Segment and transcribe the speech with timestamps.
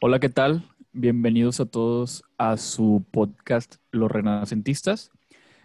[0.00, 0.62] Hola, ¿qué tal?
[0.92, 5.10] Bienvenidos a todos a su podcast Los Renacentistas.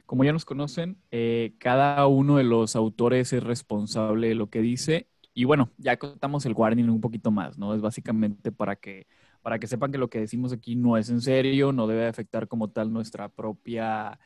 [0.08, 4.62] Como ya nos conocen, eh, cada uno de los autores es responsable de lo que
[4.62, 5.08] dice.
[5.36, 7.76] Y bueno, ya contamos el warning un poquito más, ¿no?
[7.76, 9.06] Es básicamente para que,
[9.44, 12.48] para que sepan que lo que decimos aquí no es en serio, no debe afectar
[12.48, 14.18] como tal nuestra propia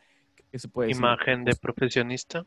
[0.50, 1.02] ¿qué se puede decir?
[1.02, 2.46] Imagen de profesionista.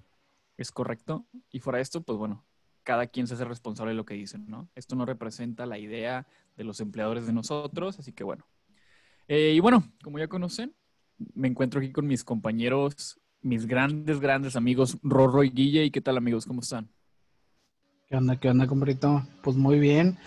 [0.57, 1.27] Es correcto.
[1.51, 2.43] Y fuera de esto, pues bueno,
[2.83, 4.69] cada quien se hace responsable de lo que dicen, ¿no?
[4.75, 6.27] Esto no representa la idea
[6.61, 8.45] de los empleadores de nosotros, así que bueno.
[9.29, 10.75] Eh, y bueno, como ya conocen,
[11.35, 15.85] me encuentro aquí con mis compañeros, mis grandes, grandes amigos Rorro y Guille.
[15.85, 16.45] ¿Y qué tal amigos?
[16.45, 16.91] ¿Cómo están?
[18.09, 19.27] ¿Qué onda, qué onda, compadrito?
[19.43, 20.19] Pues muy bien.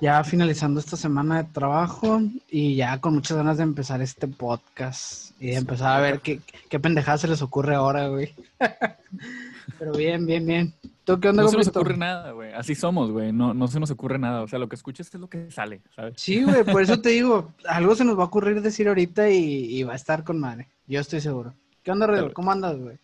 [0.00, 5.32] Ya finalizando esta semana de trabajo y ya con muchas ganas de empezar este podcast
[5.42, 8.34] y de empezar a ver qué, qué pendejada se les ocurre ahora, güey.
[9.78, 10.74] Pero bien, bien, bien.
[11.14, 12.52] ¿Tú qué onda, No se nos ocurre nada, güey.
[12.52, 13.32] Así somos, güey.
[13.32, 14.42] No, no se nos ocurre nada.
[14.42, 16.14] O sea, lo que escuches es lo que sale, ¿sabes?
[16.16, 16.64] Sí, güey.
[16.64, 19.96] Por eso te digo, algo se nos va a ocurrir decir ahorita y, va a
[19.96, 20.68] estar con madre.
[20.86, 21.54] Yo estoy seguro.
[21.82, 22.32] ¿Qué onda, Redor?
[22.32, 22.98] ¿Cómo andas, güey?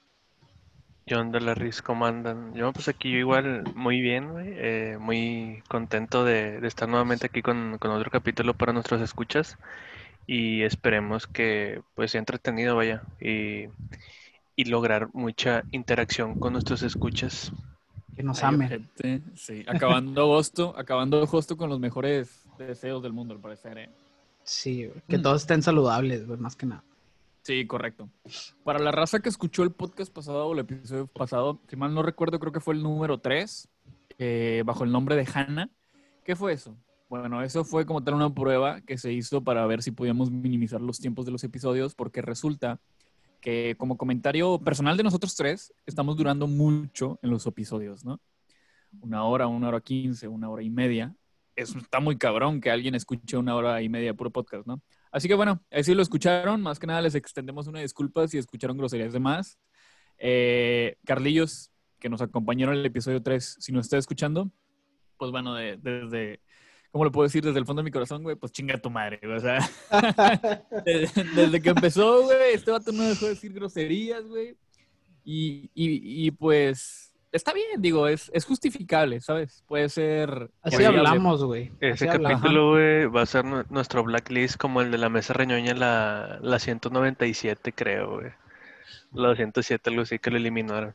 [1.07, 1.71] ¿Qué onda, Larry?
[1.85, 2.53] ¿Cómo andan?
[2.55, 4.49] Yo, pues aquí igual muy bien, güey.
[4.57, 9.57] Eh, muy contento de, estar nuevamente aquí con, otro capítulo para nuestros escuchas.
[10.27, 13.03] Y esperemos que pues sea entretenido, vaya.
[13.21, 13.69] Y,
[14.65, 17.53] lograr mucha interacción con nuestros escuchas.
[18.17, 18.89] Que nos amen.
[19.35, 23.91] sí, acabando agosto, acabando agosto con los mejores deseos del mundo, al parecer, ¿eh?
[24.43, 26.83] Sí, que todos estén saludables, más que nada.
[27.43, 28.09] Sí, correcto.
[28.65, 32.03] Para la raza que escuchó el podcast pasado o el episodio pasado, si mal no
[32.03, 33.69] recuerdo, creo que fue el número 3,
[34.19, 35.71] eh, bajo el nombre de Hannah.
[36.25, 36.75] ¿Qué fue eso?
[37.09, 40.81] Bueno, eso fue como tal una prueba que se hizo para ver si podíamos minimizar
[40.81, 42.81] los tiempos de los episodios, porque resulta
[43.41, 48.21] que como comentario personal de nosotros tres, estamos durando mucho en los episodios, ¿no?
[49.01, 51.15] Una hora, una hora quince, una hora y media.
[51.55, 54.83] Eso está muy cabrón que alguien escuche una hora y media puro podcast, ¿no?
[55.11, 56.61] Así que bueno, así lo escucharon.
[56.61, 59.59] Más que nada les extendemos una disculpa si escucharon groserías de más.
[60.19, 64.51] Eh, Carlillos, que nos acompañaron en el episodio 3, si nos está escuchando,
[65.19, 66.41] pues bueno, desde,
[66.97, 67.45] ¿cómo lo puedo decir?
[67.45, 69.37] Desde el fondo de mi corazón, güey, pues chinga tu madre, güey.
[69.37, 69.59] O sea,
[71.35, 74.57] desde, que empezó, güey, este vato no dejó de decir groserías, güey.
[75.23, 79.63] Y, y, y pues está bien, digo, es, es justificable, ¿sabes?
[79.69, 80.49] Puede ser...
[80.63, 81.71] Así hablamos, güey.
[81.81, 86.39] Ese capítulo, güey, va a ser nuestro blacklist como el de la mesa reñoña, la,
[86.41, 88.31] la 197, creo, güey.
[89.13, 90.95] La 207, algo así, que lo eliminaron.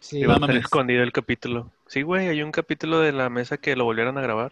[0.00, 1.70] Sí, va a estar escondido el capítulo.
[1.86, 4.50] Sí, güey, hay un capítulo de la mesa que lo volvieron a grabar.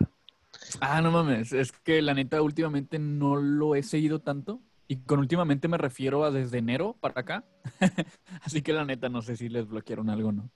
[0.81, 4.61] Ah, no mames, es que la neta últimamente no lo he seguido tanto.
[4.91, 7.45] Y con últimamente me refiero a desde enero para acá.
[8.43, 10.51] Así que la neta no sé si les bloquearon algo o no.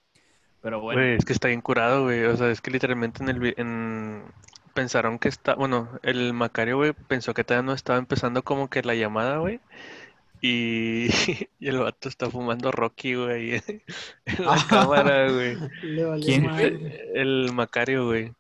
[0.62, 1.00] Pero bueno.
[1.00, 2.25] Güey, es que está bien curado, güey.
[2.25, 3.54] O sea, es que literalmente en el...
[3.58, 4.22] En...
[4.72, 5.54] Pensaron que está...
[5.54, 9.60] Bueno, el Macario, güey, pensó que todavía no estaba empezando como que la llamada, güey.
[10.41, 11.08] Y...
[11.60, 13.54] y el vato está fumando Rocky, güey,
[14.25, 15.58] en la cámara, güey.
[16.22, 16.48] ¿Quién?
[17.14, 18.32] El Macario, güey.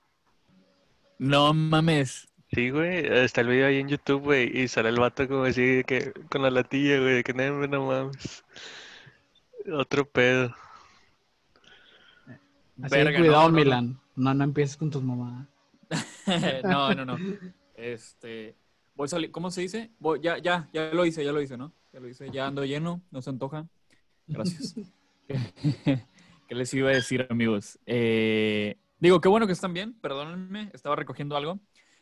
[1.22, 2.26] No mames.
[2.50, 5.84] Sí, güey, está el video ahí en YouTube, güey, y sale el vato como así,
[5.86, 8.44] que con la latilla, güey, que no, no mames.
[9.72, 10.52] Otro pedo.
[12.82, 14.00] Así cuidado, Milan.
[14.16, 15.46] No, no, empieces con tus mamás.
[16.64, 17.16] no, no, no.
[17.76, 18.56] Este,
[18.96, 19.92] voy a ¿cómo se dice?
[20.00, 21.72] Voy, ya, ya, ya lo hice, ya lo hice, ¿no?
[21.92, 23.68] Ya lo hice, ya ando lleno, no se antoja.
[24.26, 24.74] Gracias.
[25.28, 27.78] ¿Qué les iba a decir, amigos?
[27.86, 31.58] Eh, digo, qué bueno que están bien, perdónenme, estaba recogiendo algo.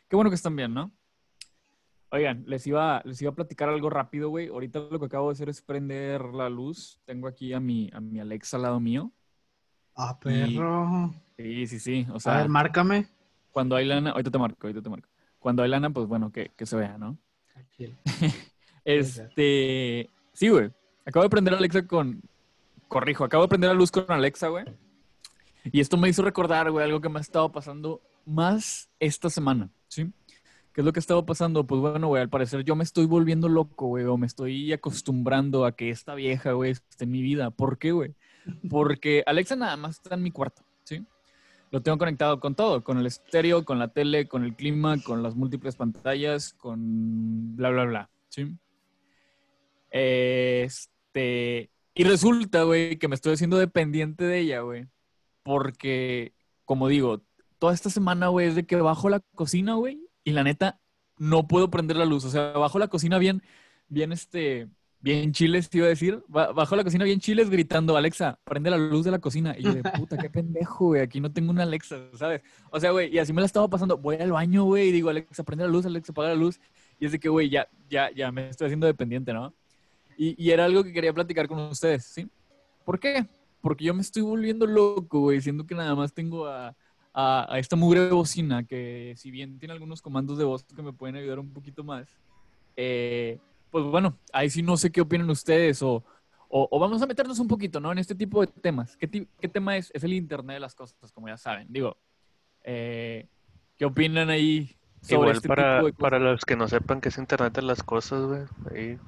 [0.07, 0.91] Qué bueno que están bien, ¿no?
[2.11, 4.49] Oigan, les iba, les iba a platicar algo rápido, güey.
[4.49, 6.99] Ahorita lo que acabo de hacer es prender la luz.
[7.05, 9.11] Tengo aquí a mi, a mi Alexa al lado mío.
[9.95, 11.13] Ah, perro.
[11.37, 12.07] sí, sí, sí.
[12.13, 13.07] O sea, a ver, márcame.
[13.51, 15.09] Cuando hay lana, ahorita te marco, ahorita te marco.
[15.39, 17.17] Cuando hay lana, pues bueno, que, que se vea, ¿no?
[18.85, 20.71] este, sí, güey.
[21.05, 22.21] Acabo de prender a Alexa con,
[22.87, 24.65] corrijo, acabo de prender la luz con Alexa, güey.
[25.65, 29.69] Y esto me hizo recordar, güey, algo que me ha estado pasando más esta semana,
[29.87, 30.11] ¿sí?
[30.73, 31.67] ¿Qué es lo que ha estado pasando?
[31.67, 35.65] Pues bueno, güey, al parecer yo me estoy volviendo loco, güey, o me estoy acostumbrando
[35.65, 37.51] a que esta vieja, güey, esté en mi vida.
[37.51, 38.15] ¿Por qué, güey?
[38.69, 41.05] Porque Alexa nada más está en mi cuarto, ¿sí?
[41.71, 45.21] Lo tengo conectado con todo, con el estéreo, con la tele, con el clima, con
[45.21, 48.55] las múltiples pantallas, con bla, bla, bla, ¿sí?
[49.89, 51.69] Este...
[51.93, 54.87] Y resulta, güey, que me estoy haciendo dependiente de ella, güey.
[55.43, 56.33] Porque,
[56.65, 57.21] como digo,
[57.59, 60.79] toda esta semana, güey, es de que bajo la cocina, güey, y la neta,
[61.17, 62.25] no puedo prender la luz.
[62.25, 63.41] O sea, bajo la cocina bien,
[63.87, 64.67] bien, este,
[64.99, 66.23] bien chiles, te iba a decir.
[66.27, 69.55] Ba- Bajo la cocina, bien chiles, gritando, Alexa, prende la luz de la cocina.
[69.57, 71.01] Y yo de puta, qué pendejo, güey.
[71.01, 72.41] Aquí no tengo una Alexa, ¿sabes?
[72.71, 73.97] O sea, güey, y así me la estaba pasando.
[73.97, 76.59] Voy al baño, güey, y digo, Alexa, prende la luz, Alexa, apaga la luz.
[76.99, 79.53] Y es de que, güey, ya, ya, ya me estoy haciendo dependiente, ¿no?
[80.17, 82.27] Y, y era algo que quería platicar con ustedes, ¿sí?
[82.85, 83.25] ¿Por qué?
[83.61, 86.75] Porque yo me estoy volviendo loco, güey, siendo que nada más tengo a,
[87.13, 90.93] a, a esta mugre bocina que si bien tiene algunos comandos de voz que me
[90.93, 92.07] pueden ayudar un poquito más,
[92.75, 96.03] eh, pues bueno, ahí sí no sé qué opinan ustedes o,
[96.49, 97.91] o, o vamos a meternos un poquito, ¿no?
[97.91, 98.97] En este tipo de temas.
[98.97, 99.91] ¿Qué, qué tema es?
[99.93, 101.67] Es el Internet de las cosas, como ya saben.
[101.69, 101.97] Digo,
[102.63, 103.27] eh,
[103.77, 106.01] ¿qué opinan ahí sobre Igual este para, tipo de cosas?
[106.01, 108.41] para los que no sepan qué es Internet de las cosas, güey.
[108.71, 108.99] Ahí,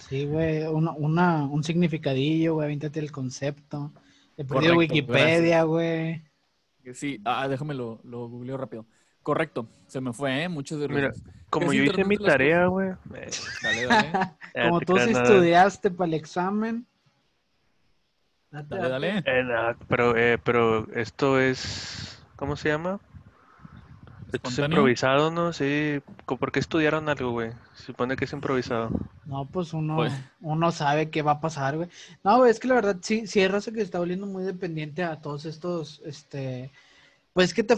[0.00, 3.92] Sí, güey, una, una- un significadillo, güey, avéntate el concepto.
[4.36, 6.22] He perdido Correcto, Wikipedia, güey.
[6.94, 8.86] Sí, ah, déjame lo, lo googleo rápido.
[9.22, 10.48] Correcto, se me fue, ¿eh?
[10.48, 11.26] Muchas Mira, gracias.
[11.50, 12.90] como yo hice mi de tarea, güey.
[13.14, 13.30] eh,
[13.62, 14.12] Dale, dale.
[14.68, 16.86] Como tú sí estudiaste para el examen.
[18.50, 19.30] Date, Dale, date.
[19.30, 19.70] dale.
[19.72, 22.98] Eh, pero, eh, pero esto es, ¿cómo se llama?
[24.32, 25.52] Es improvisado, ¿no?
[25.52, 26.00] Sí.
[26.26, 27.50] ¿co- ¿Por qué estudiaron algo, güey?
[27.74, 28.90] Se supone que es improvisado.
[29.24, 31.88] No, pues uno, Pues- uno sabe qué va a pasar, güey.
[32.22, 35.02] No, güey, es que la verdad sí, sí hay raza que está volviendo muy dependiente
[35.02, 36.70] a todos estos, este,
[37.32, 37.74] pues es que te,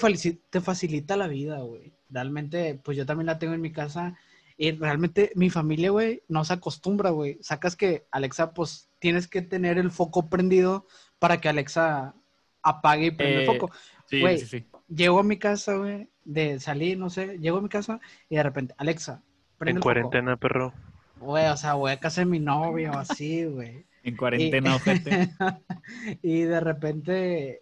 [0.51, 1.93] te facilita la vida, güey.
[2.09, 4.17] Realmente, pues yo también la tengo en mi casa
[4.57, 7.39] y realmente mi familia, güey, no se acostumbra, güey.
[7.43, 10.87] Sacas que Alexa, pues tienes que tener el foco prendido
[11.21, 12.15] para que Alexa
[12.63, 13.71] apague y prenda el Eh, foco.
[14.07, 14.39] Sí, Güey.
[14.39, 14.67] sí, sí.
[14.95, 18.43] Llego a mi casa, güey, de salir, no sé, llego a mi casa y de
[18.43, 19.23] repente, Alexa,
[19.57, 19.85] prende En el foco.
[19.85, 20.73] cuarentena, perro.
[21.21, 23.87] Güey, o sea, voy a casa de mi novio, así, güey.
[24.03, 25.11] En cuarentena, ojete.
[26.23, 27.61] y de repente,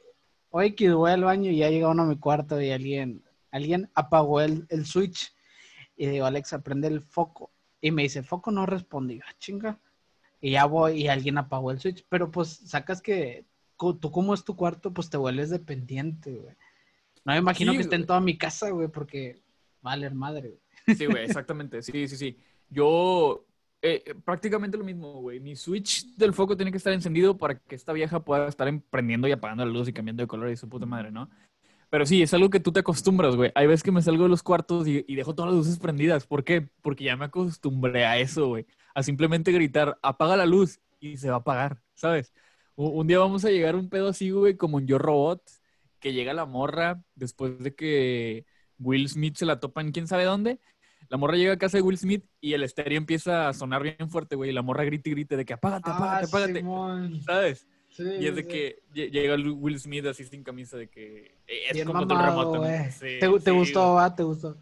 [0.50, 3.90] oye, que voy al baño y ya llega uno a mi cuarto y alguien, alguien
[3.94, 5.34] apagó el, el switch.
[5.96, 7.50] Y digo, Alexa, prende el foco.
[7.80, 9.14] Y me dice, foco no responde.
[9.14, 9.78] Y yo, "Ah, chinga.
[10.40, 12.06] Y ya voy y alguien apagó el switch.
[12.08, 13.44] Pero pues sacas que
[13.76, 16.54] tú como es tu cuarto, pues te vuelves dependiente, güey.
[17.28, 19.42] No me imagino Sí, que esté en toda mi casa, güey, porque
[19.82, 20.48] vale madre,
[20.86, 20.96] güey.
[20.96, 21.82] Sí, güey, exactamente.
[21.82, 22.38] Sí, sí, sí.
[22.70, 23.44] Yo,
[23.82, 25.38] eh, eh, prácticamente lo mismo, güey.
[25.38, 28.80] Mi switch del foco tiene que estar encendido para que esta vieja pueda estar em-
[28.80, 31.28] prendiendo y apagando la luz y cambiando de color y su puta madre, ¿no?
[31.90, 33.52] Pero sí, es algo que tú te acostumbras, güey.
[33.54, 36.26] Hay veces que me salgo de los cuartos y, y dejo todas las luces prendidas.
[36.26, 36.66] ¿Por qué?
[36.80, 38.66] Porque ya me acostumbré a eso, güey.
[38.94, 42.32] A simplemente gritar, apaga la luz y se va a apagar, ¿sabes?
[42.74, 45.42] U- Un día vamos a llegar a un pedo así, güey, como en Yo Robot,
[45.98, 48.44] que llega la morra después de que
[48.78, 50.60] Will Smith se la topa en quién sabe dónde.
[51.08, 54.10] La morra llega a casa de Will Smith y el estéreo empieza a sonar bien
[54.10, 54.50] fuerte, güey.
[54.50, 56.54] Y la morra grita y grita de que apágate, apágate, Ah, apágate.
[56.58, 57.22] Simón.
[57.22, 57.66] ¿Sabes?
[57.88, 58.48] Sí, Y es de sí.
[58.48, 62.54] que lle- llega Will Smith así sin camisa de que es Bien como mamado, remoto.
[62.56, 62.60] ¿no?
[62.60, 62.90] güey.
[62.92, 64.14] Sí, ¿Te, gustó, va?
[64.14, 64.56] ¿Te gustó?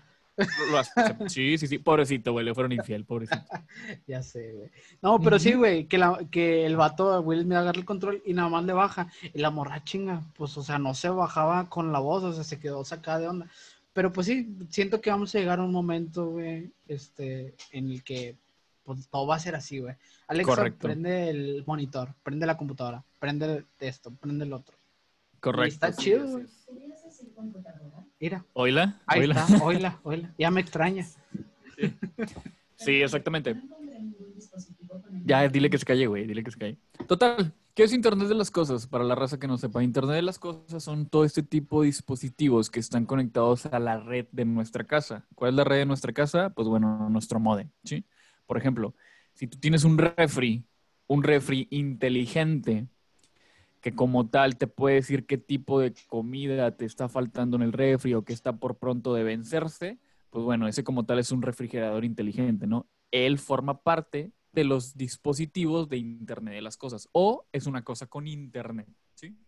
[1.28, 1.78] Sí, sí, sí.
[1.78, 2.44] Pobrecito, güey.
[2.44, 3.42] Le fueron infiel, pobrecito.
[4.06, 4.70] Ya sé, güey.
[5.02, 8.34] No, pero sí, güey, que, la, que el vato, Will Smith agarra el control y
[8.34, 9.08] nada más le baja.
[9.32, 12.44] Y la morra chinga, pues, o sea, no se bajaba con la voz, o sea,
[12.44, 13.50] se quedó sacada de onda.
[13.92, 18.04] Pero pues sí, siento que vamos a llegar a un momento, güey, este, en el
[18.04, 18.36] que
[18.84, 19.94] pues, todo va a ser así, güey.
[20.28, 20.86] Alexa, Correcto.
[20.86, 24.76] prende el monitor, prende la computadora, prende esto, prende el otro.
[25.40, 25.74] Correcto.
[25.74, 26.44] está chido, güey.
[26.44, 26.66] es.
[28.20, 28.44] Mira,
[29.06, 30.00] ahí está, oíla.
[30.38, 31.06] Ya me extraña.
[32.76, 33.56] Sí, exactamente.
[35.24, 36.78] Ya, dile que se calle, güey, dile que se calle.
[37.06, 38.86] Total, ¿qué es Internet de las Cosas?
[38.86, 41.86] Para la raza que no sepa, Internet de las Cosas son todo este tipo de
[41.86, 45.26] dispositivos que están conectados a la red de nuestra casa.
[45.34, 46.50] ¿Cuál es la red de nuestra casa?
[46.50, 48.04] Pues bueno, nuestro modem, ¿sí?
[48.46, 48.94] Por ejemplo,
[49.34, 50.64] si tú tienes un refri,
[51.08, 52.86] un refri inteligente,
[53.86, 57.72] que como tal te puede decir qué tipo de comida te está faltando en el
[57.72, 60.00] refri o que está por pronto de vencerse,
[60.30, 62.88] pues bueno, ese como tal es un refrigerador inteligente, ¿no?
[63.12, 68.08] Él forma parte de los dispositivos de Internet de las cosas o es una cosa
[68.08, 69.38] con Internet, ¿sí?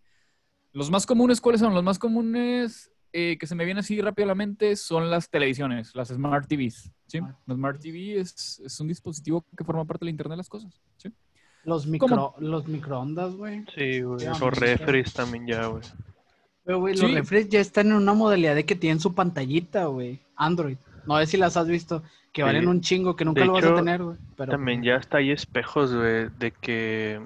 [0.70, 1.74] Los más comunes, ¿cuáles son?
[1.74, 5.30] Los más comunes eh, que se me vienen así rápido a la mente son las
[5.30, 7.18] televisiones, las Smart TVs, ¿sí?
[7.44, 10.80] La Smart TV es, es un dispositivo que forma parte del Internet de las cosas,
[10.96, 11.12] ¿sí?
[11.64, 13.64] Los, micro, los microondas, güey.
[13.74, 14.26] Sí, güey.
[14.26, 15.82] Los refres también ya, güey.
[16.64, 20.20] Pero, güey, los refres ya están en una modalidad de que tienen su pantallita, güey.
[20.36, 20.76] Android.
[21.06, 22.46] No sé si las has visto, que Sí.
[22.46, 24.16] valen un chingo, que nunca De lo vas a tener, güey.
[24.36, 27.20] Pero, También ya hasta hay espejos, güey, de que...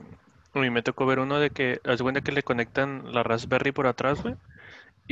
[0.54, 3.72] A mí me tocó ver uno de que, haz cuenta que le conectan la Raspberry
[3.72, 4.34] por atrás, güey.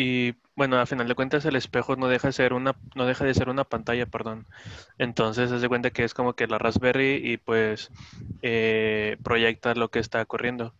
[0.02, 3.26] Y bueno, a final de cuentas el espejo no deja de ser una, no deja
[3.26, 4.46] de ser una pantalla, perdón.
[4.96, 7.90] Entonces, haz de cuenta que es como que la Raspberry y pues
[8.40, 10.74] eh, proyecta lo que está corriendo.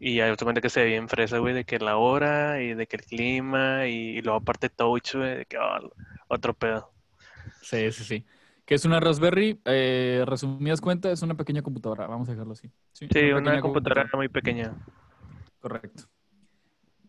[0.00, 2.74] Y haz de cuenta que se ve bien fresa, güey, de que la hora y
[2.74, 5.88] de que el clima y, y luego aparte touch, güey, de que oh,
[6.26, 6.90] otro pedo.
[7.62, 8.26] Sí, sí, sí.
[8.64, 12.68] Que es una Raspberry, eh, resumidas cuentas, es una pequeña computadora, vamos a dejarlo así.
[12.90, 14.74] Sí, pequeña una computadora muy pequeña.
[15.60, 16.08] Correcto.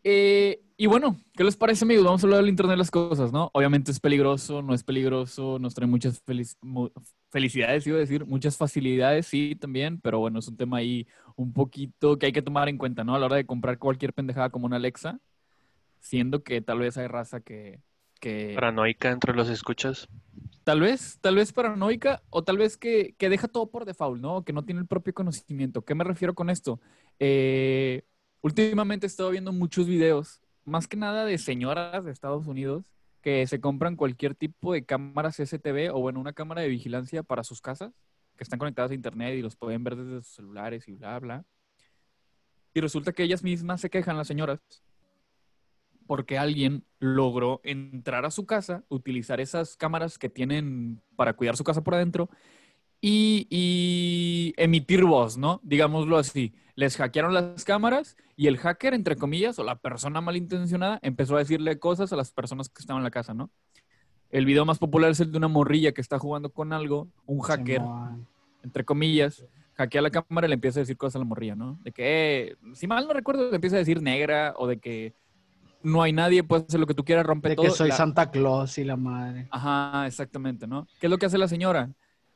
[0.10, 2.06] Eh, y bueno, ¿qué les parece, amigos?
[2.06, 3.50] Vamos a hablar del Internet de las cosas, ¿no?
[3.54, 6.88] Obviamente es peligroso, no es peligroso, nos trae muchas felic- mu-
[7.30, 11.52] felicidades, iba a decir, muchas facilidades, sí, también, pero bueno, es un tema ahí un
[11.52, 13.16] poquito que hay que tomar en cuenta, ¿no?
[13.16, 15.20] A la hora de comprar cualquier pendejada como una Alexa,
[16.00, 17.82] siendo que tal vez hay raza que...
[18.22, 20.08] que Paranoica entre los escuchas.
[20.64, 24.46] Tal vez, tal vez paranoica o tal vez que, que deja todo por default, ¿no?
[24.46, 25.82] Que no tiene el propio conocimiento.
[25.84, 26.80] ¿Qué me refiero con esto?
[27.20, 28.04] Eh,
[28.48, 33.46] últimamente he estado viendo muchos videos, más que nada de señoras de Estados Unidos, que
[33.48, 37.62] se compran cualquier tipo de cámaras CCTV o, bueno, una cámara de vigilancia para sus
[37.62, 37.94] casas,
[38.36, 41.46] que están conectadas a internet y los pueden ver desde sus celulares y bla, bla.
[42.74, 44.60] Y resulta que ellas mismas se quejan, las señoras,
[46.06, 51.64] porque alguien logró entrar a su casa, utilizar esas cámaras que tienen para cuidar su
[51.64, 52.30] casa por adentro
[53.02, 55.60] y, y emitir voz, ¿no?
[55.64, 56.54] Digámoslo así.
[56.76, 61.40] Les hackearon las cámaras y el hacker, entre comillas, o la persona malintencionada, empezó a
[61.40, 63.50] decirle cosas a las personas que estaban en la casa, ¿no?
[64.30, 67.40] El video más popular es el de una morrilla que está jugando con algo, un
[67.40, 67.82] hacker,
[68.64, 71.80] entre comillas, hackea la cámara y le empieza a decir cosas a la morrilla, ¿no?
[71.82, 72.04] De que,
[72.50, 75.14] eh, si mal no recuerdo, le empieza a decir negra o de que
[75.82, 77.66] no hay nadie, puedes hacer lo que tú quieras, rompe De todo.
[77.66, 79.48] que soy La- Santa Claus y la madre.
[79.50, 80.88] Ajá, exactamente, ¿no?
[81.00, 81.90] ¿Qué es lo que hace la señora?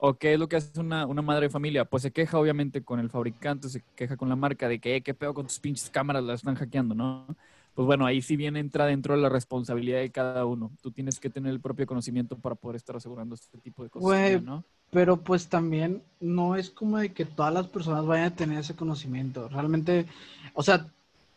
[0.03, 1.85] ¿O qué es lo que hace una, una madre de familia?
[1.85, 5.01] Pues se queja obviamente con el fabricante, se queja con la marca de que, "Eh,
[5.01, 7.27] qué pedo con tus pinches cámaras, las están hackeando, ¿no?
[7.75, 10.71] Pues bueno, ahí sí bien entra dentro de la responsabilidad de cada uno.
[10.81, 14.03] Tú tienes que tener el propio conocimiento para poder estar asegurando este tipo de cosas,
[14.03, 14.63] Güey, ¿no?
[14.89, 18.75] Pero pues también no es como de que todas las personas vayan a tener ese
[18.75, 19.49] conocimiento.
[19.49, 20.07] Realmente,
[20.55, 20.87] o sea,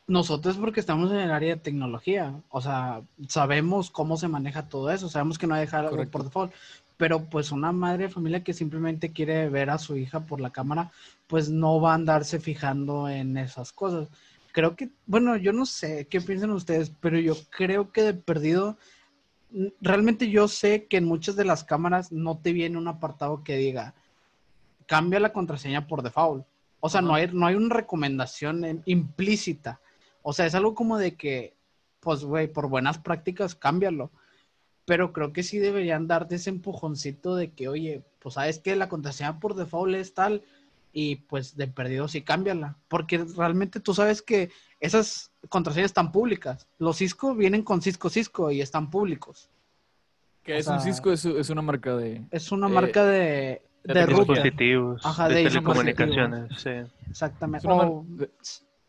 [0.07, 4.91] nosotros porque estamos en el área de tecnología, o sea, sabemos cómo se maneja todo
[4.91, 6.53] eso, sabemos que no hay dejar algo por default,
[6.97, 10.51] pero pues una madre de familia que simplemente quiere ver a su hija por la
[10.51, 10.91] cámara,
[11.27, 14.09] pues no va a andarse fijando en esas cosas.
[14.53, 18.77] Creo que, bueno, yo no sé qué piensan ustedes, pero yo creo que de perdido
[19.81, 23.57] realmente yo sé que en muchas de las cámaras no te viene un apartado que
[23.57, 23.95] diga
[24.87, 26.47] cambia la contraseña por default.
[26.81, 29.81] O sea, no hay, no hay una recomendación implícita.
[30.23, 31.55] O sea, es algo como de que,
[32.01, 34.11] pues, güey, por buenas prácticas, cámbialo.
[34.87, 38.89] Pero creo que sí deberían darte ese empujoncito de que, oye, pues sabes que la
[38.89, 40.43] contraseña por default es tal
[40.93, 42.77] y pues de perdido sí cámbiala.
[42.89, 44.51] Porque realmente tú sabes que
[44.81, 46.67] esas contraseñas están públicas.
[46.79, 49.49] Los Cisco vienen con Cisco Cisco y están públicos.
[50.43, 52.23] Que o es un Cisco, es, es una marca de...
[52.31, 54.35] Es una Eh, marca de, de de.
[54.35, 56.71] Dispositivos, Ajá, de de telecomunicaciones, sí.
[57.09, 57.67] Exactamente.
[57.67, 58.31] Es una, mar- O- de-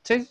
[0.03, 0.27] sí.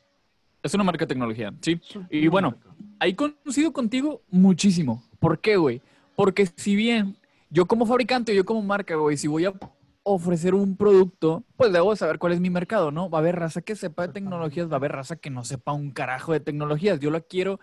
[0.63, 1.81] es una marca de tecnología, sí.
[2.11, 2.55] Y bueno,
[2.99, 5.03] ahí coincido contigo muchísimo.
[5.25, 5.81] ¿Por qué, güey?
[6.17, 7.17] Porque si bien
[7.49, 9.55] yo como fabricante, yo como marca, güey, si voy a
[10.03, 13.09] ofrecer un producto, pues debo saber cuál es mi mercado, ¿no?
[13.09, 15.73] Va a haber raza que sepa de tecnologías, va a haber raza que no sepa
[15.73, 17.01] un carajo de tecnologías.
[17.01, 17.59] Yo la quiero,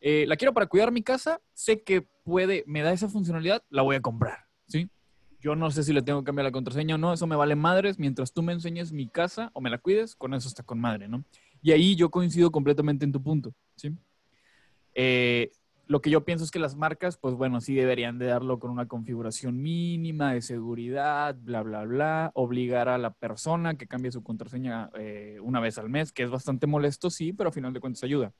[0.00, 3.82] eh, la quiero para cuidar mi casa, sé que puede, me da esa funcionalidad, la
[3.82, 4.88] voy a comprar, ¿sí?
[5.40, 7.56] Yo no sé si le tengo que cambiar la contraseña o no, eso me vale
[7.56, 7.98] madres.
[7.98, 11.08] Mientras tú me enseñes mi casa o me la cuides, con eso está con madre,
[11.08, 11.24] ¿no?
[11.60, 13.96] Y ahí yo coincido completamente en tu punto, ¿sí?
[14.94, 15.50] Eh,
[15.90, 18.70] lo que yo pienso es que las marcas, pues bueno, sí deberían de darlo con
[18.70, 24.22] una configuración mínima de seguridad, bla, bla, bla, obligar a la persona que cambie su
[24.22, 27.80] contraseña eh, una vez al mes, que es bastante molesto, sí, pero a final de
[27.80, 28.32] cuentas ayuda.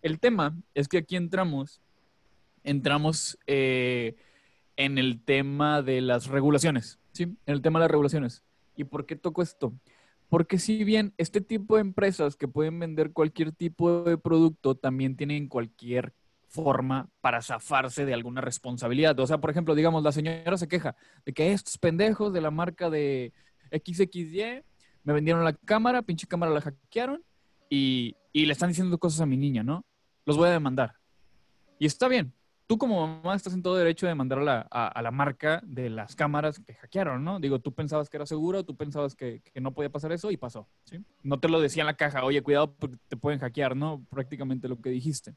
[0.00, 1.82] El tema es que aquí entramos,
[2.62, 4.14] entramos eh,
[4.78, 7.24] en el tema de las regulaciones, ¿sí?
[7.24, 8.42] En el tema de las regulaciones.
[8.76, 9.74] ¿Y por qué toco esto?
[10.30, 15.16] Porque si bien este tipo de empresas que pueden vender cualquier tipo de producto también
[15.16, 16.14] tienen cualquier
[16.54, 19.18] forma para zafarse de alguna responsabilidad.
[19.18, 20.94] O sea, por ejemplo, digamos, la señora se queja
[21.26, 23.32] de que estos pendejos de la marca de
[23.72, 24.62] XXY
[25.02, 27.22] me vendieron la cámara, pinche cámara la hackearon
[27.68, 29.84] y, y le están diciendo cosas a mi niña, ¿no?
[30.26, 30.94] Los voy a demandar.
[31.80, 32.32] Y está bien.
[32.68, 35.60] Tú como mamá estás en todo derecho de demandar a la, a, a la marca
[35.66, 37.40] de las cámaras que hackearon, ¿no?
[37.40, 40.36] Digo, tú pensabas que era seguro, tú pensabas que, que no podía pasar eso y
[40.36, 41.04] pasó, ¿sí?
[41.22, 44.06] No te lo decía en la caja, oye, cuidado porque te pueden hackear, ¿no?
[44.08, 45.34] Prácticamente lo que dijiste.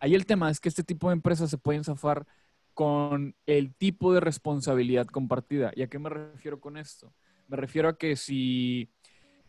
[0.00, 2.26] Ahí el tema es que este tipo de empresas se pueden zafar
[2.74, 5.72] con el tipo de responsabilidad compartida.
[5.74, 7.14] ¿Y a qué me refiero con esto?
[7.48, 8.90] Me refiero a que si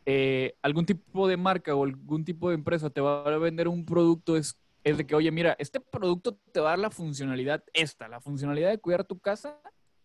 [0.06, 3.86] eh, algún tipo de marca o algún tipo de empresa te va a vender un
[3.86, 7.64] producto, es, es de que, oye, mira, este producto te va a dar la funcionalidad
[7.74, 9.60] esta, la funcionalidad de cuidar tu casa,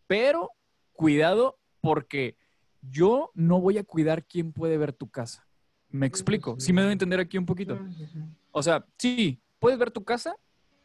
[0.07, 0.51] pero
[0.93, 2.37] cuidado porque
[2.81, 5.47] yo no voy a cuidar quién puede ver tu casa.
[5.91, 6.59] Me explico.
[6.59, 7.79] Sí me debo entender aquí un poquito.
[8.53, 10.35] O sea, sí, puedes ver tu casa,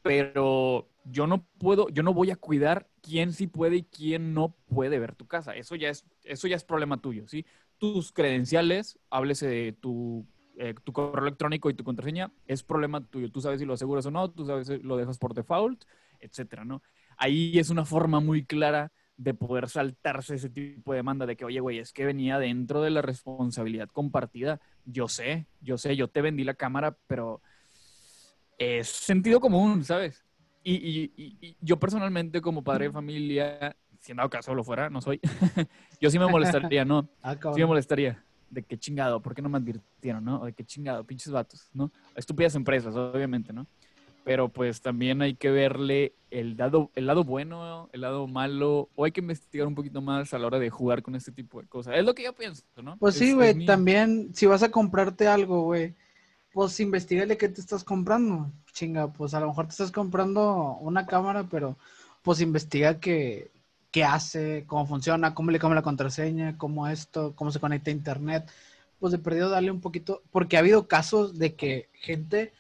[0.04, 4.56] pero yo no puedo, yo no voy a cuidar quién sí puede y quién no
[4.68, 5.56] puede ver tu casa.
[5.56, 7.46] Eso ya es, eso ya es problema tuyo, ¿sí?
[7.80, 10.28] Tus credenciales, háblese de tu,
[10.58, 13.32] eh, tu correo electrónico y tu contraseña, es problema tuyo.
[13.32, 15.84] Tú sabes si lo aseguras o no, tú sabes si lo dejas por default,
[16.20, 16.84] etcétera, ¿no?
[17.18, 21.46] Ahí es una forma muy clara de poder saltarse ese tipo de demanda de que,
[21.46, 24.60] oye, güey, es que venía dentro de la responsabilidad compartida.
[24.86, 27.42] Yo sé, yo sé, yo te vendí la cámara, pero
[28.58, 30.24] es sentido común, ¿sabes?
[30.64, 35.00] Y, y, yo personalmente, como padre de familia, si en dado caso lo fuera, no
[35.00, 35.20] soy,
[36.02, 37.08] yo sí me molestaría, ¿no?
[37.22, 38.24] Ah, sí me molestaría.
[38.50, 40.42] De qué chingado, ¿por qué no me advirtieron, no?
[40.42, 41.92] O de qué chingado, pinches vatos, ¿no?
[42.16, 43.68] Estúpidas empresas, obviamente, ¿no?
[44.24, 49.06] Pero pues también hay que verle el lado, el lado bueno, el lado malo, o
[49.06, 51.68] hay que investigar un poquito más a la hora de jugar con este tipo de
[51.68, 51.96] cosas.
[51.96, 52.98] Es lo que yo pienso, ¿no?
[52.98, 55.96] Pues sí, güey, también si vas a comprarte algo, güey,
[56.56, 58.50] pues investigale qué te estás comprando.
[58.72, 61.78] Chinga, pues a lo mejor te estás comprando una cámara, pero
[62.24, 63.52] pues investiga qué,
[63.92, 67.94] qué hace, cómo funciona, cómo le cambia la contraseña, cómo esto, cómo se conecta a
[67.94, 68.50] internet.
[69.00, 72.54] Pues de perdido darle un poquito, porque ha habido casos de que gente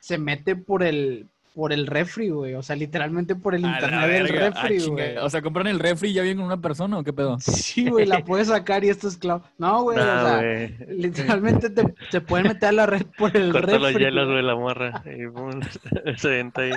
[0.00, 2.52] se mete por el, por el refri, güey.
[2.52, 5.16] O sea, literalmente por el internet del refri, güey.
[5.16, 7.38] o sea, compran el refri y ya viene con una persona o qué pedo.
[7.40, 9.42] Sí, güey, la puedes sacar y esto es clavo.
[9.56, 10.42] No, güey, o sea,
[10.88, 13.82] literalmente te, se pueden meter a la red por el Corta refri.
[13.82, 15.02] los hielos, güey, la morra.
[15.06, 16.72] Y se venta ahí.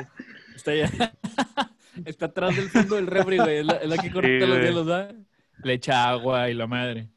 [0.56, 0.90] Está allá.
[2.06, 3.58] Está atrás del fondo del refri, güey.
[3.58, 5.14] Es la, que corta los hielos, ¿verdad?
[5.62, 7.10] Le echa agua y la madre.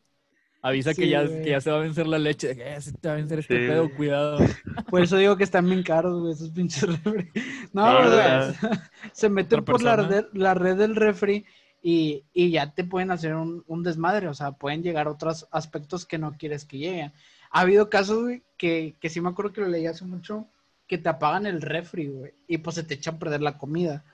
[0.64, 2.54] Avisa que, ya, que ya se va a vencer la leche.
[2.54, 4.38] Ya se te va a vencer este pedo, cuidado.
[4.90, 7.28] Por eso digo que están bien caros, güey, esos pinches refri.
[7.72, 8.78] No, güey.
[9.12, 11.44] se meten por la red, la red del refri
[11.82, 14.28] y, y, ya te pueden hacer un, un, desmadre.
[14.28, 17.12] O sea, pueden llegar otros aspectos que no quieres que lleguen.
[17.50, 20.46] Ha habido casos, güey, que, que sí me acuerdo que lo leí hace mucho,
[20.86, 24.04] que te apagan el refri, güey, y pues se te echan a perder la comida.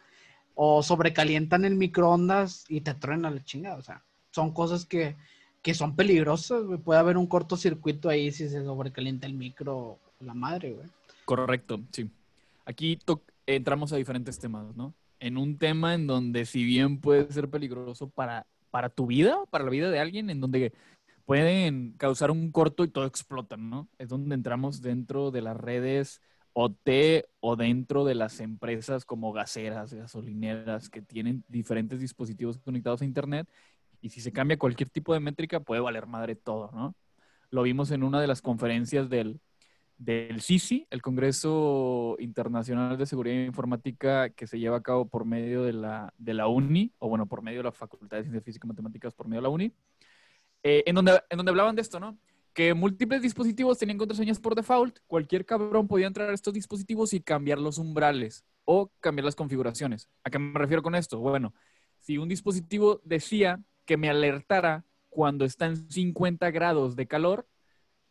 [0.54, 3.76] O sobrecalientan el microondas y te truenan la chingada.
[3.76, 5.14] O sea, son cosas que
[5.62, 6.78] que son peligrosos, güey.
[6.78, 10.86] Puede haber un cortocircuito ahí si se sobrecalienta el micro, la madre, güey.
[11.24, 12.10] Correcto, sí.
[12.64, 12.98] Aquí
[13.46, 14.94] entramos a diferentes temas, ¿no?
[15.20, 19.64] En un tema en donde si bien puede ser peligroso para, para tu vida, para
[19.64, 20.72] la vida de alguien, en donde
[21.24, 23.88] pueden causar un corto y todo explota, ¿no?
[23.98, 26.22] Es donde entramos dentro de las redes
[26.54, 33.04] OT o dentro de las empresas como gaseras, gasolineras, que tienen diferentes dispositivos conectados a
[33.04, 33.48] Internet
[34.00, 36.94] y si se cambia cualquier tipo de métrica, puede valer madre todo, ¿no?
[37.50, 39.40] Lo vimos en una de las conferencias del,
[39.96, 45.62] del CICI, el Congreso Internacional de Seguridad Informática que se lleva a cabo por medio
[45.64, 48.66] de la, de la UNI, o bueno, por medio de la Facultad de Ciencias Físicas
[48.66, 49.72] y Matemáticas por medio de la UNI,
[50.62, 52.18] eh, en, donde, en donde hablaban de esto, ¿no?
[52.54, 57.20] Que múltiples dispositivos tenían contraseñas por default, cualquier cabrón podía entrar a estos dispositivos y
[57.20, 60.08] cambiar los umbrales o cambiar las configuraciones.
[60.22, 61.18] ¿A qué me refiero con esto?
[61.18, 61.54] Bueno,
[61.98, 67.48] si un dispositivo decía que me alertara cuando está en 50 grados de calor,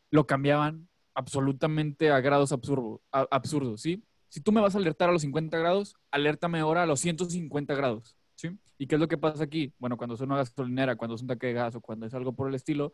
[0.09, 4.03] lo cambiaban absolutamente a grados absurdos, ¿sí?
[4.27, 7.75] Si tú me vas a alertar a los 50 grados, alértame ahora a los 150
[7.75, 8.57] grados, ¿sí?
[8.79, 9.71] ¿Y qué es lo que pasa aquí?
[9.77, 12.33] Bueno, cuando es una gasolinera, cuando es un taque de gas o cuando es algo
[12.33, 12.91] por el estilo,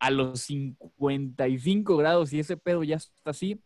[0.00, 3.60] a los 55 grados y ese pedo ya está así,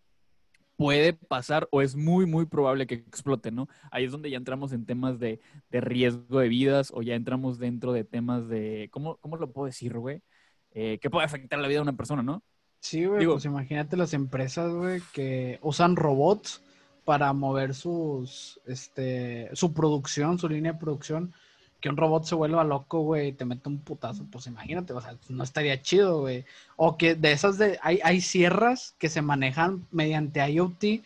[0.78, 3.68] puede pasar o es muy, muy probable que explote, ¿no?
[3.90, 5.40] Ahí es donde ya entramos en temas de,
[5.72, 9.98] riesgo de vidas o ya entramos dentro de temas de, ¿cómo, cómo lo puedo decir,
[9.98, 10.22] güey?
[10.70, 12.44] Eh, que puede afectar la vida de una persona, ¿no?
[12.78, 16.62] Sí, güey, pues imagínate las empresas, güey, que usan robots
[17.04, 21.34] para mover sus, este, su producción, su línea de producción
[21.80, 25.00] que un robot se vuelva loco, güey, y te mete un putazo, pues imagínate, o
[25.00, 26.44] sea, no estaría chido, güey.
[26.76, 31.02] O que de esas de, hay, hay sierras que se manejan mediante IoT,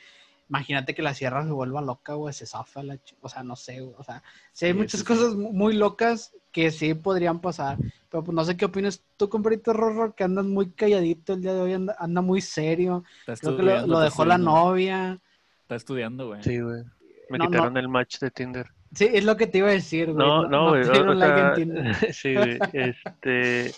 [0.49, 3.81] imagínate que la sierra se vuelva loca, güey, se zafa la, o sea, no sé,
[3.81, 7.77] güey, o sea, sí hay muchas cosas muy locas que sí podrían pasar,
[8.11, 11.53] pero pues no sé qué opinas tú, compadrito Rorro, que andas muy calladito el día
[11.53, 15.21] de hoy, anda, anda muy serio, creo que lo, dejó la novia.
[15.63, 16.43] Está estudiando, güey.
[16.43, 16.83] Sí, güey.
[17.31, 18.71] Me quitaron el match de Tinder.
[18.95, 20.27] Sí, es lo que te iba a decir, güey.
[20.27, 20.85] No, no, güey.
[22.13, 22.59] sí, güey.
[22.73, 23.73] Este.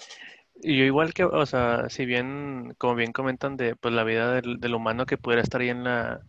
[0.63, 4.35] Y yo igual que, o sea, si bien, como bien comentan de pues la vida
[4.35, 6.23] del, del humano que pudiera estar ahí en la,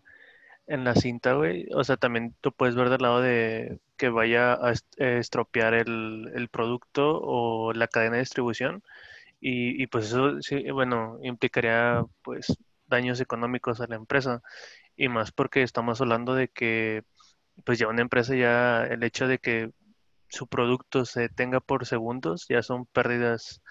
[0.67, 1.67] en la cinta, güey.
[1.73, 6.31] O sea, también tú puedes ver del lado de que vaya a eh, estropear el,
[6.35, 8.83] el producto o la cadena de distribución.
[9.39, 14.41] Y, y, pues eso, sí, bueno, implicaría pues daños económicos a la empresa.
[14.97, 17.03] Y más porque estamos hablando de que
[17.63, 19.71] pues ya una empresa ya el hecho de que
[20.27, 23.61] su producto se tenga por segundos ya son pérdidas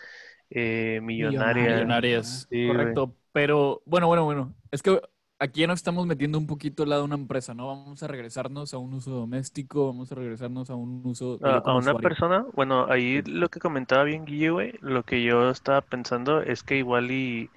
[0.50, 1.74] eh, millonarias.
[1.74, 3.14] Millonarias, correcto.
[3.32, 4.54] Pero bueno, bueno, bueno.
[4.70, 5.00] Es que
[5.38, 7.66] aquí ya nos estamos metiendo un poquito al lado de una empresa, ¿no?
[7.66, 11.76] Vamos a regresarnos a un uso doméstico, vamos a regresarnos a un uso A, a
[11.76, 12.00] una usuario.
[12.00, 16.62] persona, bueno, ahí lo que comentaba bien Guille, güey, lo que yo estaba pensando es
[16.62, 17.50] que igual y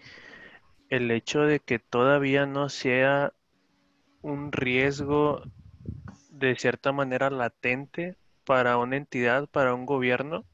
[0.90, 3.34] el hecho de que todavía no sea
[4.22, 5.44] un riesgo
[6.39, 10.45] de cierta manera latente para una entidad, para un gobierno,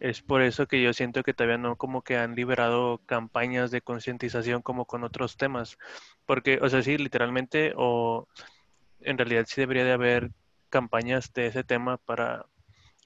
[0.00, 3.82] es por eso que yo siento que todavía no como que han liberado campañas de
[3.82, 5.78] concientización como con otros temas.
[6.26, 8.26] Porque, o sea, sí, literalmente, o
[9.00, 10.30] en realidad sí debería de haber
[10.70, 12.46] campañas de ese tema para,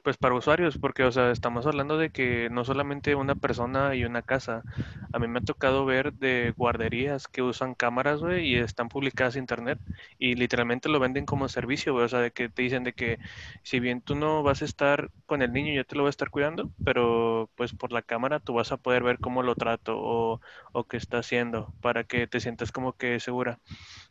[0.07, 4.05] pues para usuarios, porque, o sea, estamos hablando de que no solamente una persona y
[4.05, 4.65] una casa.
[5.13, 9.43] A mí me ha tocado ver de guarderías que usan cámaras, y están publicadas en
[9.43, 9.81] internet
[10.19, 11.95] y literalmente lo venden como servicio.
[11.97, 13.19] O sea, de que te dicen de que
[13.65, 16.11] si bien tú no vas a estar con el niño, yo te lo voy a
[16.11, 19.97] estar cuidando, pero pues por la cámara tú vas a poder ver cómo lo trato
[19.99, 20.41] o,
[20.73, 23.61] o qué está haciendo para que te sientas como que segura.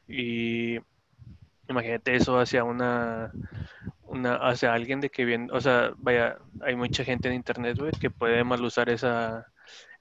[0.07, 0.79] Y
[1.67, 3.35] imagínate eso hacia una,
[4.03, 7.93] una, hacia alguien de que bien, o sea, vaya, hay mucha gente en internet, güey,
[7.99, 9.47] que puede mal usar esa,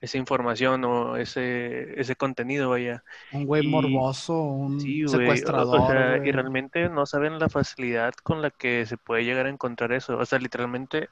[0.01, 3.05] esa información o ese, ese contenido, vaya.
[3.31, 5.69] Un güey morboso, un Sí, secuestrador.
[5.71, 9.51] o sea, y realmente no saben la facilidad con la que se puede llegar a
[9.51, 10.19] encontrar eso.
[10.19, 11.11] O sea, literalmente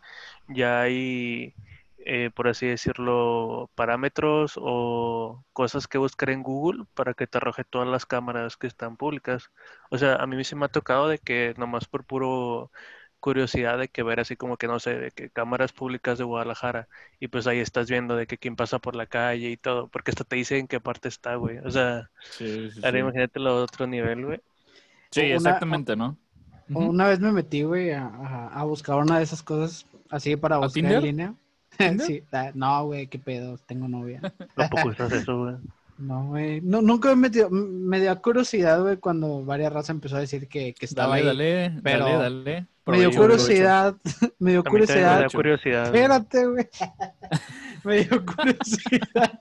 [0.49, 1.55] ya hay,
[2.07, 7.65] eh, por así decirlo, parámetros o cosas que buscar en Google para que te arroje
[7.65, 9.51] todas las cámaras que están públicas.
[9.91, 12.71] O sea, a mí sí me ha tocado de que nomás por puro
[13.21, 16.89] curiosidad de que ver así como que no sé, de que cámaras públicas de Guadalajara
[17.21, 20.11] y pues ahí estás viendo de que quién pasa por la calle y todo, porque
[20.11, 21.59] hasta te dice en qué parte está, güey.
[21.59, 22.99] O sea, Sí, sí, Ahora sí.
[22.99, 24.41] imagínately a otro nivel, güey.
[25.11, 26.17] Sí, Una- exactamente, ¿no?
[26.75, 30.59] Una vez me metí, güey, a, a- a buscar una de esas cosas así para
[30.59, 31.35] buscar en línea.
[31.79, 32.07] ¿Tinder?
[32.07, 32.23] Sí,
[32.55, 34.21] no, güey, qué pedo, tengo novia.
[34.57, 35.55] ¿A poco estás eso, güey?
[35.99, 40.21] No, güey, no, nunca me metido, me dio curiosidad, güey, cuando varias razas empezó a
[40.21, 41.27] decir que, que estaba Dale, ahí.
[41.69, 42.67] dale, pero dale, dale.
[42.87, 43.95] Me dio curiosidad,
[44.41, 45.21] me dio también me curiosidad.
[45.21, 45.85] da curiosidad.
[45.85, 46.69] Espérate, güey.
[47.85, 49.39] me dio curiosidad.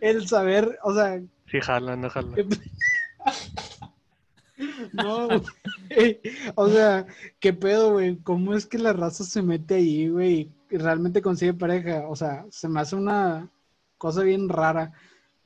[0.00, 2.36] El saber, o sea, Sí, jala, no jala.
[4.92, 6.20] No, güey.
[6.54, 7.06] O sea,
[7.40, 8.16] ¿qué pedo, güey?
[8.18, 10.50] ¿Cómo es que la raza se mete ahí, güey?
[10.70, 12.04] Y realmente consigue pareja.
[12.08, 13.48] O sea, se me hace una
[13.98, 14.92] cosa bien rara.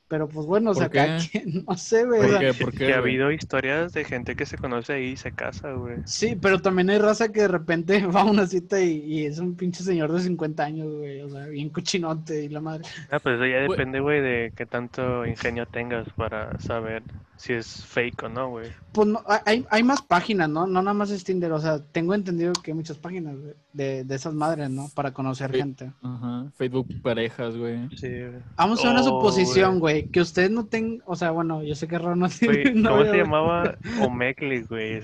[0.07, 1.29] Pero pues bueno, o ¿Por sea, cada qué?
[1.29, 2.21] quien, no sé, güey.
[2.21, 2.53] ¿Por qué?
[2.53, 5.31] Sí, ¿Por sí qué, ha habido historias de gente que se conoce ahí y se
[5.31, 5.97] casa, güey.
[6.05, 9.39] Sí, pero también hay raza que de repente va a una cita y, y es
[9.39, 11.21] un pinche señor de 50 años, güey.
[11.21, 12.83] O sea, bien cochinote y la madre.
[13.09, 17.01] Ah, pues eso ya depende, güey, de qué tanto ingenio tengas para saber
[17.37, 18.71] si es fake o no, güey.
[18.93, 20.67] Pues no, hay, hay más páginas, ¿no?
[20.67, 21.51] No nada más es Tinder.
[21.51, 24.89] O sea, tengo entendido que hay muchas páginas güey, de, de esas madres, ¿no?
[24.95, 25.91] Para conocer gente.
[26.01, 26.45] Ajá.
[26.57, 27.89] Facebook parejas, güey.
[27.97, 28.41] Sí, güey.
[28.55, 30.01] Vamos a una Oh, suposición, güey.
[30.01, 30.11] güey.
[30.11, 32.89] Que usted no tenga, o sea, bueno, yo sé que Ron no tiene Güey, ¿Cómo
[32.97, 33.77] novia, se llamaba?
[34.01, 35.01] Omegle, güey.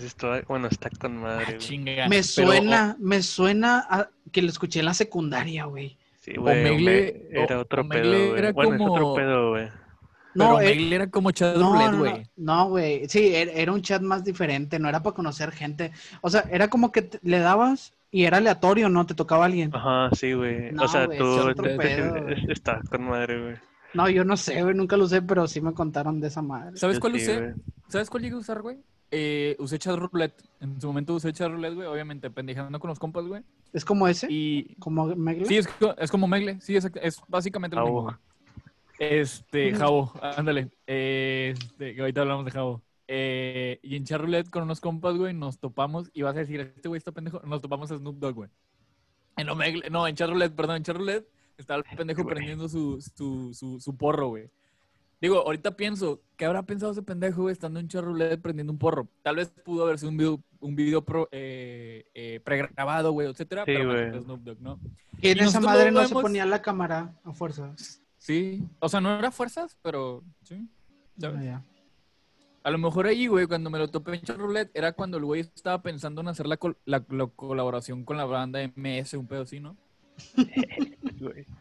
[0.47, 1.57] Bueno, está con madre, Ah, güey.
[1.59, 2.03] chinga.
[2.07, 5.97] Me Pero, suena, me suena a que lo escuché en la secundaria, güey.
[6.21, 6.63] Sí, güey.
[6.63, 8.39] Omegle- Ome- era otro Omegle pedo, güey.
[8.39, 9.67] era Bueno, es otro como- pedo, güey.
[10.33, 12.13] Pero No, eh, Omegle era como chat No, güey.
[12.37, 13.09] no, no, güey.
[13.09, 15.91] Sí, era, era un chat más diferente, no era para conocer gente.
[16.21, 19.05] O sea, era como que te- le dabas y era aleatorio, ¿no?
[19.05, 19.73] Te tocaba alguien.
[19.73, 20.71] Ajá, sí, güey.
[20.73, 22.33] No, o sea, tú es otro te- te- pedo, güey.
[22.43, 23.55] es- está con madre, güey.
[23.93, 26.77] No, yo no sé, güey, nunca lo usé, pero sí me contaron de esa madre.
[26.77, 27.55] ¿Sabes Yo cuál sí, usé?
[27.89, 28.77] ¿Sabes cuál llegué a usar, güey?
[29.13, 30.41] Eh, usé chat roulette.
[30.61, 31.87] En su momento usé chat roulette, güey.
[31.87, 33.41] Obviamente, pendejando con los compas, güey.
[33.73, 34.27] ¿Es como ese?
[34.29, 35.45] Y ¿Como Megla?
[35.45, 36.61] sí, es, co- es como Megle.
[36.61, 38.03] Sí, es, es básicamente lo Jabo.
[38.05, 38.17] mismo.
[38.97, 39.11] güey.
[39.19, 39.73] Este.
[39.75, 40.69] Jabo, ándale.
[40.87, 42.81] Este, que ahorita hablamos de Jabo.
[43.13, 46.09] Eh, y en chat roulette con unos compas, güey, nos topamos.
[46.13, 47.41] Y vas a decir, este güey está pendejo.
[47.45, 48.49] Nos topamos a Snoop Dogg, güey.
[49.35, 51.27] En Omegle, no, en chat roulette, perdón, en chat roulette.
[51.57, 52.33] Estaba el pendejo Güey.
[52.35, 54.49] prendiendo su, su, su, su porro, güey.
[55.19, 58.79] Digo, ahorita pienso, ¿qué habrá pensado ese pendejo, güey, estando en chat roulette prendiendo un
[58.79, 59.07] porro?
[59.21, 63.63] Tal vez pudo haber sido un video, un video pro- eh, eh, pregrabado, güey, etcétera,
[63.65, 64.23] Sí, pero güey.
[64.23, 64.79] Snoop Dogg, ¿no?
[65.21, 67.75] Y en y esa madre no se ponía la cámara a fuerza.
[68.17, 70.67] Sí, o sea, no era fuerzas, pero sí.
[71.19, 71.39] ¿sabes?
[71.41, 71.65] Ah, ya.
[72.63, 75.25] A lo mejor ahí, güey, cuando me lo topé en chat roulette, era cuando el
[75.25, 79.27] güey estaba pensando en hacer la, col- la- la colaboración con la banda MS, un
[79.27, 79.75] pedo así, ¿no?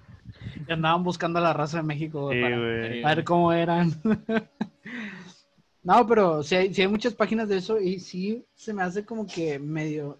[0.66, 3.02] Y andaban buscando a la raza de México, güey, Sí, para güey.
[3.02, 3.92] ver cómo eran.
[5.82, 9.04] no, pero sí hay, sí hay muchas páginas de eso y sí se me hace
[9.04, 10.18] como que medio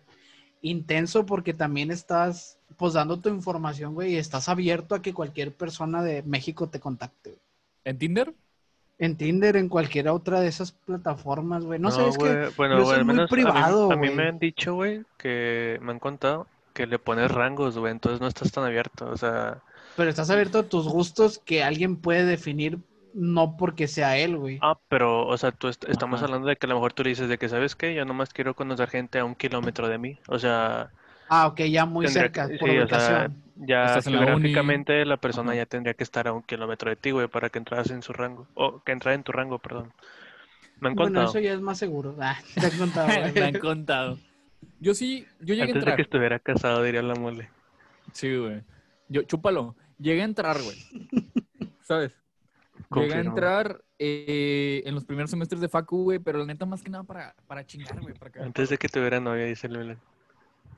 [0.62, 5.54] intenso porque también estás pues dando tu información, güey, y estás abierto a que cualquier
[5.54, 7.38] persona de México te contacte.
[7.84, 8.34] ¿En Tinder?
[9.00, 11.80] En Tinder, en cualquier otra de esas plataformas, güey.
[11.80, 13.92] No, sé, es que güey, bueno, yo güey, soy al muy menos a mí- privado,
[13.92, 17.90] a mí, me han dicho, güey, que me han contado que le pones rangos, güey,
[17.92, 19.62] entonces no estás tan abierto, o sea,
[19.96, 22.78] pero estás abierto a tus gustos que alguien puede definir
[23.12, 24.58] no porque sea él, güey.
[24.62, 26.26] Ah, pero, o sea, tú est- estamos Ajá.
[26.26, 27.92] hablando de que a lo mejor tú le dices de que, ¿sabes qué?
[27.94, 30.18] Yo nomás quiero conocer gente a un kilómetro de mí.
[30.28, 30.90] O sea,
[31.32, 33.42] Ah, ok, ya muy tendría cerca, que- por sí, o sea, ubicación.
[33.56, 37.12] ya en la geográficamente la persona ya tendría que estar a un kilómetro de ti,
[37.12, 38.48] güey, para que entraras en su rango.
[38.54, 39.92] O que entrara en tu rango, perdón.
[40.80, 42.16] Me han Bueno, eso ya es más seguro.
[42.20, 43.08] Ah, te han contado.
[43.34, 44.18] Me han contado.
[44.80, 45.96] Yo sí, yo llegué a Antes de entrar.
[45.96, 47.48] que estuviera casado, diría la mole.
[48.12, 48.62] Sí, güey.
[49.08, 49.76] Yo, chúpalo.
[49.98, 50.76] Llegué a entrar, güey.
[51.82, 52.12] ¿Sabes?
[52.94, 56.82] Llegué a entrar eh, en los primeros semestres de Facu, güey, pero la neta más
[56.82, 58.14] que nada para, para chingar, güey.
[58.14, 59.96] Para Antes de que tuviera novia, dice el.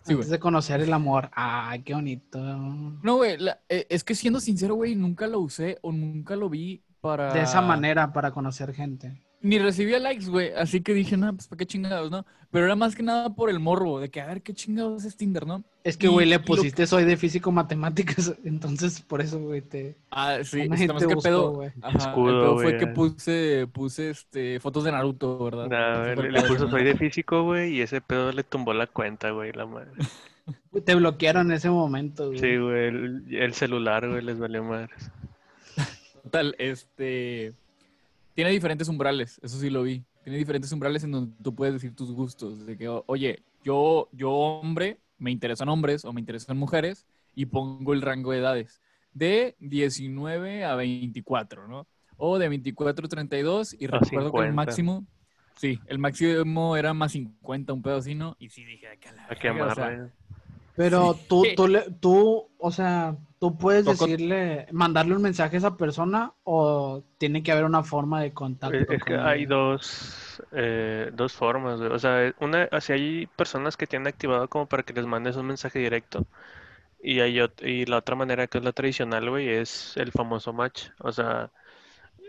[0.04, 0.12] Sí.
[0.14, 1.30] Antes de conocer el amor.
[1.32, 2.38] Ay, qué bonito.
[2.40, 6.48] No, güey, la- eh, es que siendo sincero, güey, nunca lo usé o nunca lo
[6.48, 7.32] vi para...
[7.32, 9.22] De esa manera, para conocer gente.
[9.42, 12.24] Ni recibía likes, güey, así que dije, no, pues para qué chingados, ¿no?
[12.52, 15.16] Pero era más que nada por el morbo, de que a ver qué chingados es
[15.16, 15.64] Tinder, ¿no?
[15.83, 19.96] Es que, güey, le lo- pusiste soy de físico matemáticas, entonces por eso, güey, te...
[20.12, 21.50] Ah, sí, más que buscó, pedo.
[21.55, 21.70] güey.
[21.83, 25.66] Ajá, Escudo, el pedo fue que puse, puse este, fotos de Naruto, ¿verdad?
[25.66, 29.31] Nah, Súper le, puso soy de físico, güey, y ese pedo le tumbó la cuenta,
[29.31, 29.90] güey, la madre.
[30.85, 32.38] Te bloquearon en ese momento, güey.
[32.38, 35.11] Sí, güey, el, el celular, güey, les valió madres.
[36.22, 37.55] Total, este.
[38.35, 40.05] Tiene diferentes umbrales, eso sí lo vi.
[40.25, 42.64] Tiene diferentes umbrales en donde tú puedes decir tus gustos.
[42.64, 47.92] De que, oye, yo, yo hombre, me interesan hombres o me interesan mujeres y pongo
[47.92, 48.81] el rango de edades.
[49.12, 51.87] De 19 a 24, ¿no?
[52.16, 54.53] O de 24 a 32 y A recuerdo que el 50.
[54.53, 55.07] máximo.
[55.57, 58.37] Sí, el máximo era más 50, un pedo así, ¿no?
[58.38, 60.11] Y sí dije, que la A verga, o sea.
[60.75, 65.59] Pero tú, tú, le, tú, o sea, tú puedes Toco- decirle, mandarle un mensaje a
[65.59, 68.87] esa persona o tiene que haber una forma de contacto.
[68.87, 71.81] Es, es que con hay dos, eh, dos formas.
[71.81, 75.46] O sea, una, si hay personas que tienen activado como para que les mandes un
[75.46, 76.26] mensaje directo.
[77.02, 80.88] Y hay y la otra manera que es la tradicional, güey, es el famoso match.
[81.00, 81.52] O sea,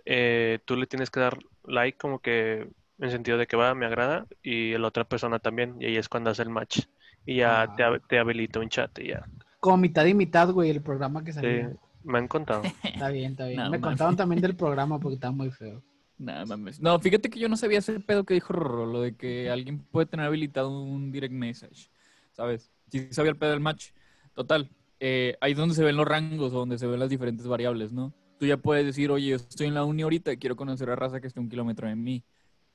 [0.05, 3.85] eh, tú le tienes que dar like como que en sentido de que va, me
[3.87, 6.81] agrada, y la otra persona también, y ahí es cuando hace el match.
[7.25, 9.29] Y ya te, te habilita un chat y ya.
[9.63, 11.79] Como mitad y mitad, güey, el programa que Sí, salió.
[12.03, 12.63] me han contado.
[12.83, 13.59] Está bien, está bien.
[13.59, 13.81] No, Me mames.
[13.81, 15.81] contaron también del programa porque estaba muy feo.
[16.17, 16.81] Nah, mames.
[16.81, 19.79] No, fíjate que yo no sabía ese pedo que dijo Rorro, lo de que alguien
[19.79, 21.89] puede tener habilitado un direct message,
[22.33, 22.71] ¿sabes?
[22.91, 23.91] Sí sabía el pedo del match.
[24.35, 27.91] Total, eh, ahí es donde se ven los rangos, donde se ven las diferentes variables,
[27.93, 28.13] ¿no?
[28.37, 30.95] Tú ya puedes decir, oye, yo estoy en la uni ahorita y quiero conocer a
[30.95, 32.23] raza que esté a un kilómetro de mí.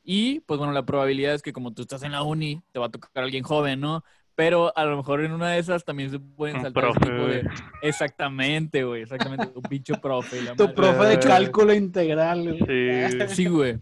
[0.03, 2.87] Y, pues bueno, la probabilidad es que como tú estás en la uni, te va
[2.87, 4.03] a tocar alguien joven, ¿no?
[4.39, 7.27] Pero a lo mejor en una de esas también se pueden saltar ese profe, tipo
[7.27, 7.43] de...
[7.43, 7.55] güey.
[7.83, 9.49] Exactamente, güey, exactamente.
[9.53, 10.39] Un pinche profe.
[10.39, 10.75] y la Tu madre.
[10.77, 13.11] profe de Eh, cálculo integral, güey.
[13.11, 13.73] Sí, Sí, güey.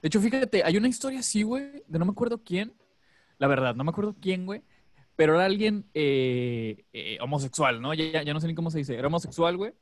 [0.00, 2.72] De hecho, fíjate, hay una historia así, güey, de no me acuerdo quién.
[3.38, 4.62] La verdad, no me acuerdo quién, güey.
[5.16, 7.92] Pero era alguien eh, eh, homosexual, ¿no?
[7.92, 8.94] Ya, ya- ya no sé ni cómo se dice.
[8.96, 9.72] Era homosexual, güey.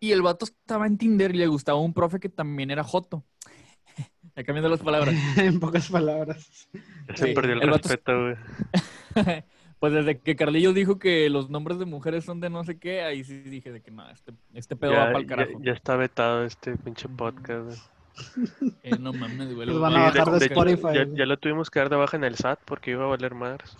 [0.00, 3.24] Y el vato estaba en Tinder y le gustaba un profe que también era joto.
[4.36, 5.14] Ya cambiando las palabras.
[5.38, 6.68] en pocas palabras.
[7.08, 8.36] ya se Sí, perdió el, respeto, güey.
[9.80, 13.02] pues desde que Carlillo dijo que los nombres de mujeres son de no sé qué,
[13.02, 15.50] ahí sí dije de que no, este, este pedo va para el carajo.
[15.62, 17.78] ya está vetado este pinche podcast, güey.
[18.82, 19.66] Eh, no mames, güey.
[19.66, 22.16] Los lo- van a bajar de Spotify, ya, ya lo tuvimos que dar de baja
[22.16, 23.76] en el SAT porque iba a valer madres.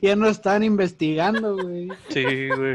[0.00, 1.88] Ya no están investigando, güey.
[2.08, 2.74] Sí, güey.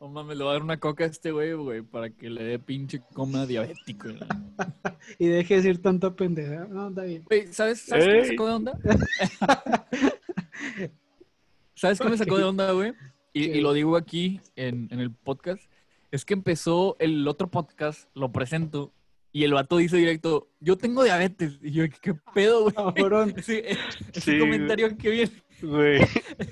[0.00, 2.42] No mames, le voy a dar una coca a este güey, güey, para que le
[2.42, 4.08] dé pinche coma diabético.
[5.18, 6.66] Y deje de decir tanta pendeja.
[6.66, 7.24] No, está bien.
[7.24, 8.78] Güey, ¿sabes, ¿sabes qué me sacó de onda?
[11.74, 12.92] ¿Sabes qué me sacó de onda, güey?
[13.32, 15.62] Y, lo digo aquí en, en el podcast.
[16.10, 18.92] Es que empezó el otro podcast, lo presento,
[19.32, 21.58] y el vato dice directo, yo tengo diabetes.
[21.62, 22.74] Y yo, ¿qué pedo, güey?
[22.74, 23.34] Cabrón.
[23.36, 23.70] Ese,
[24.12, 24.40] ese Sí, güey.
[24.40, 25.32] comentario que viene.
[25.62, 26.02] Güey.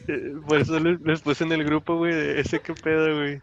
[0.08, 3.40] Eh, Por eso les, les puse en el grupo, güey, de ese qué pedo, güey.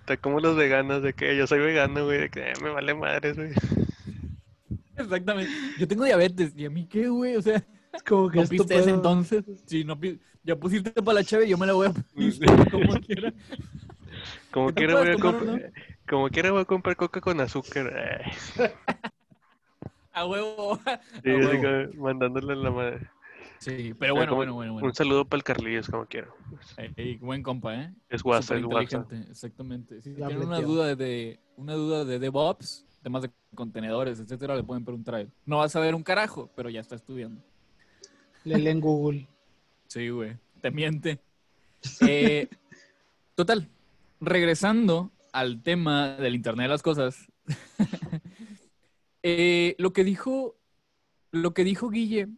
[0.00, 2.94] Está como los veganos, de que yo soy vegano, güey, de que eh, me vale
[2.94, 3.52] madres, güey.
[4.96, 5.52] Exactamente.
[5.78, 6.52] Yo tengo diabetes.
[6.56, 7.36] ¿Y a mí qué, güey?
[7.36, 8.94] O sea, Es como que ¿no es tu pisteas pedo.
[8.94, 9.44] entonces?
[9.66, 9.98] Si no
[10.44, 13.32] ya pusiste para la chave, yo me la voy a pistear como quiera.
[14.50, 15.72] Como ¿Que quiera voy a tomar comprar,
[16.08, 17.92] como quiera voy a comprar coca con azúcar.
[20.12, 20.80] A huevo.
[21.22, 21.60] sí, A huevo.
[21.60, 23.10] que mandándole la madre.
[23.58, 24.88] Sí, pero bueno, Como- bueno, bueno, bueno.
[24.88, 26.06] Un saludo para el Carlillos, como.
[26.76, 27.92] Ey, ey, buen compa, ¿eh?
[28.08, 29.12] Es WhatsApp, WhatsApp.
[29.30, 30.00] exactamente.
[30.00, 34.84] Si tienen una duda de una duda de DevOps, temas de contenedores, etcétera, le pueden
[34.84, 35.30] preguntar a él.
[35.44, 37.42] No va a saber un carajo, pero ya está estudiando.
[38.44, 39.26] Lele en Google.
[39.88, 40.36] Sí, güey.
[40.60, 41.18] Te miente.
[42.00, 42.48] Eh,
[43.34, 43.68] total.
[44.20, 47.26] Regresando al tema del Internet de las cosas.
[49.22, 50.54] eh, lo que dijo.
[51.30, 52.28] Lo que dijo Guille.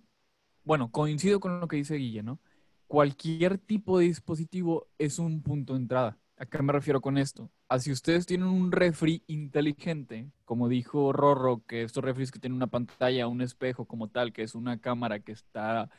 [0.65, 2.41] Bueno, coincido con lo que dice Guille, ¿no?
[2.87, 6.19] Cualquier tipo de dispositivo es un punto de entrada.
[6.37, 7.51] ¿A qué me refiero con esto?
[7.69, 12.57] A si ustedes tienen un refri inteligente, como dijo Rorro, que estos refris que tienen
[12.57, 15.91] una pantalla, un espejo como tal, que es una cámara que está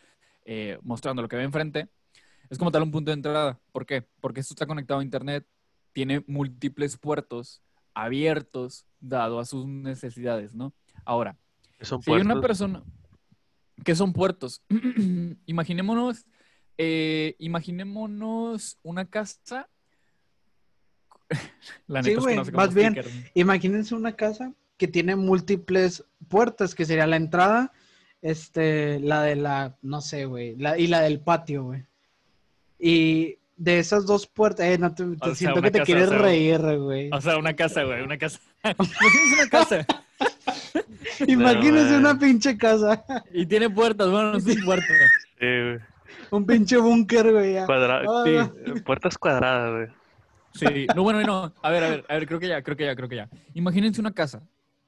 [0.43, 1.89] eh, mostrando lo que ve enfrente,
[2.49, 3.59] es como tal un punto de entrada.
[3.71, 4.05] ¿Por qué?
[4.19, 5.45] Porque esto está conectado a Internet,
[5.93, 7.61] tiene múltiples puertos
[7.93, 10.73] abiertos dado a sus necesidades, ¿no?
[11.05, 11.37] Ahora,
[11.81, 12.83] si hay una persona...
[13.83, 14.61] ¿Qué son puertos?
[15.45, 16.25] imaginémonos,
[16.77, 19.69] eh, imaginémonos una casa...
[21.87, 23.01] La Sí, neta es que güey, no sé cómo más bien.
[23.33, 27.71] Imagínense una casa que tiene múltiples puertas, que sería la entrada,
[28.21, 31.85] este, la de la, no sé, güey, la, y la del patio, güey.
[32.79, 36.11] Y de esas dos puertas, eh, no te, te siento que te casa, quieres o
[36.11, 37.09] sea, reír, güey.
[37.13, 38.39] O sea, una casa, güey, una casa.
[38.63, 39.85] Una casa
[41.27, 43.03] Imagínense una pinche casa,
[43.33, 44.85] y tiene puertas, bueno, no es un puerto.
[45.39, 45.79] Sí, güey.
[46.31, 47.53] un pinche búnker, güey.
[47.53, 47.65] ya.
[47.65, 48.83] Cuadra- Ah, sí, no.
[48.83, 49.87] puertas cuadradas, güey.
[50.53, 51.53] Sí, no, bueno, no.
[51.61, 53.29] A ver, a ver, a ver, creo que ya, creo que ya, creo que ya.
[53.53, 54.41] Imagínense una casa.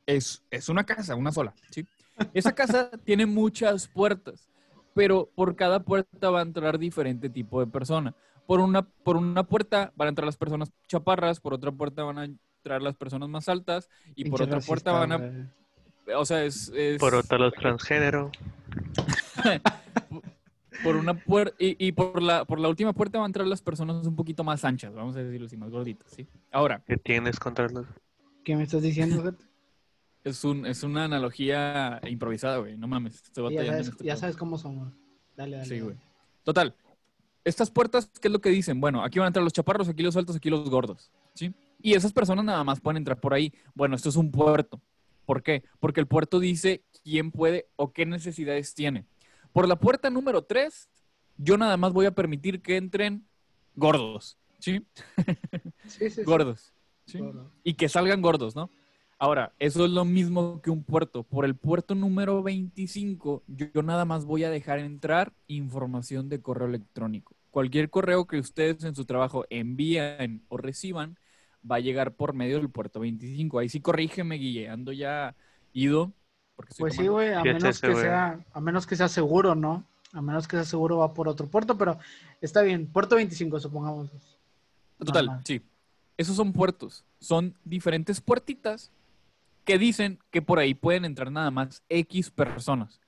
[0.05, 1.85] Es, es una casa, una sola, ¿sí?
[2.33, 4.49] Esa casa tiene muchas puertas,
[4.93, 8.13] pero por cada puerta va a entrar diferente tipo de persona.
[8.45, 12.17] Por una, por una puerta van a entrar las personas chaparras, por otra puerta van
[12.19, 12.27] a
[12.63, 15.17] entrar las personas más altas y por otra puerta van a...
[15.17, 15.31] güey.
[16.15, 16.69] O sea, es...
[16.69, 18.31] es- Por otra los transgénero.
[20.83, 23.61] por una puerta y, y por la por la última puerta van a entrar las
[23.61, 26.25] personas un poquito más anchas, vamos a decirlo así, más gorditas, ¿sí?
[26.51, 27.85] Ahora, ¿Qué tienes contra los...?
[28.43, 29.43] ¿Qué me estás diciendo, gente?
[30.23, 34.37] es un es una analogía improvisada, güey, no mames, estoy Ya sabes, este ya sabes
[34.37, 34.93] cómo somos.
[35.35, 35.67] Dale, dale.
[35.69, 35.97] Sí, güey.
[36.43, 36.75] Total.
[37.45, 38.79] Estas puertas, ¿qué es lo que dicen?
[38.79, 41.53] Bueno, aquí van a entrar los chaparros, aquí los altos, aquí los gordos, ¿sí?
[41.83, 43.53] Y esas personas nada más pueden entrar por ahí.
[43.75, 44.81] Bueno, esto es un puerto.
[45.25, 45.63] ¿Por qué?
[45.81, 49.05] Porque el puerto dice quién puede o qué necesidades tiene.
[49.51, 50.89] Por la puerta número 3,
[51.37, 53.27] yo nada más voy a permitir que entren
[53.75, 54.87] gordos, ¿sí?
[55.87, 56.23] Sí, sí.
[56.23, 56.71] Gordos.
[57.65, 58.69] y que salgan gordos, ¿no?
[59.19, 61.23] Ahora, eso es lo mismo que un puerto.
[61.23, 66.41] Por el puerto número 25, yo, yo nada más voy a dejar entrar información de
[66.41, 67.35] correo electrónico.
[67.51, 71.17] Cualquier correo que ustedes en su trabajo envíen o reciban
[71.69, 73.59] va a llegar por medio del puerto 25.
[73.59, 75.35] Ahí sí corrígeme, Guille, ando ya
[75.73, 76.11] ido.
[76.55, 78.01] Porque Pues sí, tomando- güey, a Sí, es menos que güey.
[78.03, 79.83] sea, a menos que sea seguro, ¿no?
[80.13, 81.97] A menos que sea seguro va por otro puerto, pero
[82.41, 84.09] está bien, puerto 25, supongamos.
[84.99, 85.43] Total, Normal.
[85.45, 85.61] sí.
[86.15, 87.03] Esos son puertos.
[87.19, 88.91] Son diferentes puertitas
[89.65, 92.99] que dicen que por ahí pueden entrar nada más X personas.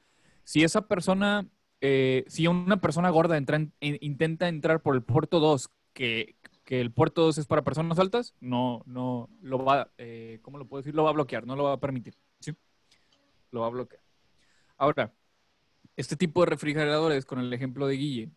[0.43, 1.45] Si esa persona,
[1.81, 6.35] eh, si una persona gorda entra en- in- intenta entrar por el puerto 2, que,
[6.65, 10.65] que el puerto 2 es para personas altas, no, no lo va, eh, ¿cómo lo
[10.67, 10.95] puedo decir?
[10.95, 12.15] Lo va a bloquear, no lo va a permitir.
[12.39, 12.53] ¿sí?
[13.51, 14.01] Lo va a bloquear.
[14.75, 15.13] Ahora,
[15.95, 18.31] este tipo de refrigeradores, con el ejemplo de Guille,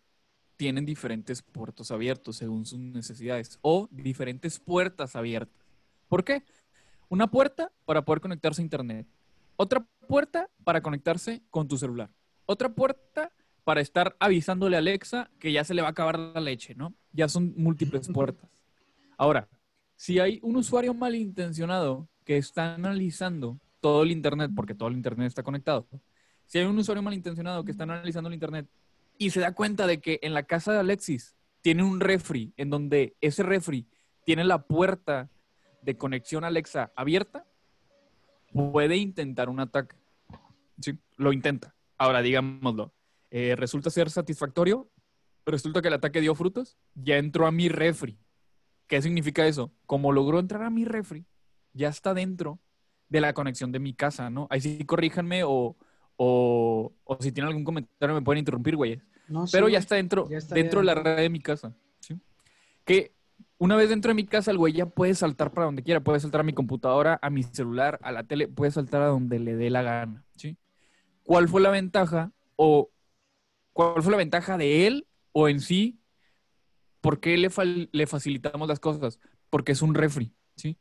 [0.56, 5.66] tienen diferentes puertos abiertos según sus necesidades o diferentes puertas abiertas.
[6.08, 6.42] ¿Por qué?
[7.08, 9.06] Una puerta para poder conectarse a internet.
[9.56, 12.10] Otra puerta para conectarse con tu celular.
[12.44, 13.32] Otra puerta
[13.68, 16.94] para estar avisándole a Alexa que ya se le va a acabar la leche, ¿no?
[17.12, 18.48] Ya son múltiples puertas.
[19.18, 19.46] Ahora,
[19.94, 25.26] si hay un usuario malintencionado que está analizando todo el internet, porque todo el internet
[25.26, 25.87] está conectado,
[26.46, 28.66] si hay un usuario malintencionado que está analizando el internet
[29.18, 32.70] y se da cuenta de que en la casa de Alexis tiene un refri en
[32.70, 33.87] donde ese refri
[34.24, 35.28] tiene la puerta
[35.83, 37.44] de conexión Alexa abierta,
[38.50, 39.94] puede intentar un ataque.
[40.81, 41.74] Sí, lo intenta.
[41.98, 42.94] Ahora, digámoslo,
[43.30, 44.90] eh, resulta ser satisfactorio,
[45.46, 48.18] resulta que el ataque dio frutos, ya entró a mi refri.
[48.86, 49.72] ¿Qué significa eso?
[49.86, 51.26] Como logró entrar a mi refri,
[51.72, 52.58] ya está dentro
[53.08, 54.46] de la conexión de mi casa, ¿no?
[54.50, 55.76] Ahí sí corríjanme o,
[56.16, 59.02] o, o si tienen algún comentario me pueden interrumpir, güeyes.
[59.28, 61.74] No, sí, Pero ya está dentro, Ya está dentro de la red de mi casa.
[62.00, 62.18] ¿sí?
[62.84, 63.12] Que
[63.58, 66.00] una vez dentro de mi casa, el güey ya puede saltar para donde quiera.
[66.00, 69.38] Puede saltar a mi computadora, a mi celular, a la tele, puede saltar a donde
[69.38, 70.24] le dé la gana.
[70.36, 70.56] ¿sí?
[71.24, 72.32] ¿Cuál fue la ventaja?
[72.56, 72.90] O
[73.78, 76.00] cuál fue la ventaja de él o en sí?
[77.00, 77.48] ¿Por qué le,
[77.92, 79.20] le facilitamos las cosas?
[79.50, 80.34] Porque es un refri.
[80.56, 80.76] ¿sí?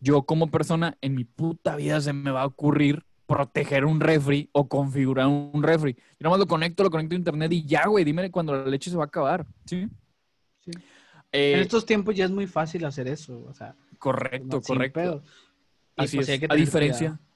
[0.00, 4.48] Yo como persona, en mi puta vida se me va a ocurrir proteger un refri
[4.52, 5.92] o configurar un refri.
[5.92, 8.64] Yo nada más lo conecto, lo conecto a internet y ya, güey, dime cuando la
[8.64, 9.46] leche se va a acabar.
[9.66, 9.86] ¿Sí?
[10.60, 10.70] Sí.
[11.32, 15.22] Eh, En estos tiempos ya es muy fácil hacer eso, o sea, correcto, sin correcto.
[15.96, 16.40] Así pues es.
[16.40, 17.27] que a diferencia, cuidado.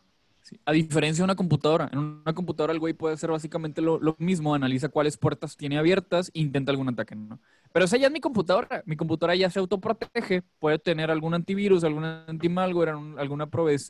[0.43, 1.89] Sí, a diferencia de una computadora.
[1.93, 5.79] En una computadora el güey puede hacer básicamente lo, lo mismo, analiza cuáles puertas tiene
[5.79, 7.39] abiertas e intenta algún ataque, ¿no?
[7.73, 8.83] Pero esa ya es mi computadora.
[8.85, 10.43] Mi computadora ya se autoprotege.
[10.59, 13.49] Puede tener algún antivirus, algún antimalware, alguna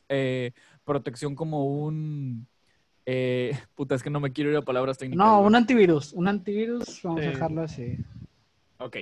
[0.09, 0.53] eh,
[0.85, 2.47] protección como un...
[3.05, 5.25] eh, puta, es que no me quiero ir a palabras técnicas.
[5.27, 7.99] No, un antivirus, un antivirus, vamos a dejarlo así.
[8.79, 8.99] Ok.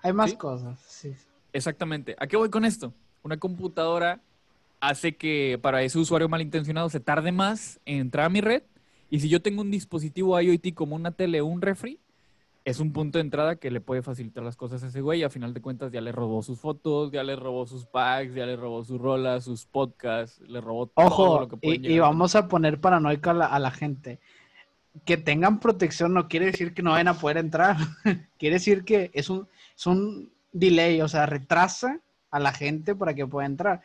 [0.00, 0.36] Hay más ¿Sí?
[0.36, 1.14] cosas, sí.
[1.52, 2.14] Exactamente.
[2.18, 2.92] ¿A qué voy con esto?
[3.22, 4.20] Una computadora
[4.80, 8.62] hace que para ese usuario malintencionado se tarde más en entrar a mi red.
[9.10, 11.98] Y si yo tengo un dispositivo IoT como una tele o un refri,
[12.64, 15.20] es un punto de entrada que le puede facilitar las cosas a ese güey.
[15.20, 18.34] Y a final de cuentas ya le robó sus fotos, ya le robó sus packs,
[18.34, 21.86] ya le robó sus rolas, sus podcasts, le robó todo Ojo, lo que pueden y,
[21.86, 24.18] y llegar vamos a poner paranoica a la, a la gente.
[25.06, 27.76] Que tengan protección no quiere decir que no vayan a poder entrar.
[28.38, 32.00] quiere decir que es un, es un delay, o sea, retrasa
[32.30, 33.82] a la gente para que pueda entrar.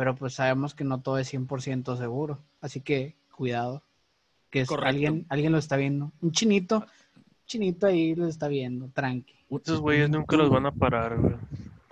[0.00, 2.38] Pero pues sabemos que no todo es 100% seguro.
[2.62, 3.82] Así que cuidado.
[4.48, 4.88] Que es- Correcto.
[4.88, 6.10] alguien, alguien lo está viendo.
[6.22, 9.34] Un chinito, un chinito ahí lo está viendo, tranqui.
[9.50, 11.34] Estos güeyes nunca los van a parar, güey.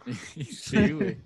[0.51, 1.19] Sí, güey.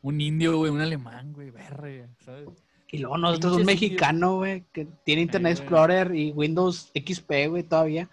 [0.00, 2.48] Un indio, güey, un alemán, güey, verga, ¿sabes?
[2.90, 5.58] Y luego nosotros un mexicano, güey, que tiene Internet.
[5.58, 8.08] Explorer y Windows XP, güey, todavía.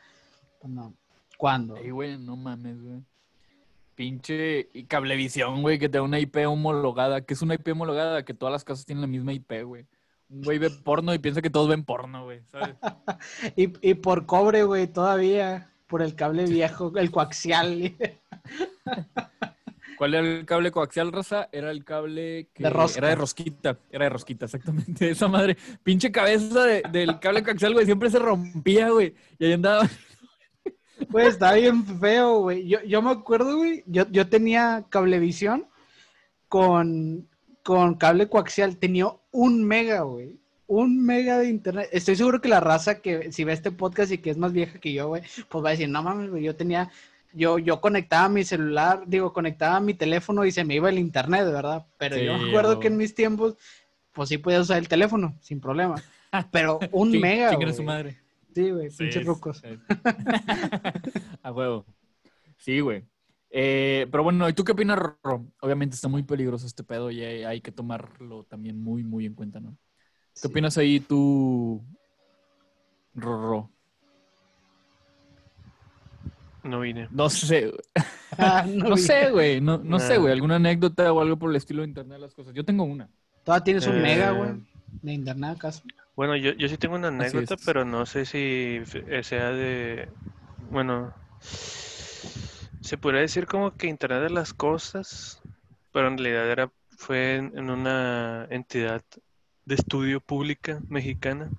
[0.59, 0.93] Pues no.
[1.37, 1.77] ¿Cuándo?
[1.77, 2.99] Ey, güey, no mames, güey.
[3.95, 7.21] Pinche y cablevisión, güey, que te da una IP homologada.
[7.21, 8.23] que es una IP homologada?
[8.25, 9.85] Que todas las casas tienen la misma IP, güey.
[10.29, 12.75] Un güey ve porno y piensa que todos ven porno, güey, ¿sabes?
[13.57, 15.67] Y, y por cobre, güey, todavía.
[15.87, 17.93] Por el cable viejo, el coaxial.
[19.97, 21.49] ¿Cuál era el cable coaxial, raza?
[21.51, 22.99] Era el cable que De rosca.
[22.99, 23.77] era de rosquita.
[23.91, 25.09] Era de rosquita, exactamente.
[25.11, 25.57] Esa madre.
[25.83, 29.13] Pinche cabeza de- del cable coaxial, güey, siempre se rompía, güey.
[29.37, 29.87] Y ahí andaba.
[31.09, 32.67] Güey, está bien feo, güey.
[32.67, 35.67] Yo, yo me acuerdo, güey, yo, yo tenía cablevisión
[36.47, 37.27] con,
[37.63, 38.77] con cable coaxial.
[38.77, 40.39] Tenía un mega, güey.
[40.67, 41.89] Un mega de internet.
[41.91, 44.79] Estoy seguro que la raza que si ve este podcast y que es más vieja
[44.79, 46.89] que yo, güey, pues va a decir, no mames, güey, yo tenía,
[47.33, 51.45] yo, yo conectaba mi celular, digo, conectaba mi teléfono y se me iba el internet,
[51.45, 51.85] ¿verdad?
[51.97, 53.55] Pero yo me acuerdo que en mis tiempos,
[54.13, 55.95] pues sí podía usar el teléfono, sin problema.
[56.51, 58.20] Pero un mega, su madre.
[58.53, 59.63] Sí, güey, Sí, pinches es- rucos.
[59.63, 59.79] es-
[61.43, 61.85] A huevo.
[62.57, 63.05] Sí, güey.
[63.49, 65.45] Eh, pero bueno, ¿y tú qué opinas, Rorro?
[65.61, 69.33] Obviamente está muy peligroso este pedo y hay, hay que tomarlo también muy, muy en
[69.33, 69.71] cuenta, ¿no?
[70.33, 70.47] ¿Qué Sí.
[70.47, 71.83] opinas ahí tú,
[73.13, 73.69] Rorro?
[76.63, 77.07] No vine.
[77.11, 77.79] No sé, güey.
[78.37, 79.59] Ah, no sé, güey.
[79.59, 80.31] No, no sé, güey.
[80.31, 82.53] ¿Alguna anécdota o algo por el estilo de Internet de las cosas?
[82.53, 83.09] Yo tengo una.
[83.43, 84.51] Todavía tienes un Eh, mega, güey,
[85.01, 85.83] de internet acaso.
[86.21, 88.79] Bueno, yo, yo sí tengo una anécdota, pero no sé si
[89.23, 90.07] sea de...
[90.69, 95.41] Bueno, se podría decir como que Internet de las Cosas,
[95.91, 99.01] pero en realidad era, fue en, en una entidad
[99.65, 101.49] de estudio pública mexicana.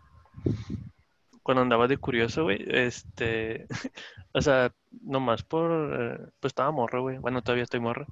[1.42, 3.66] Cuando andaba de curioso, güey, este,
[4.32, 8.06] o sea, nomás por, eh, pues estaba morro, güey, bueno, todavía estoy morro,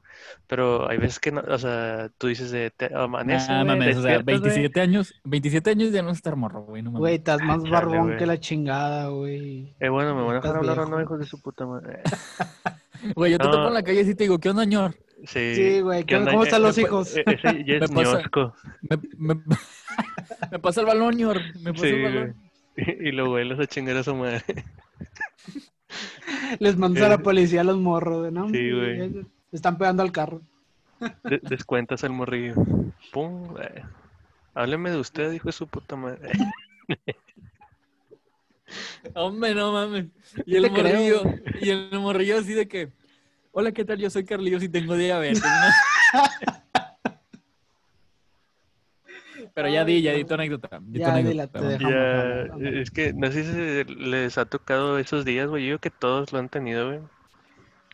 [0.46, 3.96] pero hay veces que, no, o sea, tú dices de, te amanece, Ah, güey, mames,
[3.98, 6.82] o sea, despiertas, güey, 27 años, 27 años ya no es estar morro, güey.
[6.82, 6.92] No.
[6.92, 9.74] Güey, estás más chale, barbón que la chingada, güey.
[9.78, 12.00] Eh, bueno, me van a dejar hablar o no, hijos de su puta madre.
[13.16, 13.50] Güey, yo te No.
[13.52, 14.94] topo en la calle y te digo, ¿qué onda, ñor?
[15.24, 17.16] Sí, Sí, güey, cómo están Eh, los me- hijos?
[17.16, 18.22] eh, Ese ya es Me pasa-.
[18.82, 19.42] Me, me-
[20.52, 21.40] me pasa el balón, ñor.
[21.62, 22.34] Me pasa Sí, el balón.
[22.76, 24.42] Y lo vuelos a chingar a su madre.
[26.58, 28.48] Les mandas a la Eh, policía a los morros, ¿no?
[28.48, 29.26] sí, güey.
[29.52, 30.42] Están pegando al carro.
[31.24, 32.54] De- descuentas al morrillo.
[33.12, 33.56] Pum.
[33.60, 33.82] eh.
[34.54, 36.30] Hábleme de usted, hijo de su puta madre.
[39.14, 40.06] Hombre, no mames.
[40.46, 40.72] Y el creo.
[40.72, 41.22] morrillo,
[41.60, 42.92] y el morrillo así de que,
[43.52, 43.98] hola, ¿qué tal?
[43.98, 45.42] Yo soy Carlillos y tengo diabetes.
[45.42, 46.20] ¿no?
[49.54, 50.78] Pero ya di, ya di tu anécdota.
[50.82, 51.68] di tu Ya, anécdota, dila.
[51.68, 55.62] Dejamos es que no sé si les ha tocado esos días, güey.
[55.64, 57.00] Yo digo que todos lo han tenido, güey.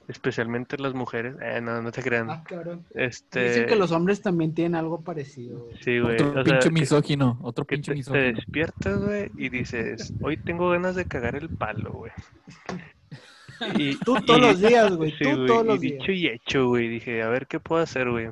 [0.08, 1.34] Especialmente las mujeres.
[1.42, 2.30] Eh, no, no te crean.
[2.30, 2.84] Ah, cabrón.
[2.94, 3.48] Este.
[3.48, 5.64] Dicen que los hombres también tienen algo parecido.
[5.64, 5.76] güey.
[5.82, 6.14] Sí, güey.
[6.14, 8.24] Otro o sea, pinche que- misógino, otro pinche te, te misógino.
[8.36, 12.12] despiertas, güey, y dices, hoy tengo ganas de cagar el palo, güey.
[13.78, 15.10] Y, Tú todos y- los días, güey.
[15.18, 15.98] sí, Tú güey, todos y los días.
[15.98, 16.88] dicho y hecho, güey.
[16.88, 18.28] Dije, a ver qué puedo hacer, güey.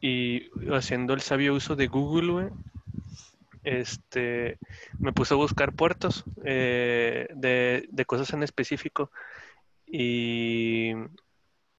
[0.00, 2.48] Y haciendo el sabio uso de Google, güey,
[3.64, 4.58] este,
[4.98, 9.10] me puse a buscar puertos eh, de, de cosas en específico.
[9.86, 10.92] Y,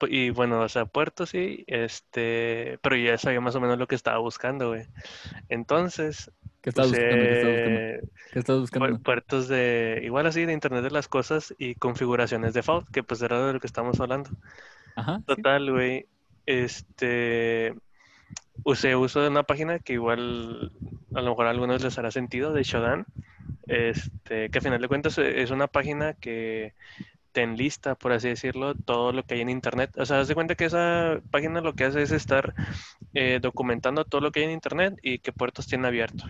[0.08, 3.94] y bueno, o sea, puertos sí, este, pero ya sabía más o menos lo que
[3.94, 4.86] estaba buscando, güey.
[5.48, 7.16] Entonces, ¿Qué estás buscando?
[7.16, 8.10] ¿Qué estás buscando?
[8.32, 8.98] ¿Qué estás buscando?
[9.00, 13.22] puertos de, igual así, de Internet de las Cosas y configuraciones de default, que pues
[13.22, 14.30] era de lo que estamos hablando.
[14.94, 15.22] Ajá.
[15.26, 16.06] Total, güey,
[16.44, 17.74] este,
[18.64, 20.72] usé uso de una página que igual
[21.14, 23.06] a lo mejor a algunos les hará sentido, de Shodan,
[23.66, 26.74] este, que a final de cuentas eh, es una página que
[27.32, 29.92] te enlista, por así decirlo, todo lo que hay en Internet.
[29.96, 32.54] O sea, haz de cuenta que esa página lo que hace es estar
[33.14, 36.24] eh, documentando todo lo que hay en Internet y qué puertos tiene abierto.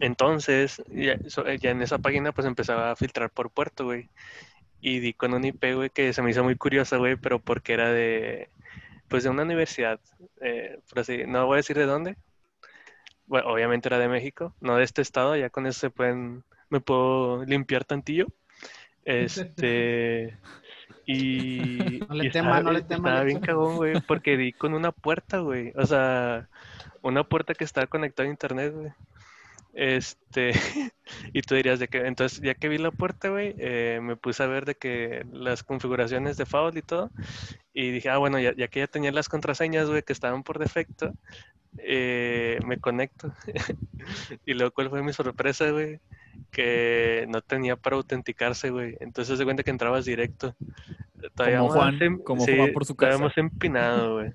[0.00, 1.12] Entonces, ya,
[1.46, 4.08] eh, ya en esa página pues empezaba a filtrar por puerto, güey.
[4.80, 7.72] y di con un IP, güey, que se me hizo muy curiosa, güey, pero porque
[7.74, 8.48] era de,
[9.08, 10.00] pues de una universidad,
[10.40, 12.16] eh, por así, no voy a decir de dónde.
[13.26, 16.80] Bueno, obviamente era de México, no de este estado, ya con eso se pueden, me
[16.80, 18.26] puedo limpiar tantillo.
[19.04, 20.38] Este,
[21.06, 24.52] y, No le y tema, estaba, no le tema, estaba bien cagón, güey, porque di
[24.58, 26.48] con una puerta, güey, o sea,
[27.02, 28.92] una puerta que estaba conectada a internet, güey.
[29.80, 30.50] Este,
[31.32, 34.42] y tú dirías de que, entonces ya que vi la puerta, güey, eh, me puse
[34.42, 37.12] a ver de que las configuraciones de Foul y todo,
[37.72, 40.58] y dije, ah, bueno, ya, ya que ya tenía las contraseñas, güey, que estaban por
[40.58, 41.14] defecto,
[41.78, 43.32] eh, me conecto.
[44.46, 46.00] Y luego, ¿cuál fue mi sorpresa, güey?
[46.50, 48.96] Que no tenía para autenticarse, güey.
[49.00, 50.56] Entonces se cuenta que entrabas directo.
[51.34, 53.18] Todavía Como Juan, em- como sí, Juan por su casa.
[53.18, 54.32] más empinado, güey.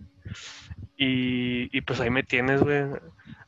[0.97, 2.83] Y, y pues ahí me tienes, güey,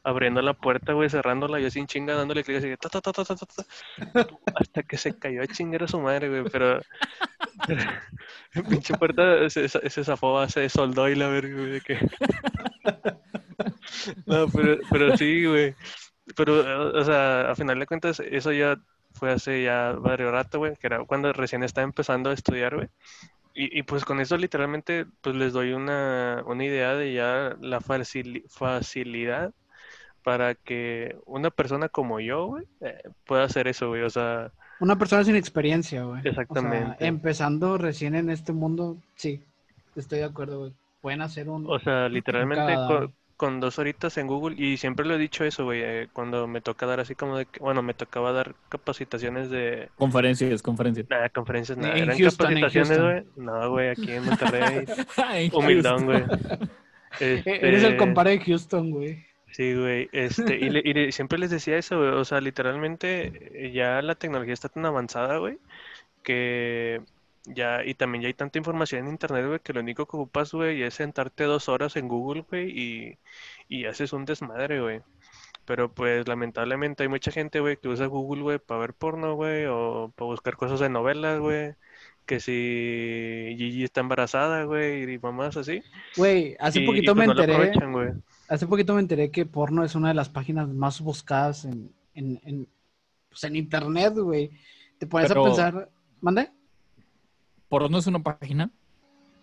[0.04, 3.24] abriendo la puerta, güey, cerrándola, yo sin chinga, dándole clic así, ta, ta, ta, ta,
[3.24, 6.80] ta, ta, ta, hasta que se cayó a chingar a su madre, güey, pero
[8.70, 9.68] pinche puerta se,
[10.04, 12.00] zafó, se soldó y la verga, güey, de que...
[14.26, 15.76] No, pero, pero sí, güey.
[16.36, 18.78] Pero, o sea, a final de cuentas, eso ya
[19.14, 22.90] fue hace ya varios rato, güey, que era cuando recién estaba empezando a estudiar, güey.
[23.56, 27.80] Y, y pues con eso literalmente, pues les doy una, una idea de ya la
[27.80, 29.54] facili- facilidad
[30.24, 34.02] para que una persona como yo, güey, eh, pueda hacer eso, güey.
[34.02, 36.20] O sea, Una persona sin experiencia, güey.
[36.20, 37.06] O sea, Exactamente.
[37.08, 39.42] empezando recién en este mundo, sí,
[39.96, 40.74] estoy de acuerdo, güey.
[41.02, 41.66] Pueden hacer un...
[41.70, 45.44] o sea, literalmente Cada- con, con dos horitas en Google, y siempre lo he dicho
[45.44, 48.56] eso, güey, eh, cuando me toca dar así como de, que- bueno, me tocaba dar
[48.70, 51.06] capacitaciones de, Conferencias, conferencias.
[51.10, 51.96] Nada, conferencias, nada.
[51.98, 53.34] En Eran Houston, en capacitaciones, Houston.
[53.36, 53.46] güey.
[53.62, 54.86] No, güey, aquí en Monterrey.
[55.54, 56.24] Humildón, güey.
[56.24, 56.70] Houston.
[57.20, 59.26] E- Eres el Este, compadre de Houston, güey.
[59.52, 60.10] Sí, güey.
[60.12, 62.10] Este, y, le- y le- siempre les decía eso, güey.
[62.10, 63.32] O sea, literalmente
[63.68, 65.58] eh, ya la tecnología está tan avanzada, güey,
[66.24, 67.02] que
[67.46, 70.52] ya, y también ya hay tanta información en internet, güey, que lo único que ocupas,
[70.54, 73.18] güey, es sentarte dos horas en Google, güey, y,
[73.68, 75.02] y haces un desmadre, güey.
[75.66, 79.66] Pero pues lamentablemente hay mucha gente, güey, que usa Google, güey, para ver porno, güey,
[79.66, 81.74] o para buscar cosas de novelas, güey.
[82.28, 85.82] Que si Gigi está embarazada, güey, y mamás así.
[86.18, 87.74] Güey, hace y, y, poquito pues me no enteré,
[88.48, 92.40] hace poquito me enteré que porno es una de las páginas más buscadas en, en,
[92.46, 92.68] en,
[93.30, 94.52] pues, en internet, güey.
[95.00, 95.90] Te pones Pero- a pensar,
[96.22, 96.50] ¿mande?
[97.70, 98.70] ¿Porno es una página?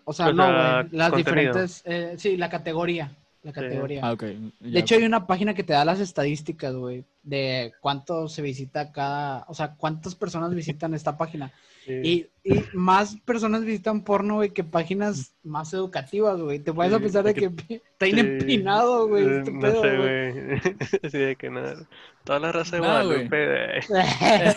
[0.05, 1.17] O sea, O no, güey, las contenido.
[1.17, 3.11] diferentes, eh, sí, la categoría,
[3.43, 4.01] la categoría.
[4.03, 4.15] Ah.
[4.15, 8.91] De hecho, hay una página que te da las estadísticas, güey, de cuánto se visita
[8.91, 11.51] cada, o sea, cuántas personas visitan esta página.
[11.83, 12.29] Sí.
[12.45, 16.59] Y, y más personas visitan porno, güey, que páginas más educativas, güey.
[16.59, 19.51] Te puedes a Sí, pensar de que que- está bien Sí, empinado, güey, eh, este
[19.51, 20.61] no pedo, sé, güey.
[21.03, 21.85] Así de que nada.
[22.23, 22.81] Toda la raza de.
[22.83, 23.79] Guadalupe.
[23.79, 23.81] eh,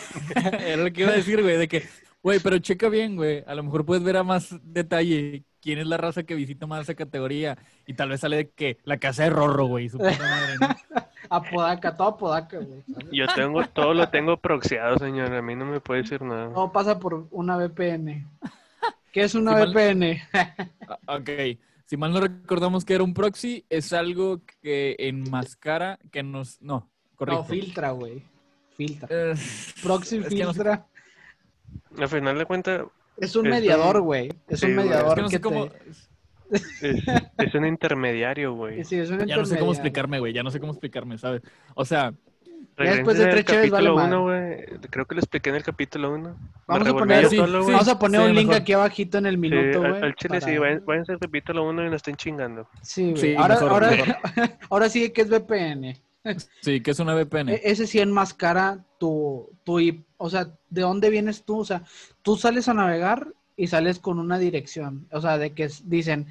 [0.69, 1.83] Era lo que iba a decir, güey, de que,
[2.27, 3.45] güey, pero checa bien, güey.
[3.47, 6.81] A lo mejor puedes ver a más detalle quién es la raza que visita más
[6.83, 7.57] esa categoría.
[7.87, 9.89] Y tal vez sale de que la casa de Rorro, güey.
[9.89, 10.69] Su puta madre, ¿no?
[11.31, 12.83] Apodaca, todo Apodaca, güey.
[13.13, 15.33] Yo tengo, todo lo tengo proxiado, señor.
[15.33, 16.53] A mí no me puede decir nada.
[16.53, 18.27] Todo pasa por una VPN.
[19.13, 20.21] ¿Qué es una Sí, mal- VPN?
[21.07, 21.31] Ah, Ok.
[21.87, 26.61] Si mal no recordamos que era un proxy, es algo que enmascara, que nos...
[26.61, 27.45] No, No, correcto.
[27.45, 28.25] filtra, güey.
[28.77, 29.07] Filtra.
[29.11, 29.35] Eh,
[29.85, 30.87] Proxy no sé- filtra.
[31.99, 32.83] Al final de cuentas,
[33.19, 34.31] Es un es mediador, güey.
[34.49, 35.69] Es sí, un güey, es que mediador no sé que cómo...
[35.69, 36.09] te- es,
[37.39, 38.85] es un intermediario, güey.
[38.85, 39.73] Sí, es un Ya no sé cómo intermediario.
[39.73, 40.33] explicarme, güey.
[40.33, 41.43] Ya no sé cómo explicarme, ¿sabes?
[41.75, 42.13] O sea,
[42.79, 43.91] Ya después de tres vale.
[43.91, 44.65] 1, güey.
[44.91, 46.37] Creo que lo expliqué en el capítulo 1.
[46.69, 47.43] Vamos a poner- sí, sí.
[47.43, 48.63] Vamos a poner sí, un link mejor.
[48.63, 50.03] aquí abajito en el minuto, al, güey.
[50.05, 52.69] al chile para- sí, vayan, váyanse al capítulo 1 y no estén chingando.
[52.83, 53.17] Sí, güey.
[53.17, 54.17] Sí, ahora, mejor, ahora, mejor.
[54.71, 55.97] ahora sí que es VPN.
[56.61, 57.53] Sí, que es una VPN.
[57.55, 60.05] E- Ese sí enmascara tu, tu IP.
[60.17, 61.59] O sea, ¿de dónde vienes tú?
[61.59, 61.85] O sea,
[62.23, 65.07] tú sales a navegar y sales con una dirección.
[65.13, 66.27] O sea, de que dicen,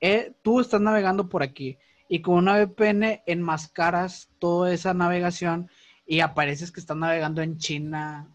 [0.00, 1.78] eh, tú estás navegando por aquí.
[2.08, 5.70] Y con una VPN enmascaras toda esa navegación
[6.06, 8.28] y apareces que estás navegando en China,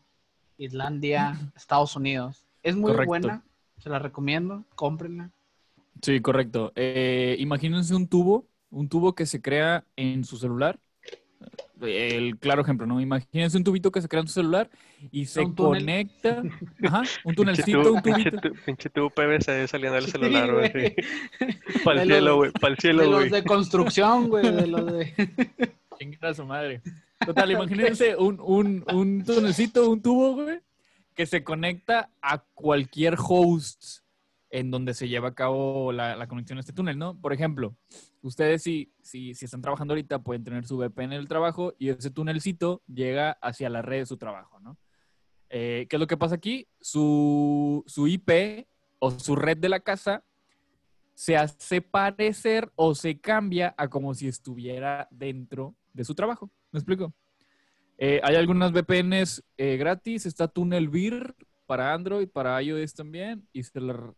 [0.57, 2.45] Islandia, Estados Unidos.
[2.61, 3.07] Es muy Correcto.
[3.07, 3.43] buena.
[3.79, 4.63] Se la recomiendo.
[4.75, 5.31] Cómprenla.
[6.01, 6.71] Sí, correcto.
[6.75, 10.79] Eh, imagínense un tubo, un tubo que se crea en su celular.
[11.86, 12.99] El claro ejemplo, ¿no?
[13.01, 14.69] Imagínense un tubito que se crea en su celular
[15.11, 15.55] y se túnel.
[15.55, 16.41] conecta.
[16.84, 18.38] Ajá, un tunelcito, tubo- un tubito.
[18.39, 20.95] tu- Pinche tubo PVC saliendo del celular, güey.
[21.84, 22.51] Para De el cielo, güey.
[22.61, 23.29] Para el De cielo, los güey.
[23.29, 24.43] de construcción, güey.
[24.51, 25.13] De los de...
[25.99, 26.81] Chingar a su madre.
[27.25, 30.59] Total, imagínense un, un, un tunelcito, un tubo, güey,
[31.15, 33.99] que se conecta a cualquier host
[34.49, 37.15] en donde se lleva a cabo la, la conexión a este túnel, ¿no?
[37.19, 37.75] Por ejemplo,
[38.24, 41.89] ustedes si, si, si están trabajando ahorita pueden tener su VPN en el trabajo y
[41.89, 44.78] ese tunelcito llega hacia la red de su trabajo, ¿no?
[45.49, 46.67] Eh, ¿Qué es lo que pasa aquí?
[46.82, 48.65] Su, su IP
[48.99, 50.24] o su red de la casa
[51.13, 56.49] se hace parecer o se cambia a como si estuviera dentro de su trabajo.
[56.71, 57.13] ¿Me explico?
[57.99, 60.26] Eh, hay algunas VPNs eh, gratis.
[60.26, 61.36] Está TunnelBeer
[61.67, 63.47] para Android, para iOS también.
[63.53, 64.11] Y se la-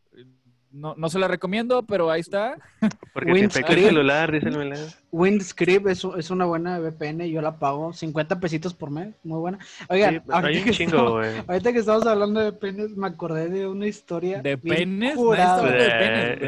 [0.76, 2.57] no, no se la recomiendo, pero ahí está.
[3.13, 4.80] Porque te infecta el celular, dice el Melán.
[5.11, 9.59] Windscript es, es una buena VPN, yo la pago 50 pesitos por mes, muy buena.
[9.89, 11.43] Oigan, Sí, hay ahorita, un que chingo, estamos, güey.
[11.47, 14.41] ahorita que estamos hablando de VPNs, me acordé de una historia.
[14.41, 14.76] ¿De penes?
[14.76, 15.39] de Eh, penes, güey.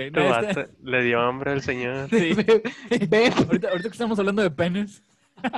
[0.08, 2.10] Este Nadie está- vato le dio hambre al señor.
[2.10, 2.32] Sí.
[2.92, 5.02] Ahorita, ahorita que estamos hablando de penes.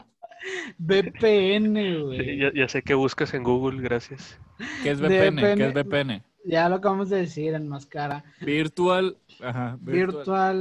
[0.78, 2.38] VPN, Sí, güey.
[2.38, 4.40] ya, ya sé que buscas en Google, gracias.
[4.84, 5.56] ¿Qué es De VPN?
[5.58, 6.24] ¿Qué es VPN.
[6.50, 8.24] Ya lo acabamos de decir en más cara.
[8.42, 9.18] Virtual.
[9.42, 9.78] Ajá.
[9.82, 10.16] Virtual.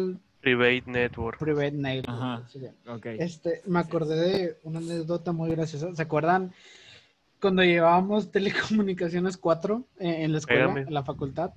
[0.07, 1.39] Virtual Private Network.
[1.39, 2.09] Private Network.
[2.09, 2.49] Ajá.
[2.49, 2.61] sí.
[3.19, 5.95] Este, me acordé de una anécdota muy graciosa.
[5.95, 6.53] ¿Se acuerdan
[7.41, 10.81] cuando llevábamos telecomunicaciones 4 en, en la escuela, Pégame.
[10.83, 11.53] en la facultad?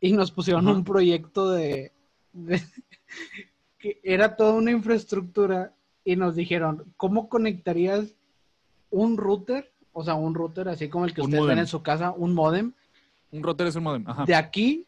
[0.00, 0.76] Y nos pusieron Ajá.
[0.76, 1.92] un proyecto de,
[2.32, 2.62] de-
[3.78, 5.72] que era toda una infraestructura
[6.04, 8.14] y nos dijeron, ¿cómo conectarías
[8.90, 9.70] un router?
[9.92, 11.58] O sea, un router así como el que Un ustedes ven módem.
[11.60, 12.72] en su casa, un modem,
[13.32, 14.04] Un router es un modem.
[14.06, 14.24] Ajá.
[14.24, 14.86] de aquí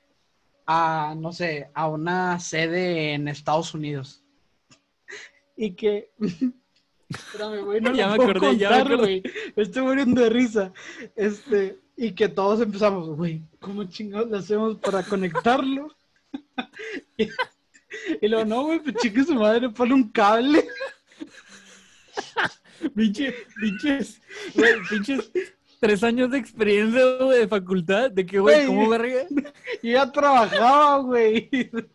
[0.67, 4.23] a, no sé, a una sede en Estados Unidos.
[5.57, 6.11] Y que...
[7.09, 8.97] Espérame, güey, no Ya me puedo acordé, ya me acordé.
[8.97, 9.23] güey.
[9.55, 10.73] Me estoy muriendo de risa.
[11.15, 15.95] Este, y que todos empezamos, güey, ¿cómo chingados le hacemos para conectarlo?
[17.17, 17.29] y,
[18.21, 20.67] y luego, no, güey, pues chingue su madre, ponle un cable.
[22.97, 24.21] Pinche, pinches,
[24.55, 25.31] güey, pinches
[25.81, 28.11] tres años de experiencia güey, de facultad.
[28.11, 28.67] De que, güey.
[28.67, 29.27] ¿cómo verga?
[29.83, 31.49] Y ya trabajaba, güey.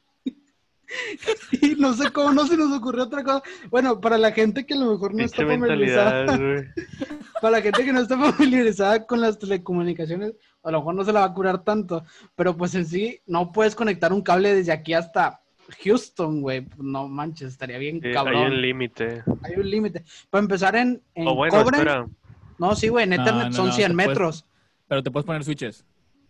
[1.62, 3.44] Y no sé cómo no se nos ocurrió otra cosa.
[3.70, 6.26] Bueno, para la gente que a lo mejor no Pinche está familiarizada,
[7.42, 11.14] para la gente que no está familiarizada con las telecomunicaciones, a lo mejor no se
[11.14, 12.04] la va a curar tanto,
[12.36, 15.42] pero pues en sí no puedes conectar un cable desde aquí hasta
[15.84, 16.68] Houston, güey.
[16.78, 18.48] No manches, estaría bien Sí, hay cabrón.
[18.48, 19.24] un límite.
[19.44, 20.04] Hay un límite.
[20.30, 22.08] Para empezar en, en O bueno, cobre, espera.
[22.60, 24.46] No, sí, güey, en Ethernet no, son no, 100 te puedes- metros.
[24.88, 25.86] Pero te puedes poner switches.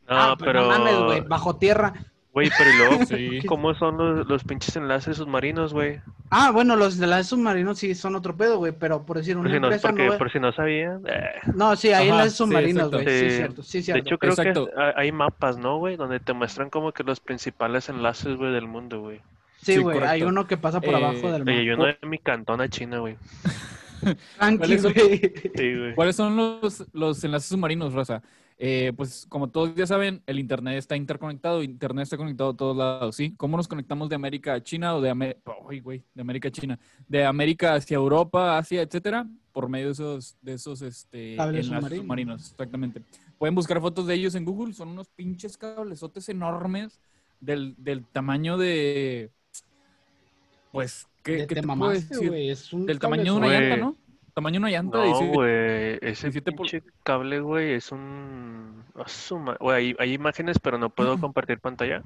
[0.07, 0.61] No, ah, pero, pero.
[0.63, 1.93] no mames, güey, bajo tierra.
[2.31, 3.41] Güey, pero ¿y luego, Sí.
[3.47, 5.99] ¿cómo son los, los pinches enlaces submarinos, güey?
[6.29, 9.45] Ah, bueno, los de las submarinos sí son otro pedo, güey, pero por decir Por,
[9.47, 10.17] una si no, empresa porque, no...
[10.17, 11.01] por si no sabían.
[11.07, 11.31] eh.
[11.55, 13.35] No, sí, hay Ajá, enlaces sí, submarinos, güey, sí, Sí.
[13.35, 14.01] cierto, sí, De cierto.
[14.07, 14.65] hecho, creo Exacto.
[14.67, 15.95] que ha- hay mapas, ¿no, güey?
[15.95, 19.17] Donde te muestran como que los principales enlaces, güey, del mundo, güey.
[19.61, 21.63] Sí, sí, güey, hay uno que pasa por Eh, abajo del Oye, mar.
[21.63, 23.17] yo no de mi cantón a China, güey.
[24.57, 24.93] ¿Cuáles son?
[24.93, 25.19] güey.
[25.55, 25.95] Sí, güey.
[25.95, 28.21] ¿Cuáles son los, los enlaces submarinos, Rosa?
[28.61, 32.75] Eh, pues como todos ya saben, el Internet está interconectado, Internet está conectado a todos
[32.75, 33.33] lados, ¿sí?
[33.37, 36.79] ¿Cómo nos conectamos de América a China o de, América a China?
[37.07, 41.99] De América hacia Europa, Asia, etcétera, por medio de esos, de esos este, Cables enlaces
[41.99, 42.01] submarinos.
[42.01, 43.01] submarinos, exactamente.
[43.37, 46.99] Pueden buscar fotos de ellos en Google, son unos pinches cablesotes enormes
[47.39, 49.31] del, del tamaño de...
[50.71, 53.69] Pues, ¿qué, qué te mamaste, güey, es un Del tamaño de una cablezote.
[53.69, 53.85] llanta.
[53.85, 53.95] ¿no?
[54.33, 54.97] Tamaño de una llanta.
[54.99, 58.83] No, 17 güey, ese 17 pul- pinche cable, güey, es un...
[58.95, 62.03] a su ma- Güey, hay, hay imágenes, pero no puedo compartir pantalla.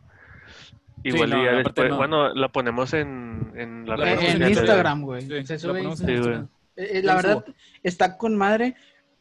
[1.04, 1.98] Igual no, y ya después, no.
[1.98, 5.22] bueno, la ponemos en, en la La red En, Instagram, güey.
[5.24, 6.48] Sí, Se la sube ponemos en Sí, Instagram.
[6.76, 6.88] güey.
[6.88, 7.46] Eh, eh, Yo la verdad,
[7.84, 8.76] está con madre.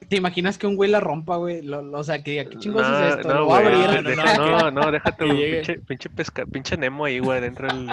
[0.08, 1.62] ¿Te imaginas que un güey la rompa, güey?
[1.62, 3.28] Lo- lo- o sea, que diga, ¿qué chingos No, es esto?
[3.28, 4.16] no, lo voy a güey, abrir.
[4.16, 5.24] no, no, no, no, déjate,
[5.64, 7.88] pinche, pinche, pesca, pinche Nemo ahí, güey, dentro del...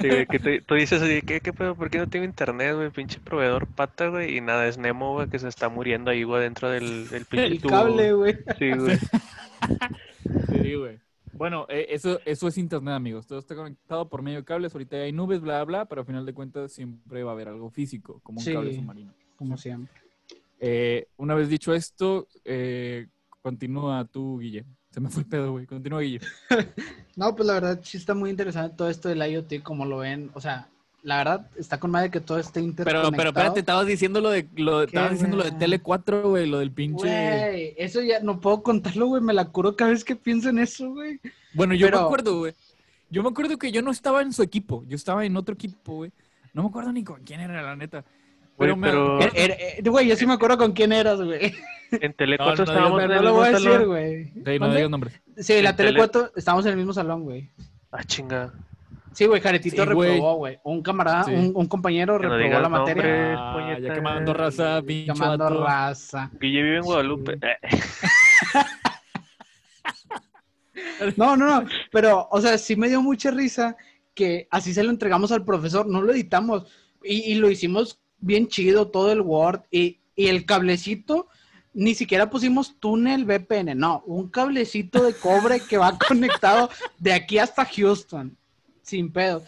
[0.00, 1.74] Sí, güey, que tú, tú dices así, ¿qué, qué pedo?
[1.74, 2.90] ¿Por qué no tengo internet, güey?
[2.90, 6.42] Pinche proveedor pata, güey, y nada, es Nemo, güey, que se está muriendo ahí, güey,
[6.42, 8.36] dentro del, del pinche El tubo, cable, güey.
[8.58, 8.98] Sí, güey.
[10.62, 10.98] Sí, güey.
[11.32, 13.26] Bueno, eh, eso, eso es internet, amigos.
[13.26, 14.74] Todo está conectado por medio de cables.
[14.74, 17.70] Ahorita hay nubes, bla, bla, pero al final de cuentas siempre va a haber algo
[17.70, 18.52] físico, como un Sí.
[18.52, 19.14] cable submarino.
[19.36, 19.92] Como siempre.
[20.60, 23.06] Eh, una vez dicho esto, eh,
[23.42, 24.64] continúa tú, Guille.
[24.90, 25.66] Se me fue el pedo, güey.
[25.66, 26.20] Continúa, Guille.
[27.16, 30.30] No, pues la verdad sí está muy interesante todo esto del IoT, como lo ven.
[30.34, 30.68] O sea,
[31.02, 33.10] la verdad está con madre que todo esté Pero, interconectado.
[33.12, 35.50] pero espérate, estabas diciendo lo de, lo, ¿Qué, estabas diciendo lo de?
[35.50, 37.02] Tele 4, güey, lo del pinche.
[37.02, 39.20] Güey, eso ya no puedo contarlo, güey.
[39.20, 41.20] Me la curo cada vez que pienso en eso, güey.
[41.54, 42.54] Bueno, yo Pero- me acuerdo, güey.
[43.10, 44.84] Yo me acuerdo que yo no estaba en su equipo.
[44.86, 46.12] Yo estaba en otro equipo, güey.
[46.54, 48.04] No me acuerdo ni con quién era, la neta.
[48.58, 51.54] Pero, pero- Er- er- er- Güey, yo sí me acuerdo con quién eras, güey.
[51.90, 53.86] En Tele No, 4 no, estábamos Pero en no el lo mismo voy a decir,
[53.86, 54.24] güey.
[54.44, 55.20] Sí, no digas nombres.
[55.38, 57.48] Sí, la En Tele tele- 4 estábamos en el mismo salón, güey.
[57.90, 58.52] Ah, chinga.
[59.14, 60.10] Sí, güey, Jaretito Sí, güey.
[60.10, 60.58] reprobó, güey.
[60.64, 61.32] Un camarada, Sí.
[61.32, 63.02] un, un compañero reprobó digas la materia.
[63.02, 65.64] nombres, Ah, ya quemando raza, pinche Llamando vato.
[65.64, 66.30] raza.
[66.38, 67.38] Guille vive en Guadalupe.
[67.40, 67.78] Sí.
[71.16, 71.68] No, no, no.
[71.90, 73.76] Pero, o sea, sí me dio mucha risa
[74.14, 75.86] que así se lo entregamos al profesor.
[75.86, 76.66] No lo editamos.
[77.02, 79.62] Y, y lo hicimos bien chido, todo el Word.
[79.70, 81.28] Y, y el cablecito
[81.74, 87.38] ni siquiera pusimos túnel VPN, no, un cablecito de cobre que va conectado de aquí
[87.38, 88.36] hasta Houston.
[88.88, 89.42] Sin pedo.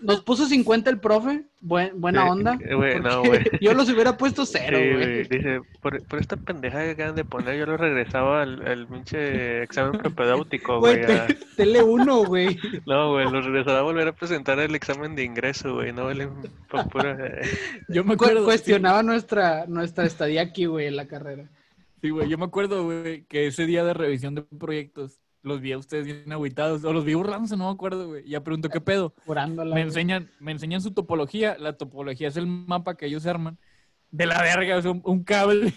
[0.00, 2.58] Nos puso 50 el profe, buen- buena Eh, onda.
[2.64, 3.44] eh, güey, no, porque güey.
[3.60, 4.94] Yo los hubiera puesto cero, Sí, güey.
[4.94, 8.86] güey, Dice, por, por esta pendeja que acaban de poner, yo lo regresaba al, al
[8.86, 11.18] pinche examen propedéutico, Güey, güey.
[11.18, 12.56] a- te- tele 1, güey.
[12.86, 15.92] No, güey, lo regresaba a volver a presentar el examen de ingreso, güey.
[15.92, 16.28] No vale
[16.92, 17.18] pura...
[17.88, 18.44] Yo me Cu- acuerdo.
[18.44, 21.50] cuestionaba nuestra, nuestra estadía aquí, güey, en la carrera.
[22.00, 25.72] Sí, güey, yo me acuerdo, güey, que ese día de revisión de proyectos los vi
[25.72, 28.28] a ustedes bien agüitados, o los vi burlándose, no me acuerdo, güey.
[28.28, 29.14] Ya pregunto, ¿qué pedo?
[29.24, 29.66] Curándola.
[29.74, 29.82] Me güey.
[29.84, 31.56] enseñan, me enseñan su topología.
[31.58, 33.56] La topología es el mapa que ellos arman.
[34.10, 35.72] De la verga, o sea, un, un cable.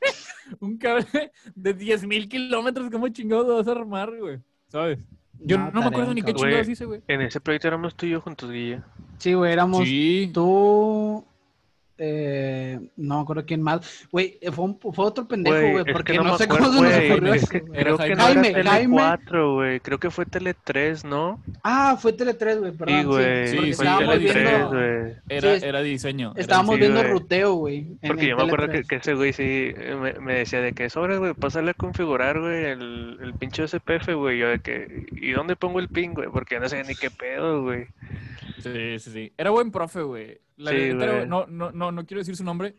[0.60, 2.90] un cable de 10.000 kilómetros.
[2.90, 4.38] ¿Cómo chingados vas a armar, güey?
[4.68, 4.98] ¿Sabes?
[5.38, 6.72] Yo No, no, me acuerdo ni qué chingados Güey.
[6.72, 7.00] hice, güey.
[7.08, 8.82] En ese proyecto éramos tú y yo juntos, Guille.
[9.18, 10.30] Sí, güey, éramos Sí.
[10.34, 11.24] tú.
[12.04, 14.06] Eh, no me acuerdo quién más.
[14.10, 17.00] Güey, eh, fue, un- fue otro pendejo, Güey, porque que no, sé acuerdo, cómo se
[17.00, 18.96] nos ocurrió es que creo que no Jaime, era Tele Jaime.
[18.96, 19.80] 4, güey.
[19.80, 21.40] Creo que fue Tele 3, ¿no?
[21.62, 22.98] Ah, fue Tele 3, güey, perdón.
[23.00, 23.46] Sí, güey.
[23.48, 25.14] sí, fue estábamos Tele viendo, 3, güey.
[25.28, 26.32] Era, Sí, era diseño.
[26.36, 27.86] estábamos sí, viendo ruteo, güey.
[28.04, 28.88] Porque yo me acuerdo que, 3.
[28.88, 32.40] que ese güey sí eh, me, me decía de que sobre, güey, pásale a configurar,
[32.40, 34.38] güey, el, el pinche SPF, güey.
[34.38, 36.28] Yo de que, ¿y dónde pongo el pin, güey?
[36.32, 37.86] Porque no sé ni qué pedo, güey.
[38.58, 39.32] Sí, sí, sí.
[39.36, 40.38] Era buen profe, güey.
[40.56, 40.90] La Sí,
[41.26, 42.74] no, no, no, no quiero decir su nombre.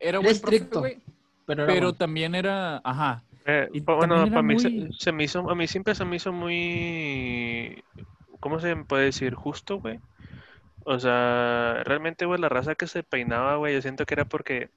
[0.00, 0.98] Era buen profe, estricto, güey.
[1.46, 1.98] Pero, era Pero bueno.
[1.98, 3.22] también era, ajá.
[3.46, 5.66] Eh, Y pa- bueno, también era para mí se- muy- se, me hizo, a mí
[5.66, 7.82] siempre se me hizo muy,
[8.40, 9.34] ¿cómo se puede decir?
[9.34, 10.00] Justo, güey.
[10.84, 14.70] O sea, realmente, güey, la raza que se peinaba, güey, yo siento que era porque,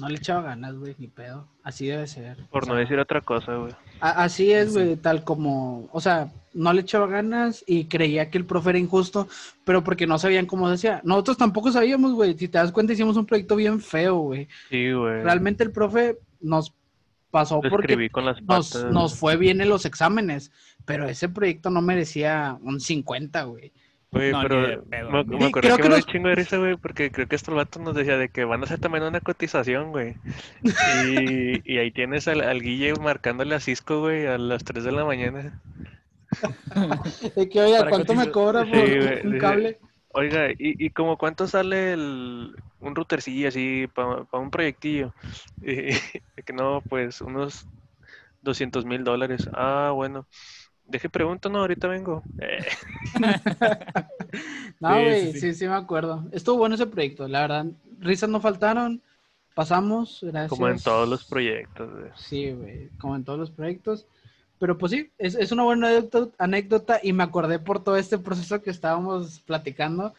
[0.00, 1.46] no le echaba ganas, güey, ni pedo.
[1.62, 2.36] Así debe ser.
[2.50, 3.72] por O no sea, decir otra cosa, güey.
[4.00, 4.80] así es, Sí.
[4.80, 8.78] güey, tal como, o sea, no le echaba ganas y creía que el profe era
[8.78, 9.28] injusto,
[9.64, 11.00] pero porque no sabían cómo decía.
[11.04, 12.36] Nosotros tampoco sabíamos, güey.
[12.36, 14.48] Si te das cuenta, hicimos un proyecto bien feo, güey.
[14.68, 15.22] Sí, güey.
[15.22, 16.74] Realmente el profe nos
[17.30, 20.50] pasó Lo porque escribí con las nos, nos fue bien en los exámenes,
[20.84, 23.72] pero ese proyecto no merecía un 50, güey.
[24.12, 26.34] Güey, No, ni pero de pedo, me, acuerdo creo que que me un chingo de
[26.34, 29.04] risa, güey, porque creo que estos vatos nos decía de que van a hacer también
[29.04, 30.16] una cotización, güey.
[31.06, 34.92] Y, y ahí tienes al, al Guille marcándole a Cisco, güey, a las 3 de
[34.92, 35.60] la mañana.
[37.36, 39.78] De que, oiga, ¿cuánto me cobra por un cable?
[40.12, 45.12] Oiga, ¿y, y como cuánto sale el, un routercillo así para un proyectillo?
[45.62, 47.66] Y, de que no, pues unos
[48.42, 49.48] 200 mil dólares.
[49.52, 50.26] Ah, bueno.
[50.86, 52.24] Deje pregunto, no, ahorita vengo.
[52.38, 52.66] Eh,
[54.80, 55.54] No, Sí, güey, sí, sí, sí.
[55.54, 56.24] sí, me acuerdo.
[56.32, 57.66] Estuvo bueno ese proyecto, la verdad.
[57.98, 59.02] Risas no faltaron,
[59.54, 60.48] pasamos, gracias.
[60.48, 61.90] como en todos los proyectos.
[62.16, 64.06] Sí, güey, como en todos los proyectos.
[64.60, 65.88] Pero pues sí, es, es una buena
[66.38, 70.14] anécdota, y me acordé por todo este proceso que estábamos platicando.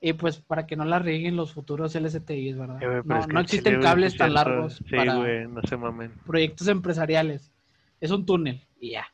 [0.00, 2.82] Y pues para que no la rieguen los futuros LSTIs, ¿verdad?
[2.82, 5.76] Eh, no es que no existen chile, cables tan largos Sí, para güey, no se
[5.76, 6.10] mamen.
[6.26, 7.52] proyectos empresariales.
[8.00, 9.06] Es un túnel y ya.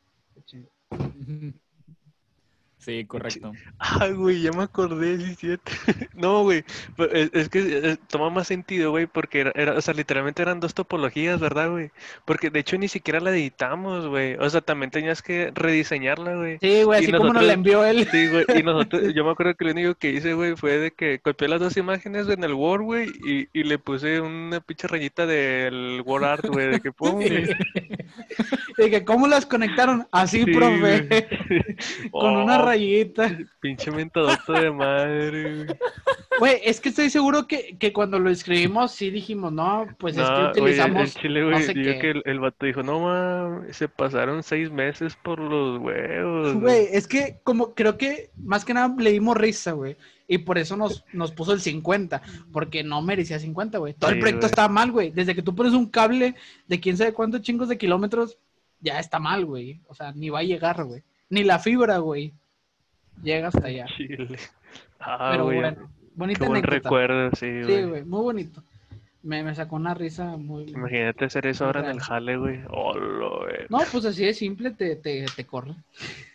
[0.47, 0.65] Sí,
[3.07, 3.53] correcto.
[3.81, 5.73] Ah, güey, ya me acordé, sí, cierto.
[6.15, 6.65] No, güey,
[7.13, 7.61] es, es que
[7.93, 11.71] eh, toma más sentido, güey, porque era, era- o sea, literalmente eran dos topologías, ¿verdad,
[11.71, 11.91] güey?
[12.25, 14.35] Porque de hecho ni siquiera la editamos, güey.
[14.35, 16.59] O sea, también tenías que rediseñarla, güey.
[16.61, 18.07] Sí, güey, así como nos la envió él.
[18.11, 20.91] Sí, güey, y nosotros, yo me acuerdo que lo único que hice, güey, fue de
[20.91, 24.89] que copié las dos imágenes en el Word, güey, y, y le puse una pinche
[24.89, 27.49] rayita del Word Art, güey, de que pum, güey.
[28.79, 30.07] Y que, ¿cómo las conectaron?
[30.13, 31.27] Así, Sí, profe.
[32.11, 33.39] Con una Oh, rayita.
[33.61, 35.79] Pinche mentadoto de madre, güey.
[36.39, 40.23] Güey, es que estoy seguro que, que cuando lo escribimos sí dijimos, no, pues es
[40.23, 41.99] que No, güey, el- utilizamos el chile, no güey, sé digo qué.
[41.99, 46.55] que el, el vato dijo, no mames, se pasaron seis meses por los huevos.
[46.55, 49.97] Güey, es que como creo que más que nada le dimos risa, güey.
[50.29, 52.23] Y por eso nos, nos puso el 50,
[52.53, 53.95] porque no merecía 50, güey.
[53.95, 54.51] Todo el proyecto güey.
[54.51, 55.11] estaba mal, güey.
[55.11, 56.35] Desde que tú pones un cable
[56.69, 58.39] de quién sabe cuántos chingos de kilómetros,
[58.79, 59.81] ya está mal, güey.
[59.89, 61.03] O sea, ni va a llegar, güey.
[61.31, 62.33] Ni la fibra, güey.
[63.23, 63.87] Llega hasta allá.
[63.97, 64.39] Chile.
[65.01, 66.77] Ah, Pero güey, bueno, bonita qué buen anécdota.
[66.89, 68.05] recuerdo, sí, Sí, güey.
[68.05, 68.63] muy bonito.
[69.23, 70.65] Me, me sacó una risa muy...
[70.71, 72.61] Imagínate hacer eso ahora en el jale, güey.
[72.69, 73.57] Hola, güey.
[73.69, 75.75] No, pues así de simple te, te, te corre.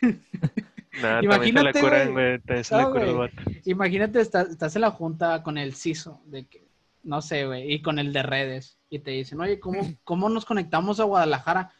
[1.02, 1.34] Nada, también se la
[1.70, 2.26] imagínate, curan, güey.
[2.28, 2.38] güey.
[2.40, 3.28] También se le No, cura el güey.
[3.36, 3.50] vato.
[3.64, 6.62] Imagínate, estás, estás en la junta con el CISO, de que,
[7.02, 10.44] no sé, güey, y con el de redes, y te dicen, oye, ¿cómo, cómo nos
[10.44, 11.72] conectamos a Guadalajara?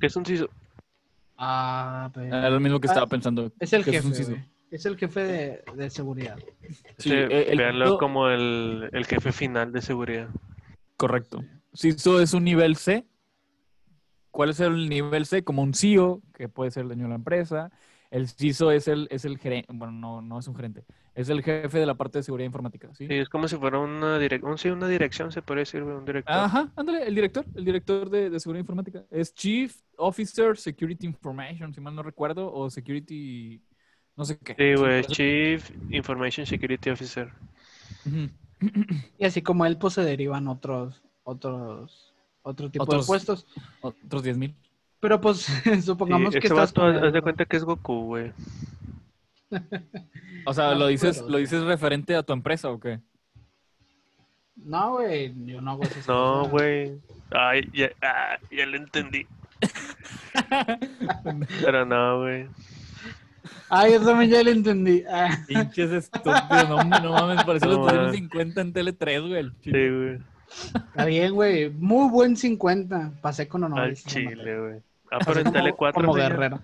[0.00, 0.48] ¿Qué es un CISO?
[1.36, 3.50] Ah, pues, Era lo mismo que Ah, estaba pensando.
[3.58, 4.30] es el que jefe, un CISO.
[4.30, 4.44] güey.
[4.72, 6.36] Es el jefe de, de seguridad.
[6.98, 10.28] Sí, Sí, eh, el véanlo pedo- como el, el jefe final de seguridad.
[10.96, 11.44] Correcto.
[11.74, 13.04] CISO es un nivel C.
[14.30, 15.44] ¿Cuál es el nivel C?
[15.44, 17.70] Como un CEO, que puede ser el dueño de la empresa.
[18.10, 21.42] El CISO es el, es el gerente, bueno, no, no es un gerente, es el
[21.42, 23.06] jefe de la parte de seguridad informática, ¿sí?
[23.06, 26.04] Sí, es como si fuera una, direc- un- sí, una dirección, se podría decir, un
[26.04, 26.34] director.
[26.34, 29.02] Ajá, ándale, el director, el director de, de seguridad informática.
[29.10, 33.62] Es Chief Officer Security Information, si mal no recuerdo, o Security,
[34.16, 34.54] no sé qué.
[34.54, 37.32] Sí, güey, eso- Chief Information Security Officer.
[39.18, 43.46] Y así como él, pues se derivan otros, otros, otro tipo Otros- de puestos.
[43.80, 44.54] Otros 10 mil.
[45.00, 45.46] Pero pues
[45.84, 48.32] supongamos Sí, que estás vato, con haz de cuenta que es Goku, güey.
[50.46, 53.00] O sea, No, ¿lo dices, pero- ¿lo dices referente a tu empresa o qué?
[54.56, 57.00] No, güey, yo no hago esas No, güey.
[57.32, 59.26] Ay, ya, ah, ya lo entendí.
[61.62, 62.48] Pero no, güey.
[63.68, 65.04] Ah, yo también ya lo entendí.
[65.10, 68.18] Ah, Pinches estúpidos, no, no mames, por eso No le pusieron mames.
[68.20, 69.50] 50 en Tele 3, güey.
[69.62, 70.18] Sí, güey.
[70.74, 71.70] está bien, güey.
[71.70, 73.12] Muy buen 50.
[73.20, 73.80] Pasé con honor.
[73.80, 74.80] Al chile, güey.
[75.10, 76.60] Ah, pero en Tele 4, Como guerrero.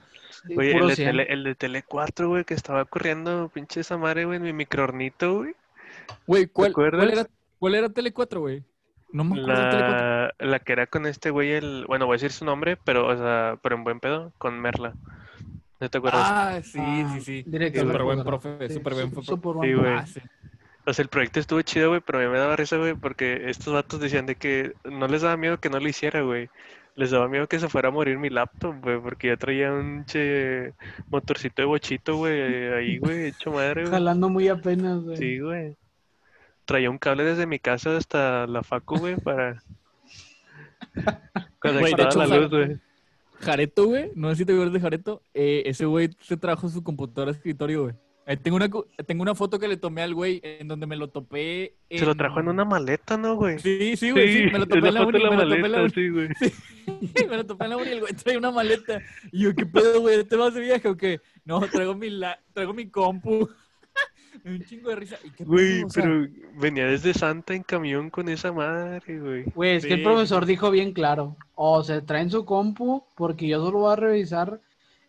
[0.47, 1.09] Sí, Oye, el de, 100.
[1.09, 4.53] tele, el de Tele 4, güey, que estaba corriendo, pinche esa madre, güey, en mi
[4.53, 5.55] microornito, güey.
[6.27, 7.13] Güey, ¿cuál, cuál acuerdas?
[7.13, 7.27] era,
[7.59, 8.63] ¿cuál era Tele 4, güey?
[9.13, 10.07] No me acuerdo de Tele 4.
[10.07, 13.09] La, la que era con este güey, el, bueno, voy a decir su nombre, pero,
[13.09, 14.95] o sea, pero en buen pedo, con Merla.
[15.81, 16.23] ¿No te acuerdas?
[16.25, 17.43] Ah, sí, Ah, sí, sí.
[17.47, 19.27] directo Súper buen profe, Sí, súper buen profe.
[19.27, 20.07] súper Sí, buen güey.
[20.07, 20.21] Sí.
[20.87, 23.49] O sea, el proyecto estuvo chido, güey, pero a mí me daba risa, güey, porque
[23.51, 26.49] estos vatos decían de que no les daba miedo que no lo hiciera, güey.
[26.97, 30.05] Les daba miedo que se fuera a morir mi laptop, güey, porque ya traía un
[30.07, 30.73] che
[31.11, 33.93] motorcito de bochito, güey, ahí, güey, hecho madre, güey.
[33.93, 35.17] Jalando muy apenas, güey.
[35.17, 35.77] Sí, güey.
[36.65, 39.63] Traía un cable desde mi casa hasta la facu, güey, para
[41.63, 42.79] Güey, de conectar hecho, la luz, güey.
[43.41, 45.23] Jareto, güey, no sé si te acuerdas de Jareto.
[45.35, 47.95] eh, ese güey se trajo su computadora de escritorio, güey.
[48.27, 48.69] Ahí tengo una,
[49.07, 51.77] tengo una foto que le tomé al güey en donde me lo topé.
[51.91, 53.59] Se lo trajo en una maleta, ¿no, güey?
[53.59, 55.81] Sí, sí, güey, sí, me lo topé en la uni, me lo topé en la
[55.83, 55.91] uni.
[55.95, 56.29] sí, güey.
[57.31, 59.01] me lo topé en la uni y el güey trae una maleta.
[59.33, 60.25] Y yo, ¿qué pedo, güey?
[60.25, 61.21] ¿Te vas de viaje o qué?
[61.47, 63.49] No, traigo mi, la- traigo mi compu.
[64.45, 65.17] Me dio un chingo de risa.
[65.25, 65.87] ¿Y qué Güey, pedo?
[65.87, 69.45] O sea, pero venía desde Santa en camión con esa madre, güey.
[69.55, 71.37] Güey, es que el profesor dijo bien claro.
[71.55, 74.61] O se traen su compu porque yo solo voy a revisar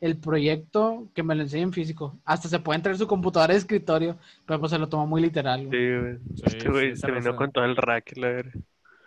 [0.02, 2.20] el proyecto que me lo enseñen físico.
[2.26, 5.62] Hasta se pueden traer su computadora de escritorio, pero pues se lo tomó muy literal.
[5.62, 6.00] Sí, güey.
[6.00, 6.18] güey.
[6.36, 8.54] Sí, Este sí, güey se vino con todo el rack, la verdad.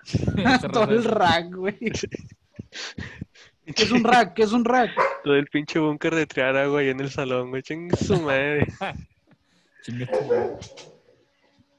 [0.73, 1.79] Todo el rack, güey.
[3.65, 4.35] ¿Qué es un rack?
[4.35, 4.91] ¿Qué es un rack?
[5.23, 7.63] Todo el pinche búnker de triara, güey, en el salón, güey.
[7.63, 8.67] Chingue su madre.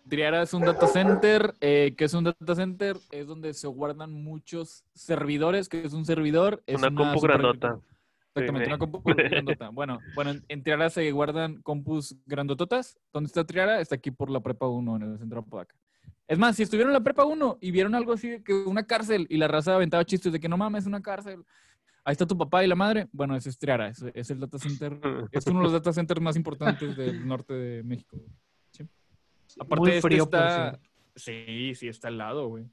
[0.09, 1.53] Triara es un data center.
[1.61, 2.97] eh, ¿Qué es un data center?
[3.11, 5.69] Es donde se guardan muchos servidores.
[5.69, 6.61] que es un servidor?
[6.67, 7.79] Es Una compu super- grandota.
[8.35, 9.69] Exactamente, Sí, una compu grandota.
[9.73, 12.97] Bueno, bueno, en, Triara se guardan compus grandototas.
[13.13, 13.79] ¿Dónde está Triara?
[13.79, 15.75] Está aquí por la prepa 1, en el centro de Apodaca.
[16.27, 18.85] Es más, si estuvieron en la prepa 1 y vieron algo así, de que una
[18.87, 21.43] cárcel, y la raza aventaba chistes de que no mames, es una cárcel.
[22.05, 23.07] Ahí está tu papá y la madre.
[23.11, 24.99] Bueno, ese es Triara, es, es el data center.
[25.31, 28.17] Es uno de los data centers más importantes del norte de México.
[28.71, 28.83] ¿sí?
[29.59, 30.79] Aparte Muy de este frío, está...
[31.15, 32.65] Sí, sí, está al lado, güey.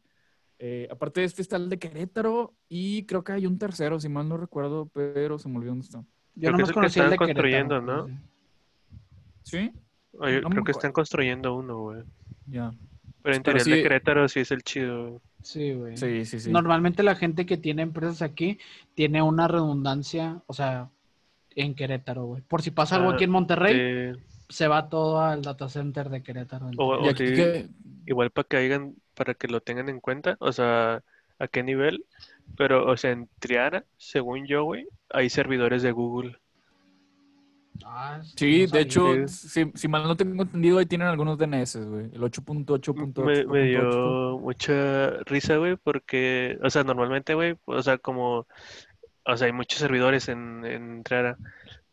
[0.58, 4.08] Eh, aparte de este está el de Querétaro y creo que hay un tercero, si
[4.08, 6.04] mal no recuerdo, pero se me olvidó dónde está.
[6.34, 7.18] Yo Creo que es el que el de Querétaro.
[7.18, 8.06] construyendo, ¿no?
[8.08, 8.14] sí.
[9.42, 9.72] ¿Sí?
[10.18, 10.70] Oye, No me creo que acuerdo.
[10.72, 12.02] están construyendo uno, güey.
[12.46, 12.72] Ya.
[13.22, 15.20] Pero en Pero el de sí- Querétaro sí es el chido.
[15.42, 15.96] Sí, güey.
[15.96, 16.50] Sí, sí, sí.
[16.50, 18.58] Normalmente la gente que tiene empresas aquí
[18.94, 20.90] tiene una redundancia, o sea,
[21.54, 22.42] en Querétaro, güey.
[22.42, 24.12] Por si pasa algo Ah, aquí en Monterrey,
[24.48, 26.70] se va todo al data center de Querétaro.
[26.78, 27.34] O- Y o aquí sí.
[27.34, 27.68] que-
[28.06, 31.02] igual para que hagan, para que lo tengan en cuenta, o sea,
[31.38, 32.04] a qué nivel.
[32.56, 36.36] Pero, o sea, en Triara, según yo, güey, hay servidores de Google.
[37.84, 41.76] Ah, Sí, no de hecho, si, si mal no tengo entendido, ahí tienen algunos DNS,
[41.86, 42.04] güey.
[42.12, 43.24] El 8.8.8.
[43.24, 48.46] Me, me dio mucha risa, güey, porque, o sea, normalmente, güey, o sea, como,
[49.24, 51.36] o sea, hay muchos servidores en, en Triara,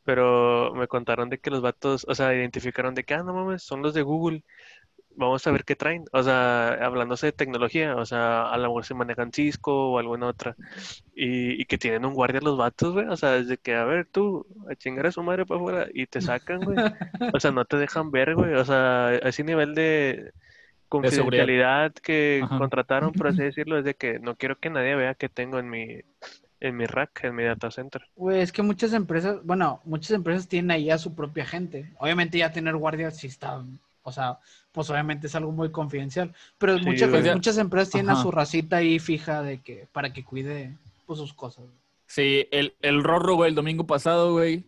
[0.04, 3.64] pero me contaron de que los vatos, o sea, identificaron de que, ah, no mames,
[3.64, 4.44] son los de Google.
[5.18, 6.06] Vamos a ver qué traen.
[6.14, 10.28] O sea, hablándose de tecnología, o sea, a lo mejor se manejan Cisco o alguna
[10.28, 10.56] otra.
[11.16, 13.08] Y, y que tienen un guardia los vatos, güey.
[13.08, 16.06] O sea, desde que, a ver, tú, a chingar a su madre para afuera y
[16.06, 16.78] te sacan, güey.
[17.36, 18.54] O sea, no te dejan ver, güey.
[18.54, 20.32] O sea, ese nivel de
[20.88, 22.60] confidencialidad que Ajá.
[22.60, 25.70] contrataron, por así decirlo, es de que no quiero que nadie vea que tengo en
[25.70, 26.02] mi,
[26.60, 28.04] en mi rack, en mi data center.
[28.16, 31.92] Güey, es que muchas empresas, bueno, muchas empresas tienen ahí a su propia gente.
[32.00, 33.64] Obviamente ya tener guardias sí está,
[34.08, 34.40] o sea,
[34.72, 36.34] pues obviamente es algo muy confidencial.
[36.58, 40.24] Pero Sí, muchas, muchas empresas tienen a su racita ahí fija de que, para que
[40.24, 41.66] cuide pues, sus cosas.
[42.06, 44.64] Sí, el, el Rorro, güey, el domingo pasado, güey,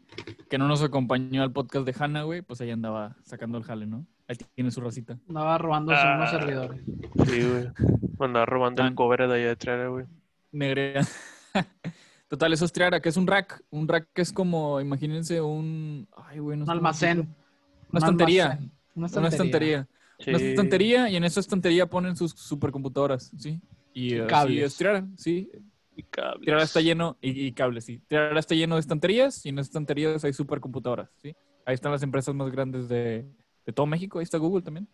[0.50, 3.86] que no nos acompañó al podcast de Hanna, güey, pues ahí andaba sacando el jale,
[3.86, 4.06] ¿no?
[4.28, 5.18] Ahí tiene su racita.
[5.30, 6.16] Andaba robándose Ah.
[6.18, 6.82] unos servidores.
[7.28, 7.68] Sí, güey.
[8.20, 10.06] Andaba robando el Tan- cover de allá de Triara, güey.
[10.52, 11.02] Negrea.
[12.28, 13.62] Total, eso es triara, que es un rack.
[13.72, 16.08] Un rack que es como, imagínense, un...
[16.28, 17.20] Ay, güey, no Un almacén.
[17.22, 17.28] Una
[17.92, 18.46] Un estantería.
[18.52, 19.88] almacén, Una Una estantería.
[20.20, 20.30] Sí.
[20.32, 23.60] Una estantería y en esa estantería ponen sus supercomputadoras, ¿sí?
[23.94, 24.58] Y, Y eh, cables.
[24.58, 25.50] sí, es triara, sí.
[25.96, 26.42] Y cables.
[26.44, 28.02] Triara está lleno, y, y cables, sí.
[28.08, 31.36] Triara está lleno de estanterías y en esas estanterías hay supercomputadoras, ¿sí?
[31.66, 33.26] Ahí están las empresas más grandes de,
[33.66, 34.20] de todo México.
[34.20, 34.88] Ahí está Google también.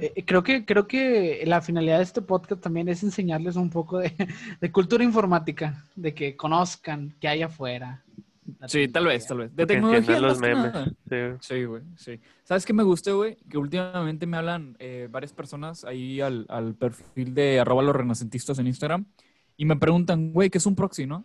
[0.00, 3.98] Eh, creo que creo que la finalidad de este podcast también es enseñarles un poco
[3.98, 4.12] de,
[4.60, 8.04] de cultura informática, de que conozcan qué hay afuera.
[8.66, 9.54] Sí, tal vez, tal vez.
[9.54, 10.72] De tecnología los memes.
[11.40, 11.64] Sí.
[11.64, 12.20] Güey, sí.
[12.44, 13.36] ¿Sabes qué me gustó, güey?
[13.48, 18.58] Que últimamente me hablan eh, varias personas ahí al, al perfil de arroba los renacentistas
[18.58, 19.06] en Instagram
[19.56, 21.24] y me preguntan, güey, ¿qué es un proxy, no?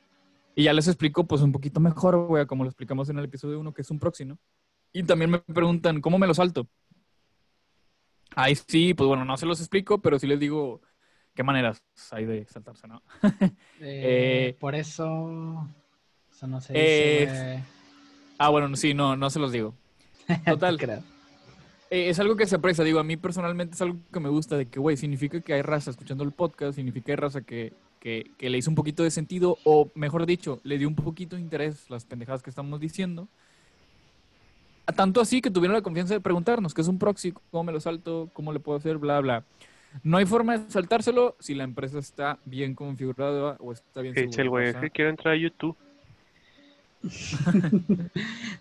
[0.56, 3.60] Y ya les explico, pues, un poquito mejor, güey, como lo explicamos en el episodio
[3.60, 4.38] 1, que es un proxy, ¿no?
[4.92, 6.68] Y también me preguntan, ¿cómo me lo salto?
[8.36, 10.82] Ahí sí, pues, bueno, no se los explico, pero sí les digo
[11.36, 13.02] qué maneras hay de saltarse, ¿no?
[13.80, 15.68] Eh, Eh, por eso,
[16.44, 17.64] eso no se eh.
[18.38, 19.74] Ah, bueno, sí, no, no se los digo.
[20.46, 20.78] Total.
[20.80, 21.02] creo.
[21.90, 24.58] Eh, es algo que se aprecia, digo, a mí personalmente es algo que me gusta,
[24.58, 27.74] de que, güey, significa que hay raza escuchando el podcast, significa que hay raza que,
[28.00, 31.36] que, que le hizo un poquito de sentido, o mejor dicho, le dio un poquito
[31.36, 33.28] de interés las pendejadas que estamos diciendo.
[34.86, 37.72] A Tanto así que tuvieron la confianza de preguntarnos qué es un proxy, cómo me
[37.72, 39.44] lo salto, cómo le puedo hacer, bla, bla.
[40.02, 44.50] No hay forma de saltárselo si la empresa está bien configurada o está bien el
[44.50, 45.78] güey, quiero entrar a YouTube.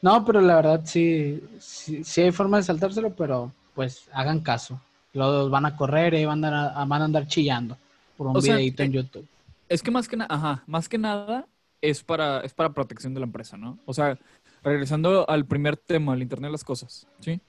[0.03, 4.81] No, pero la verdad sí, sí, sí hay forma de saltárselo, pero pues hagan caso.
[5.13, 7.77] Los van a correr y van a, van a andar chillando
[8.17, 9.27] por un O sea, videito en eh, YouTube.
[9.69, 11.47] Es que más que nada, ajá, más que nada
[11.81, 13.79] es para, es para protección de la empresa, ¿no?
[13.85, 14.19] O sea,
[14.63, 17.41] regresando al primer tema, el Internet de las cosas, ¿sí?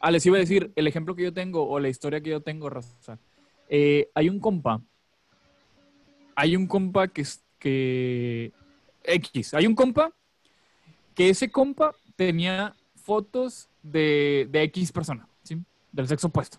[0.00, 2.40] Ah, les iba a decir, el ejemplo que yo tengo o la historia que yo
[2.40, 3.18] tengo, raza.
[3.68, 4.80] Eh, hay un compa,
[6.34, 8.52] hay un compa que, es- que,
[9.04, 10.12] X, hay un compa
[11.14, 15.58] que ese compa tenía fotos de, de X persona, ¿sí?
[15.90, 16.58] Del sexo opuesto.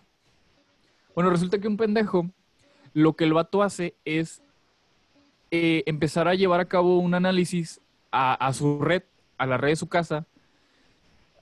[1.14, 2.28] Bueno, resulta que un pendejo,
[2.92, 4.42] lo que el vato hace es
[5.50, 7.80] eh, empezar a llevar a cabo un análisis
[8.10, 9.02] a, a su red,
[9.38, 10.26] a la red de su casa.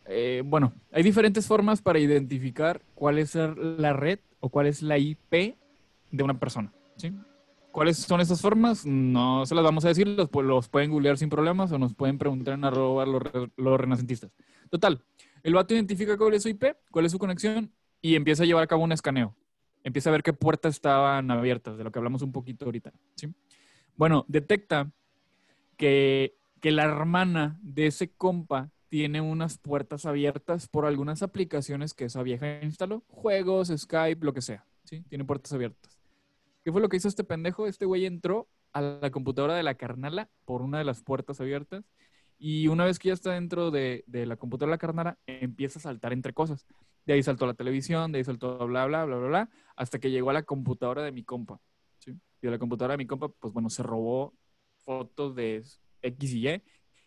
[0.06, 4.98] Eh, bueno, hay diferentes formas para identificar cuál es la red o cuál es la
[4.98, 5.56] IP
[6.10, 6.72] de una persona.
[6.96, 7.12] ¿sí?
[7.73, 8.85] ¿Cuáles son esas formas?
[8.85, 11.95] No se las vamos a decir, los, pu- los pueden googlear sin problemas o nos
[11.95, 14.31] pueden preguntar en arroba los renacentistas.
[14.70, 15.03] Total,
[15.43, 18.62] el vato identifica cuál es su IP, cuál es su conexión y empieza a llevar
[18.62, 19.35] a cabo un escaneo.
[19.85, 22.93] Empieza a ver qué puertas estaban abiertas, de lo que hablamos un poquito ahorita.
[23.16, 23.29] ¿sí?
[23.97, 24.93] Bueno, detecta
[25.77, 32.05] que, que la hermana de ese compa tiene unas puertas abiertas por algunas aplicaciones que
[32.05, 33.03] esa vieja instaló.
[33.09, 34.64] Juegos, Skype, lo que sea.
[34.85, 35.03] ¿sí?
[35.09, 35.91] Tiene puertas abiertas.
[36.64, 37.66] ¿Qué fue lo que hizo este pendejo?
[37.66, 41.84] Este güey entró a la computadora de la carnala por una de las puertas abiertas
[42.38, 45.78] y una vez que ya está dentro de, de la computadora de la carnala, empieza
[45.78, 46.66] a saltar entre cosas.
[47.06, 50.10] De ahí saltó la televisión, de ahí saltó bla, bla, bla, bla, bla, hasta que
[50.10, 51.60] llegó a la computadora de mi compa.
[51.98, 52.10] ¿sí?
[52.10, 54.34] Y de la computadora de mi compa, pues bueno, se robó
[54.78, 55.64] fotos de
[56.02, 56.62] X y Y.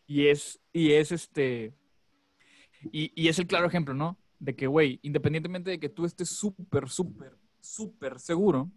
[0.08, 1.74] Y es, y es este,
[2.92, 4.18] y, y es el claro ejemplo, ¿no?
[4.40, 8.72] De que, güey, independientemente de que tú estés súper, súper, súper seguro,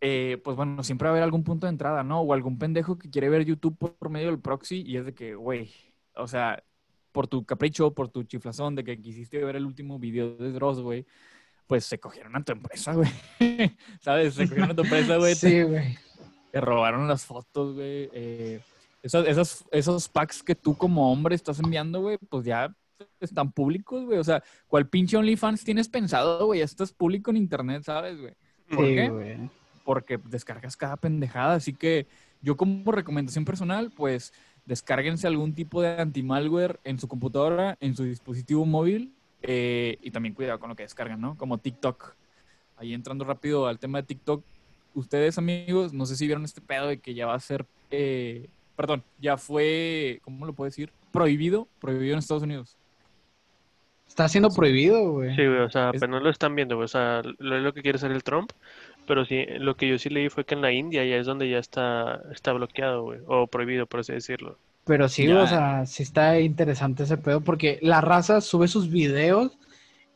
[0.00, 2.20] eh, pues bueno, siempre va a haber algún punto de entrada, ¿no?
[2.20, 5.34] O algún pendejo que quiere ver YouTube por, medio del proxy y es de que,
[5.34, 5.70] güey,
[6.14, 6.62] o sea,
[7.12, 10.80] por tu capricho, por tu chiflazón de que quisiste ver el último video de Dross,
[10.80, 11.06] güey,
[11.66, 13.10] pues se cogieron a tu empresa, güey.
[14.00, 14.34] ¿Sabes?
[14.34, 15.34] Se cogieron a tu empresa, güey.
[15.34, 15.96] Sí, güey.
[16.50, 18.08] te robaron las fotos, güey.
[18.12, 18.60] Eh,
[19.02, 22.74] esos, esos, esos packs que tú como hombre estás enviando, güey, pues ya
[23.20, 24.18] están públicos, güey.
[24.18, 26.60] O sea, ¿cuál pinche OnlyFans tienes pensado, güey?
[26.60, 28.34] Ya estás público en internet, ¿sabes, güey?
[28.68, 29.08] ¿Por Sí, qué?
[29.08, 29.50] güey.
[29.84, 31.54] Porque descargas cada pendejada.
[31.54, 32.06] Así que
[32.42, 34.32] yo como recomendación personal, pues
[34.66, 39.12] descárguense algún tipo de anti-malware en su computadora, en su dispositivo móvil.
[39.42, 41.34] eh, y también cuidado con lo que descargan, ¿no?
[41.38, 42.14] Como TikTok.
[42.76, 44.44] Ahí entrando rápido al tema de TikTok.
[44.94, 48.48] Ustedes, amigos, no sé si vieron este pedo de que ya va a ser, eh,
[48.76, 50.90] perdón, ya fue, ¿cómo lo puedo decir?
[51.10, 52.76] Prohibido, prohibido en Estados Unidos.
[54.08, 55.34] Está siendo prohibido, güey.
[55.36, 57.62] Sí, güey, o sea, Es- pero no lo están viendo, güey, o sea, lo es
[57.62, 58.50] lo que quiere hacer el Trump,
[59.10, 61.50] pero sí, lo que yo sí leí fue que en la India ya es donde
[61.50, 64.56] ya está, está bloqueado, güey, o prohibido, por así decirlo.
[64.84, 65.42] Pero sí, Ya.
[65.42, 69.58] o sea, sí está interesante ese pedo porque la raza sube sus videos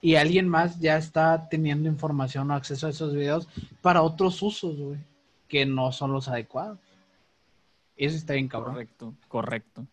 [0.00, 3.48] y alguien más ya está teniendo información o acceso a esos videos
[3.82, 5.00] para otros usos, güey,
[5.48, 6.78] que no son los adecuados.
[7.96, 8.74] Eso está bien cabrón.
[8.74, 9.88] Correcto, correcto.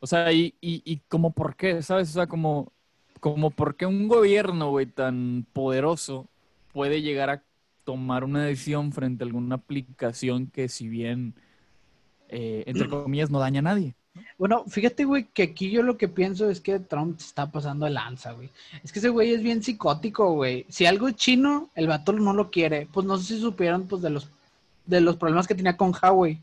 [0.00, 2.08] O sea, y, y, y como por qué, ¿sabes?
[2.10, 2.72] O sea, como,
[3.20, 6.26] como por qué un gobierno, güey, tan poderoso
[6.72, 7.42] puede llegar a
[7.86, 11.34] tomar una decisión frente a alguna aplicación que si bien
[12.28, 13.94] eh, entre comillas, no daña a nadie.
[14.38, 17.84] Bueno, fíjate, güey, que aquí yo lo que pienso es que Trump se está pasando
[17.84, 18.50] de lanza, güey.
[18.82, 20.66] Es que ese güey es bien psicótico, güey.
[20.68, 22.88] Si algo es chino, el vato no lo quiere.
[22.92, 24.30] Pues no sé si supieron, pues, de los,
[24.86, 26.40] de los problemas que tenía con Huawei.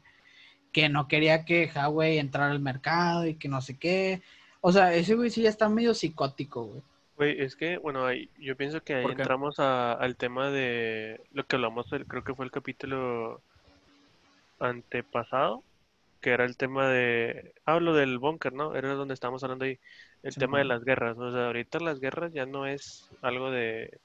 [0.71, 4.21] Que no quería que Huawei entrara al mercado y que no sé qué.
[4.61, 6.81] O sea, ese güey sí ya está medio psicótico, güey.
[7.15, 11.45] Güey, es que, bueno, ahí, yo pienso que ahí entramos a- al tema de lo
[11.45, 13.43] que hablamos, creo que fue el capítulo
[14.59, 15.65] antepasado,
[16.21, 18.75] que era el tema de, hablo del búnker, ¿no?
[18.75, 19.79] Era donde estábamos hablando ahí,
[20.23, 21.17] el Sí, tema de las guerras.
[21.19, 23.99] O sea, ahorita las guerras ya no es algo de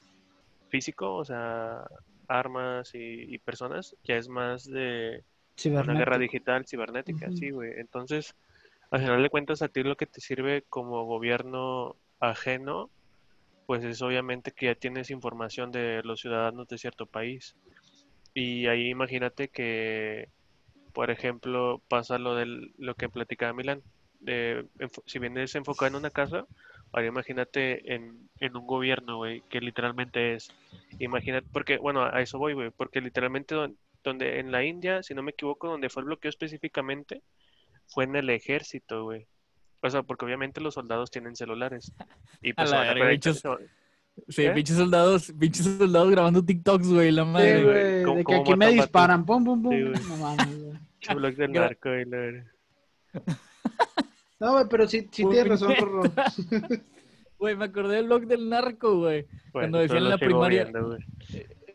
[0.69, 1.85] físico, o sea,
[2.29, 5.25] armas y, y personas, ya es más de
[5.77, 7.35] una guerra digital, cibernética, Ujú.
[7.35, 7.73] sí, güey.
[7.79, 8.35] Entonces,
[8.91, 12.91] al final de cuentas, a ti lo que te sirve como gobierno ajeno,
[13.69, 17.57] pues es obviamente que ya tienes información de los ciudadanos de cierto país.
[18.35, 20.29] Y ahí imagínate que,
[20.93, 23.83] por ejemplo, pasa lo del lo que platicaba Milán.
[25.07, 26.47] si vienes enfocado en una casa,
[26.93, 30.49] ahora imagínate en, en un gobierno, güey, que literalmente es,
[30.99, 35.15] imagínate, porque, bueno, a eso voy, güey, porque literalmente don- donde en la India, si
[35.15, 37.23] no me equivoco, donde fue el bloqueo específicamente,
[37.89, 39.27] fue en el ejército, güey.
[39.81, 41.93] O sea, porque obviamente los soldados tienen celulares.
[42.43, 43.43] Y pues A la bichos.
[44.29, 47.63] Sí, pinches soldados, pinches soldados grabando TikToks, güey, la Sí, madre.
[47.63, 47.75] güey.
[47.75, 49.73] güey, ¿Cómo- de que aquí me disparan, pum, pum, pum.
[49.73, 49.95] Sí, güey.
[50.09, 50.79] no mames, güey.
[51.37, 52.53] Del narco, güey, la verga.
[54.41, 56.03] No, güey, pero sí, sí tienes razón, Rorro.
[57.39, 59.27] Güey, me acordé del blog del narco, güey.
[59.53, 61.01] Cuando decían en la primaria- viendo, güey.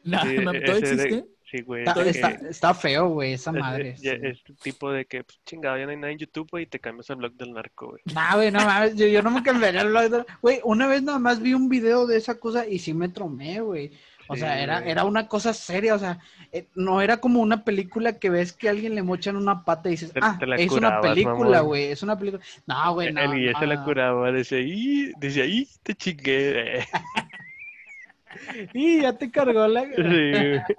[0.06, 1.26] Nah, Sí, ¿no- e- ¿Todavía ese de- existe?
[1.54, 1.84] Sí, güey.
[1.84, 3.90] Está, está, que- está feo, güey, esa es- madre.
[4.02, 4.54] es, sí.
[4.64, 7.12] tipo de que, pues, chingado, ya no hay nada en YouTube, güey, y te cambias
[7.12, 8.02] al blog del narco, güey.
[8.12, 11.04] Nah, güey, no mames, yo, yo no me cambiaría el blog de- Güey, una vez
[11.04, 13.92] nada más vi un video de esa cosa y sí me tromé, güey.
[14.30, 14.92] O Sí, sea, era, güey.
[14.92, 16.18] era una cosa seria, o sea,
[16.52, 19.92] eh, no era como una película que ves que alguien le mochan una pata y
[19.92, 21.66] dices, Te- ah, te es una curabas, película, mamón.
[21.68, 22.42] güey, es una película.
[22.66, 23.22] No, güey, no.
[23.22, 23.84] el Guille se la no.
[23.86, 26.80] curaba, decía, ahí, decía, ahí, te chingué.
[26.80, 26.86] eh".
[28.74, 29.84] Y ya te cargó la...
[29.84, 30.62] Sí, güey.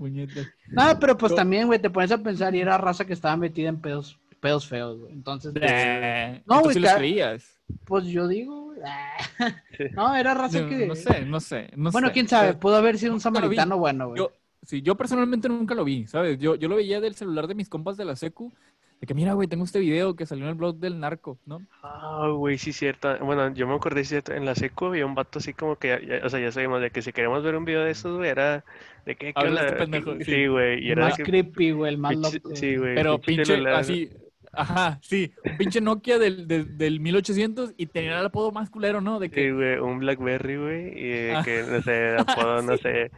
[0.00, 0.46] Puñetas.
[0.68, 3.68] No, pero pues también, güey, te pones a pensar y era raza que estaba metida
[3.68, 5.12] en pedos, pedos feos, güey.
[5.12, 7.60] Entonces, Eh, No, ¿tú güey, sí los creías?
[7.84, 8.80] pues yo digo, güey,
[9.94, 10.86] no, era raza No, que...
[10.86, 11.70] no sé, no sé.
[11.76, 12.14] no bueno, sé.
[12.14, 14.18] quién sabe, pudo haber sido un samaritano bueno, güey.
[14.18, 14.32] Yo,
[14.62, 16.38] sí, yo personalmente nunca lo vi, ¿sabes?
[16.38, 18.52] Yo, yo lo veía del celular de mis compas de la secu,
[19.00, 21.62] de que mira, güey, tengo este video que salió en el blog del narco, ¿no?
[21.82, 23.16] Ah, güey, sí, cierto.
[23.24, 26.00] Bueno, yo me acordé, cierto, en la seco había un vato así como que, ya-
[26.18, 28.28] ya- o sea, ya sabíamos de que si queríamos ver un video de esos, güey,
[28.30, 28.64] era
[29.06, 30.46] de que, ¿qué Habla este pendejo, Sí, sí.
[30.48, 32.54] güey, y era más que, creepy, güey, el más loco.
[32.54, 33.74] sí, güey, Pero pinche, celular.
[33.76, 34.10] así,
[34.52, 39.00] ajá, sí, un pinche Nokia del, del, del 1800 y tenía el apodo más culero,
[39.00, 39.18] ¿no?
[39.18, 41.42] De Sí, que, güey, un Blackberry, güey, y Ah.
[41.42, 43.10] que, no sé, apodo, no sé,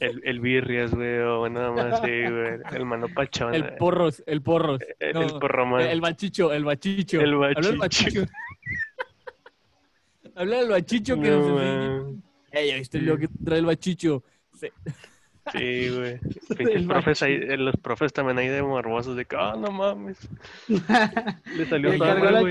[0.00, 4.42] el, el Birrias, güey, o nada más, sí, güey, el mano pachón, el porros, el
[4.42, 4.80] porros.
[4.98, 5.82] el, no, el porromán.
[5.82, 7.20] el bachicho, el bachicho.
[7.20, 8.20] El Habla del bachicho.
[8.20, 8.26] bachicho.
[10.34, 12.14] Habla del bachicho que No, nos.
[12.52, 14.22] Ey, ¿ya viste lo que trae el bachicho?
[14.54, 14.68] Sí.
[15.52, 16.18] Sí, güey.
[16.56, 20.18] Pinches El profes ahí, los profes también ahí de morbosos, de que, ah, no mames.
[20.68, 22.42] Le salió Le cargó la.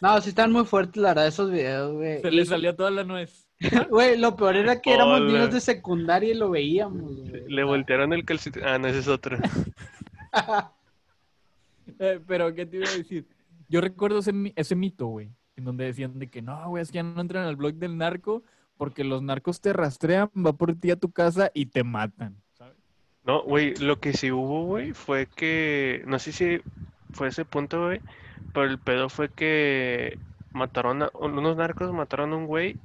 [0.00, 2.20] No, sí están muy fuertes, la verdad, esos videos, güey.
[2.20, 3.48] Se le salió toda la nuez.
[3.90, 5.32] Güey, lo peor era que éramos Hola.
[5.32, 7.44] niños de secundaria y lo veíamos, güey.
[7.48, 8.64] Le voltearon el calcetín.
[8.64, 9.38] Ah, no, ese es otro.
[11.98, 13.26] Eh, pero, ¿qué te iba a decir?
[13.68, 16.96] Yo recuerdo ese, ese mito, güey, en donde decían de que no, güey, es que
[16.96, 18.42] ya no entran al blog del narco
[18.76, 22.74] porque los narcos te rastrean, va por ti a tu casa y te matan, ¿sabes?
[23.24, 26.60] No, güey, lo que sí hubo, güey, fue que, no sé si
[27.12, 28.00] fue ese punto, güey,
[28.52, 30.18] pero el pedo fue que
[30.52, 32.76] mataron a, unos narcos mataron a un güey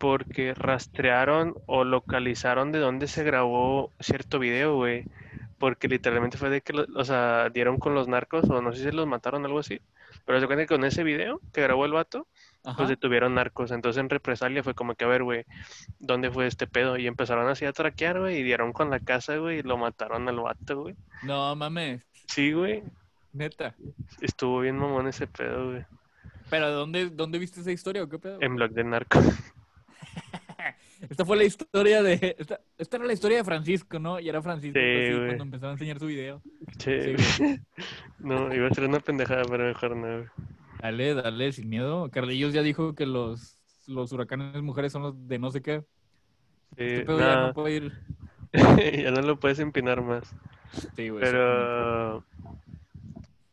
[0.00, 5.04] porque rastrearon o localizaron de dónde se grabó cierto video, güey.
[5.58, 8.96] Porque literalmente fue de que, o sea, dieron con los narcos o no sé si
[8.96, 9.78] los mataron, algo así.
[10.24, 12.26] Pero se cuenta que con ese video que grabó el vato,
[12.64, 12.78] Ajá.
[12.78, 13.70] pues detuvieron narcos.
[13.72, 15.44] Entonces en represalia fue como que, a ver, güey,
[15.98, 16.96] ¿dónde fue este pedo?
[16.96, 20.26] Y empezaron así a traquear, güey, y dieron con la casa, güey, y lo mataron
[20.30, 20.96] al vato, güey.
[21.24, 22.82] No mames, Sí, güey,
[23.34, 23.74] neta.
[24.22, 25.84] estuvo bien mamón ese pedo, güey.
[26.48, 28.38] ¿Pero dónde, dónde viste esa historia o qué pedo?
[28.40, 29.18] En blog de narco.
[31.08, 32.36] Esta fue la historia de...
[32.38, 34.20] Esta, esta era la historia de Francisco, ¿no?
[34.20, 35.26] Y era Francisco Sí, güey.
[35.26, 36.42] cuando empezó a enseñar su video.
[36.78, 36.90] Sí,
[38.18, 40.28] no, iba a ser una pendejada, pero mejor no, güey.
[40.80, 42.10] Dale, dale, sin miedo.
[42.10, 43.56] Carlillos ya dijo que los,
[43.86, 45.80] los huracanes mujeres son los de no sé qué.
[46.76, 47.92] Sí, Este pedo ya no puede ir.
[49.04, 50.34] ya no lo puedes empinar más.
[50.96, 51.22] Sí, güey.
[51.22, 52.24] Pero,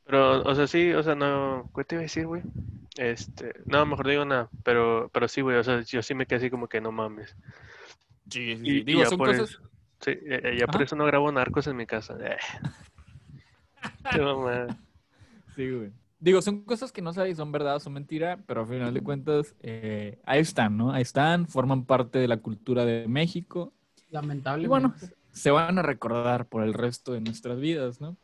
[0.06, 2.44] pero, o sea, sí, o sea, no, ¿qué te iba a decir, güey?
[2.98, 6.38] Este, no, mejor digo nada, pero, pero sí, güey, o sea, yo sí me quedé
[6.38, 7.36] así como que no mames.
[8.30, 8.70] Sí, sí, sí.
[8.72, 9.62] Y- y Digo, ya son por cosas, eso.
[10.02, 12.18] Sí, eh, eh, ya por eso no grabo narcos en mi casa.
[12.20, 12.38] Eh.
[14.12, 14.78] Qué mamada.
[15.56, 15.92] Sí, güey.
[16.20, 18.94] Digo, son cosas que no sabes si son verdad o son mentira, pero al final
[18.94, 20.92] de cuentas, eh, ahí están, ¿no?
[20.92, 23.74] Ahí están, forman parte de la cultura de México.
[24.10, 24.66] Lamentablemente.
[24.66, 24.96] Y bueno,
[25.32, 28.18] se van a recordar por el resto de nuestras vidas, ¿no?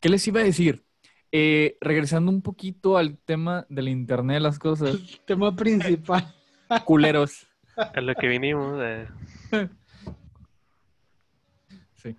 [0.00, 0.84] ¿Qué les iba a decir?
[1.30, 4.96] Eh, regresando un poquito al tema del Internet de las cosas,
[5.26, 6.34] tema principal.
[6.84, 7.46] culeros.
[7.76, 8.78] A lo que vinimos.
[8.82, 9.06] eh.
[11.96, 12.16] Sí.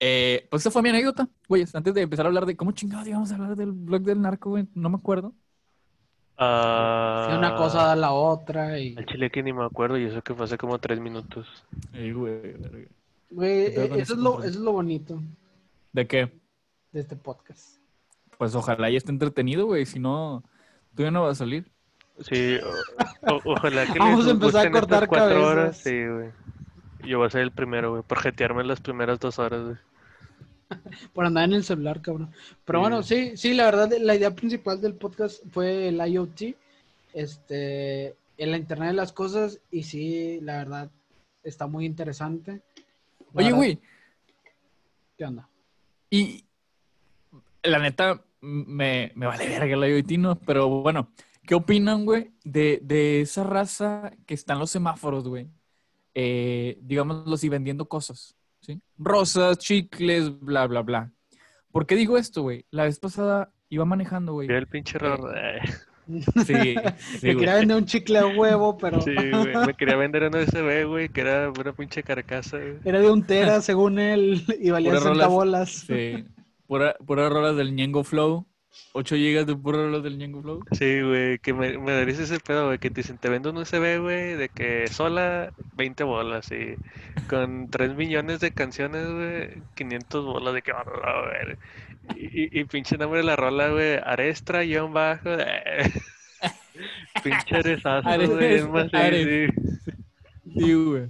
[0.00, 1.64] Eh, pues esa fue mi anécdota, güey.
[1.72, 4.50] Antes de empezar a hablar de cómo chingados íbamos a hablar del blog del narco,
[4.50, 5.32] güey, no me acuerdo.
[6.38, 8.94] Ah, Y una cosa da la otra y...
[8.96, 11.46] Al chile que ni me acuerdo y eso que fue hace como tres minutos.
[11.94, 12.56] Eh, güey.
[13.30, 15.20] Güey, ¿Qué pedo eh, eso es, lo, eso es lo bonito
[15.92, 16.30] ¿De qué?
[16.92, 17.78] de este podcast.
[18.38, 19.86] Pues ojalá y esté entretenido, güey.
[19.86, 20.42] Si no,
[20.94, 21.70] tú ya no vas a salir.
[22.20, 22.56] Sí,
[23.26, 25.50] o- o- ojalá que Vamos les a empezar a cortar cuatro cabezas.
[25.52, 25.76] horas.
[25.78, 26.30] Sí, güey.
[27.08, 29.76] Yo voy a ser el primero, güey, por jetearme las primeras dos horas, güey.
[31.14, 32.32] Por andar en el celular, cabrón.
[32.64, 32.80] Pero Sí.
[32.80, 36.56] bueno, sí, sí, la verdad, la idea principal del podcast fue el IoT,
[37.14, 40.90] este, en la Internet de las Cosas, y sí, la verdad,
[41.44, 42.62] está muy interesante.
[43.18, 43.80] La Oye, verdad, güey,
[45.16, 45.48] ¿Qué onda?
[46.10, 46.44] y
[47.66, 50.38] la neta, me, me vale verga la IoT, ¿no?
[50.40, 51.10] Pero bueno,
[51.44, 55.48] ¿qué opinan, güey, de, de esa raza que están los semáforos, güey?
[56.14, 58.80] Eh, digámoslo así, vendiendo cosas, ¿sí?
[58.98, 61.12] Rosas, chicles, bla, bla, bla.
[61.70, 62.64] ¿Por qué digo esto, güey?
[62.70, 64.48] La vez pasada iba manejando, güey.
[64.50, 65.34] El pinche error.
[65.36, 65.60] eh.
[66.06, 66.74] Sí, sí,
[67.20, 67.36] Te güey.
[67.36, 69.56] quería vender un chicle a huevo, pero Sí, güey.
[69.66, 72.76] Me quería vender una USB, güey, que era una pinche carcasa, güey.
[72.84, 75.28] era de un tera, según él, y valía Puras 60 rolas.
[75.30, 75.70] bolas.
[75.86, 76.24] Sí.
[76.66, 78.46] Pura, puras rolas del Ñengo Flow.
[78.92, 80.60] 8 gigas de puras rolas del Ñengo Flow.
[80.72, 83.56] Sí, güey, que me, me darías ese pedo, güey, que te dicen, te vendo un
[83.58, 86.74] USB, güey, de que sola 20 bolas y
[87.28, 91.58] con 3 millones de canciones, güey, 500 bolas de que van a ver.
[92.16, 95.90] Y, y, pinche nombre de la rola, güey, Arestra, guion bajo, eh.
[97.24, 98.90] pinche aresazo, Ares- güey, es más.
[100.54, 101.08] Sí, güey.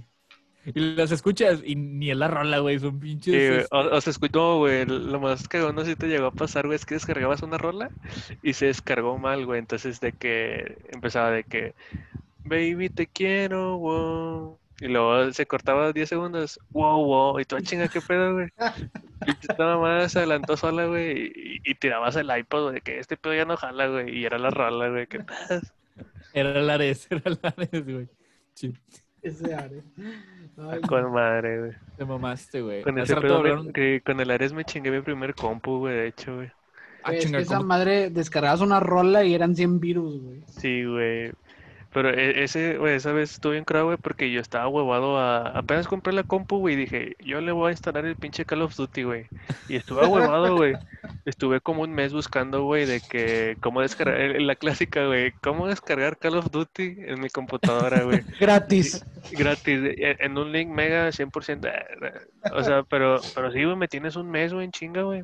[0.75, 2.77] Y las escuchas y ni es la rola, güey.
[2.79, 3.33] Son pinches.
[3.33, 6.27] Sí, güey, O, o se escuchó, güey, lo más cagón no sé si te llegó
[6.27, 7.89] a pasar, güey, es que descargabas una rola
[8.43, 11.73] y se descargó mal, güey, entonces de que empezaba de que,
[12.43, 17.61] baby, te quiero, wow, y luego se cortaba 10 segundos, wow, wow, y tú, "Ah,
[17.61, 18.49] chinga, qué pedo, güey,
[19.25, 22.99] y nada más se adelantó sola, güey, y, y tirabas el iPod, güey, de que
[22.99, 25.19] este pedo ya no jala, güey, y era la rola, güey, que
[26.33, 28.07] Era el Ares, era el Ares, güey.
[28.53, 28.73] Sí.
[29.21, 29.83] Ese Ares.
[30.57, 31.71] Ay, con madre, güey.
[31.97, 32.81] Te mamaste, güey.
[32.83, 36.07] Con ese rato me- que con el Ares me chingué mi primer compu, güey, de
[36.07, 36.51] hecho, güey.
[37.03, 40.41] Ah, es que esa ¿cómo- madre descargabas una rola y eran 100 virus, güey.
[40.47, 41.31] Sí, güey.
[41.93, 45.47] Pero e- ese, güey, esa vez estuve bien crado, güey, porque yo estaba huevado a...
[45.57, 48.61] Apenas compré la compu, güey, y dije, yo le voy a instalar el pinche Call
[48.61, 49.25] of Duty, güey.
[49.69, 50.73] Y estuve huevado, güey.
[51.25, 53.57] Estuve como un mes buscando, güey, de que...
[53.61, 54.39] Cómo descargar...
[54.41, 55.31] La clásica, güey.
[55.41, 58.21] Cómo descargar Call of Duty en mi computadora, güey.
[58.39, 59.03] Gratis.
[59.31, 59.79] Gratis.
[59.97, 61.65] eh, En un link mega 100%.
[61.67, 62.11] eh, eh,
[62.53, 65.23] O sea, pero, pero sí, güey, me tienes un mes, güey, en chinga, güey.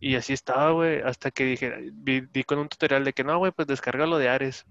[0.00, 3.38] Y así estaba, güey, hasta que dije, vi, vi con un tutorial de que no,
[3.38, 4.66] güey, pues descárgalo de Ares.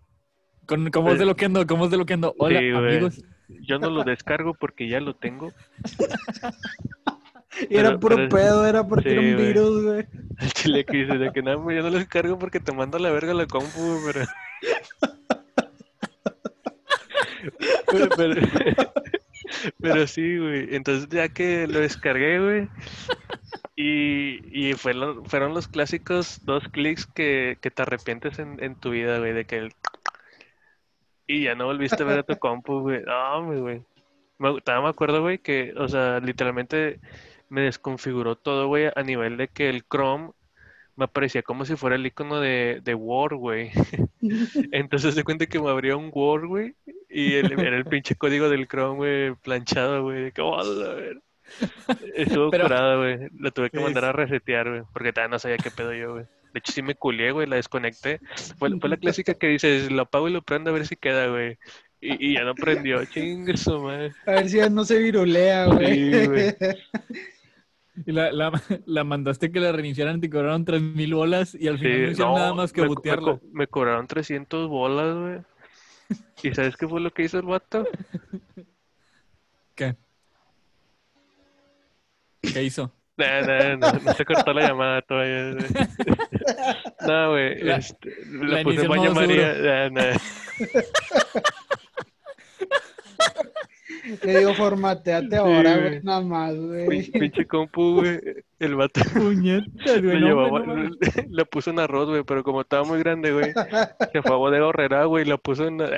[0.65, 1.65] Con, ¿Cómo es de lo que ando?
[1.67, 2.33] ¿Cómo es de lo que ando?
[2.37, 3.23] Hola, Sí, amigos.
[3.47, 5.51] Yo no lo descargo porque ya lo tengo.
[7.69, 10.05] Y era Pero- puro pero- pedo, era porque sí, era un virus, güey.
[10.39, 12.99] El chile que dice de que no, yo no lo descargo porque te mando a
[12.99, 14.25] la verga la compu, güey, pero...
[17.91, 18.41] pero, pero,
[19.79, 20.75] pero sí, güey.
[20.75, 22.67] Entonces ya que lo descargué, güey.
[23.77, 24.39] Y,
[24.69, 28.89] y fue lo- fueron los clásicos dos clics que, que te arrepientes en, en tu
[28.91, 29.73] vida, güey, de que el...
[31.27, 33.01] Y ya no volviste a ver a tu compu, güey.
[33.03, 33.81] No, güey.
[34.37, 36.99] Me, todavía me acuerdo, güey, que, o sea, literalmente
[37.49, 40.31] me desconfiguró todo, güey, a nivel de que el Chrome
[40.97, 43.71] me aparecía como si fuera el icono de, de Word, güey.
[44.71, 46.75] Entonces se cuenta que me abría un Word, güey,
[47.09, 50.23] y el- era el pinche código del Chrome, güey, planchado, güey.
[50.25, 51.21] de que, "Oh, la ver-".
[52.15, 53.29] Estuvo Pero- curado, güey.
[53.37, 56.25] Lo tuve que mandar a resetear, güey, porque todavía no sabía qué pedo yo, güey.
[56.55, 58.21] De hecho, sí me culié, güey, la desconecté.
[58.57, 61.27] Fue, fue la clásica que dices, lo apago y lo prendo a ver si queda,
[61.27, 61.57] güey.
[61.99, 64.13] Y, y ya no prendió, chingue su madre.
[64.25, 65.95] A ver si ya no se virulea, güey.
[66.21, 66.55] Sí, güey.
[68.05, 68.51] Y la, la,
[68.85, 72.33] la mandaste que la reiniciaran, te cobraron 3 mil bolas y al final no hicieron
[72.33, 73.31] no, nada más que me, me butearla.
[73.37, 75.39] co- me cobraron 300 bolas, güey.
[76.43, 77.85] ¿Y sabes qué fue lo que hizo el vato?
[79.75, 79.95] ¿Qué?
[82.41, 82.91] ¿Qué hizo?
[83.17, 85.55] Nah, nah, no, no se cortó la llamada todavía.
[87.07, 87.59] No, güey.
[87.63, 89.53] La- este, la la puse en modo María.
[89.53, 90.17] Nah, nah.
[94.23, 96.03] Le digo, formateate ahora, Sí, güey, güey.
[96.03, 96.87] nada más, güey.
[96.87, 98.19] Pin- Pinche compu, güey.
[98.59, 100.19] El vato Puñetas, le güey.
[100.21, 100.91] no, llevaba, no mames.
[101.15, 103.51] le, le puso un arroz, güey, pero como estaba muy grande, güey,
[104.11, 105.89] se fue a bodega horrera, güey, y lo puso en, la-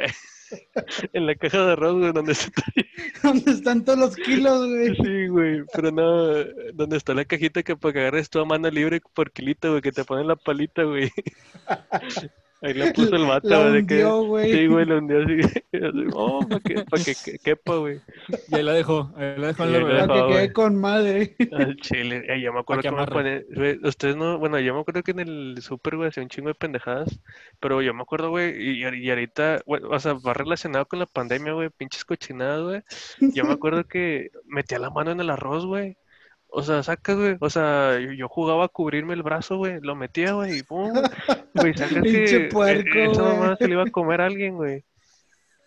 [1.13, 2.63] en la caja de arroz, güey, donde está.
[3.23, 4.95] ¿Dónde están todos los kilos, güey?
[4.95, 6.43] Sí, güey, pero no,
[6.73, 9.81] donde está la cajita que para que agarres tú a mano libre por kilito, güey,
[9.81, 11.11] que te ponen la palita, güey.
[12.61, 13.93] Ahí la puso el vato, La güey, de que.
[13.95, 14.51] hundió, güey.
[14.51, 15.39] Sí, güey, la hundió así.
[15.73, 17.99] así, oh, para que, pa' que, que- quepa, güey.
[18.49, 19.13] Y ahí la dejó.
[19.15, 20.07] Ahí la dejó en la.
[20.07, 21.35] Para que quede con madre.
[21.51, 22.23] Al chile.
[22.27, 23.45] Eh, yo me acuerdo que que me pone.
[23.55, 24.39] güey, Ustedes no.
[24.39, 27.19] Bueno, yo me acuerdo que en el súper, güey, hacía un chingo de pendejadas.
[27.59, 31.05] Pero yo me acuerdo, güey, y, y ahorita, güey, o sea, va relacionado con la
[31.05, 32.81] pandemia, güey, pinches cochinadas, güey.
[33.33, 35.97] Yo me acuerdo que metía la mano en el arroz, güey.
[36.49, 37.37] O sea, sacas, güey.
[37.39, 39.79] O sea, yo, jugaba a cubrirme el brazo, güey.
[39.81, 40.93] Lo metía, güey, y pum.
[41.53, 42.49] Güey, sacas que.
[42.51, 44.83] puerco, Esa mamá se le iba a comer a alguien, güey.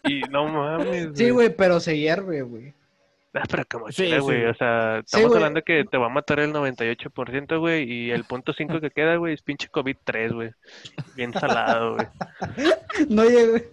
[0.04, 2.74] Y no mames, Sí, güey, pero se hierve, güey.
[3.32, 4.40] Ah, pero como Sí, güey.
[4.40, 4.44] sí.
[4.46, 5.38] O sea, Sí, estamos güey.
[5.38, 7.84] hablando que te va a matar el 98%, güey.
[7.90, 10.50] Y el punto 5 que queda, güey, es pinche COVID-3, güey.
[11.14, 12.06] Bien salado, güey.
[13.08, 13.70] No llegue.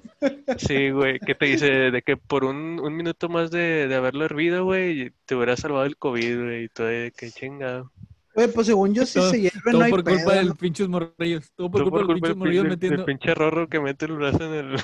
[0.57, 1.19] Sí, güey.
[1.19, 1.67] ¿Qué te dice?
[1.91, 5.85] De que por un, un minuto más de, de haberlo hervido, güey, te hubiera salvado
[5.85, 6.63] el COVID, güey.
[6.65, 7.91] Y todo de que chingado.
[8.35, 10.47] Güey, pues según yo, si Todo- se hierve, Todo no hay por culpa pedo, del
[10.49, 10.55] ¿no?
[10.55, 11.51] pinches morrillos.
[11.55, 13.05] Todo por Todo culpa por culpa del pinche, del metiendo.
[13.05, 14.75] pinche rorro que mete el brazo en el,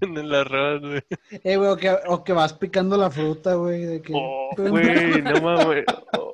[0.00, 1.02] en el arroz, güey.
[1.44, 3.82] Eh, güey, o que, o que vas picando la fruta, güey.
[3.84, 4.12] De que...
[4.14, 5.84] Oh, güey, no mames.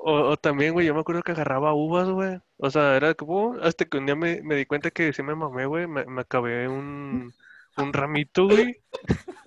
[0.05, 2.39] O, también, güey, yo me acuerdo que agarraba uvas, güey.
[2.59, 5.35] O sea, era como, hasta que un día me, me di cuenta que sí me
[5.35, 5.87] mamé, güey.
[5.87, 7.33] Me, me acabé un,
[7.77, 8.77] un ramito, güey.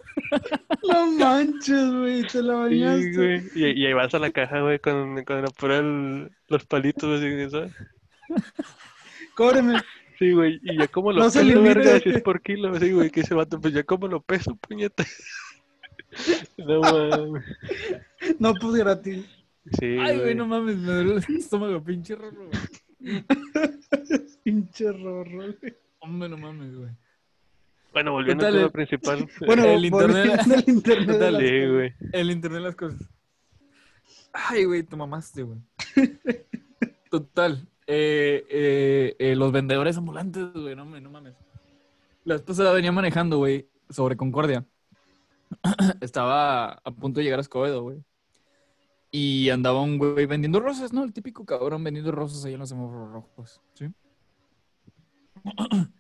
[0.88, 3.16] No manches, güey, te la Sí, bañaste.
[3.16, 3.42] güey.
[3.56, 7.20] Y, y ahí vas a la caja, güey, con, con la pura el- los palitos,
[7.20, 7.72] así, ¿sabes?
[9.36, 9.82] Cóbreme.
[10.20, 10.60] Sí, güey.
[10.64, 12.74] Y ya como lo No se peso, verga, si es por kilo.
[12.80, 15.04] Sí, güey, que ese vato, pues ya como lo peso, puñeta.
[16.58, 17.44] No mames.
[18.40, 19.26] No, pues gratis.
[19.80, 23.24] Sí, Ay, güey, no mames, me duele el estómago, pinche rorro, güey.
[24.44, 25.76] Pinche rorro, güey.
[26.00, 26.90] Hombre, no mames, güey.
[27.92, 29.28] Bueno, volviendo al tema principal.
[29.46, 31.08] Bueno, El internet- al internet.
[31.10, 31.74] de Dale, las Sí, cosas.
[31.74, 31.94] güey.
[32.14, 33.02] El internet de las cosas.
[34.32, 35.60] Ay, güey, tu mamaste, güey.
[37.10, 37.68] Total.
[37.88, 41.36] Eh, eh, eh, los vendedores ambulantes, güey, no, me- no mames.
[42.24, 44.66] La pasada venía manejando, güey, sobre Concordia.
[46.02, 48.04] Estaba a punto de llegar a Escobedo, güey.
[49.12, 51.04] Y andaba un güey vendiendo rosas, ¿no?
[51.04, 53.86] El típico cabrón vendiendo rosas ahí en los semáforos rojos, ¿sí?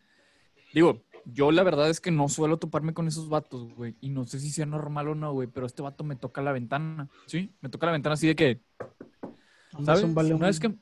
[0.73, 3.95] Digo, yo la verdad es que no suelo toparme con esos vatos, güey.
[4.01, 6.51] Y no sé si sea normal o no, güey, pero este vato me toca la
[6.51, 7.53] ventana, ¿sí?
[7.61, 8.61] Me toca la ventana así de que,
[9.85, 10.01] ¿sabes?
[10.35, 10.75] Una vez que...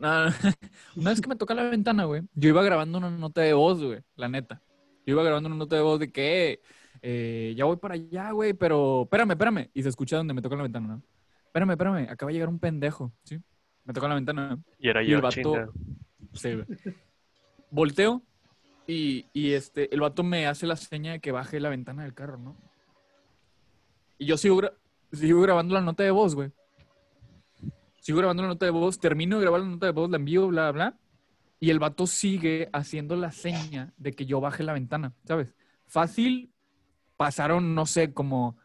[0.96, 3.82] Una vez que me toca la ventana, güey, yo iba grabando una nota de voz,
[3.82, 4.62] güey, la neta.
[5.06, 6.60] Yo iba grabando una nota de voz de que
[7.02, 9.70] eh, ya voy para allá, güey, pero espérame, espérame.
[9.74, 11.02] Y se escucha donde me toca la ventana, ¿no?
[11.46, 13.38] Espérame, espérame, acaba de llegar un pendejo, ¿sí?
[13.84, 15.68] Me toca la ventana, Y era Y el yo, vato- chinga.
[16.34, 16.66] Sí, güey.
[17.70, 18.22] Volteo
[18.86, 22.14] y, y este, el vato me hace la seña de que baje la ventana del
[22.14, 22.56] carro, ¿no?
[24.18, 24.74] Y yo sigo, gra-
[25.12, 26.50] sigo grabando la nota de voz, güey.
[28.00, 30.48] Sigo grabando la nota de voz, termino de grabar la nota de voz, la envío,
[30.48, 30.98] bla, bla.
[31.58, 35.54] Y el vato sigue haciendo la seña de que yo baje la ventana, ¿sabes?
[35.86, 36.52] Fácil,
[37.16, 38.56] pasaron, no sé, como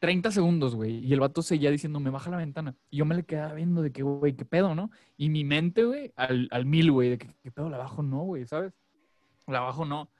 [0.00, 0.98] 30 segundos, güey.
[1.06, 2.74] Y el vato seguía diciendo, me baja la ventana.
[2.90, 4.90] Y yo me le quedaba viendo de que, güey, ¿qué pedo, no?
[5.16, 7.68] Y mi mente, güey, al, al mil, güey, de que, ¿qué pedo?
[7.68, 8.72] La bajo no, güey, ¿sabes?
[9.46, 10.10] La bajo no.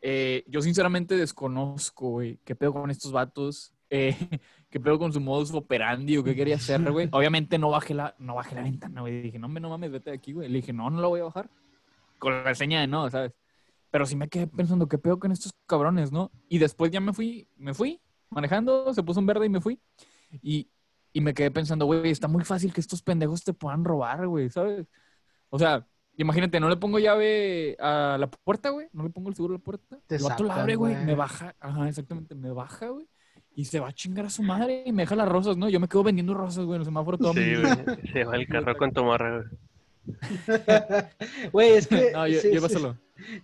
[0.00, 3.72] Eh, yo sinceramente desconozco, güey, qué pedo con estos vatos.
[3.94, 4.16] Eh,
[4.70, 7.10] qué pedo con su modus operandi o qué quería hacer, güey.
[7.12, 9.22] Obviamente no bajé la, no bajé la ventana, güey.
[9.22, 10.48] Dije, no, hombre, no mames, vete de aquí, güey.
[10.48, 11.50] Le dije, no, no la voy a bajar.
[12.18, 13.32] Con la seña de no, ¿sabes?
[13.90, 16.30] Pero sí me quedé pensando, ¿qué pedo con estos cabrones, no?
[16.48, 18.00] Y después ya me fui, me fui
[18.30, 19.78] manejando, se puso en verde y me fui.
[20.40, 20.70] Y,
[21.12, 24.48] y me quedé pensando, güey, está muy fácil que estos pendejos te puedan robar, güey,
[24.48, 24.86] ¿sabes?
[25.50, 25.86] O sea,
[26.16, 29.58] imagínate, no le pongo llave a la puerta, güey, no le pongo el seguro a
[29.58, 30.00] la puerta.
[30.06, 30.96] Te el vato la abre, güey.
[31.04, 33.06] me baja, ajá, exactamente, me baja, güey.
[33.54, 35.68] Y se va a chingar a su madre y me deja las rosas, ¿no?
[35.68, 37.74] Yo me quedo vendiendo rosas, güey, en el semáforo todo Sí, mi- güey.
[38.12, 39.44] Se va el carro con tu morra,
[40.06, 40.58] güey.
[41.52, 42.68] Güey, es que No, yo, sí, iba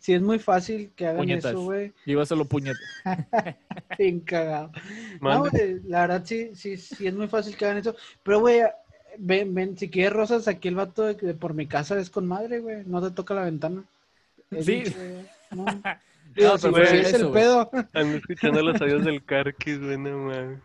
[0.01, 1.53] sí- es muy fácil que hagan Puñetas.
[1.53, 1.93] eso, güey.
[2.25, 2.81] Solo puñetas.
[3.99, 4.73] Bien cagado.
[5.21, 7.95] No, güey, la verdad sí, sí, sí es muy fácil que hagan eso.
[8.23, 8.61] Pero, güey,
[9.19, 12.27] ven, ven, si quieres rosas, aquí el vato de, de por mi casa es con
[12.27, 12.83] madre, güey.
[12.87, 13.85] No te toca la ventana.
[14.51, 14.83] Es Sí.
[15.51, 15.65] no.
[16.37, 17.33] No, si pero fue si es el güey.
[17.43, 20.61] pedo, Ando escuchando los audios del Carquis, güey, no mames.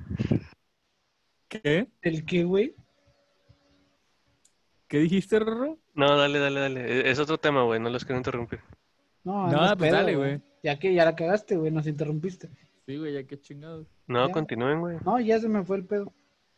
[1.47, 1.87] ¿Qué?
[2.01, 2.75] ¿el qué, güey?
[4.87, 5.77] ¿Qué dijiste, Rorro?
[5.95, 6.81] No, dale, dale, dale.
[6.81, 8.59] E- Es otro tema, güey, no los quiero interrumpir.
[9.23, 10.41] No, No, pues pedo, dale, güey.
[10.63, 12.49] Ya que ya la cagaste, güey, nos interrumpiste.
[12.85, 13.87] Sí, güey, ya qué chingados.
[14.07, 14.33] No, Ya.
[14.33, 14.97] continúen, güey.
[15.05, 16.13] No, ya se me fue el pedo.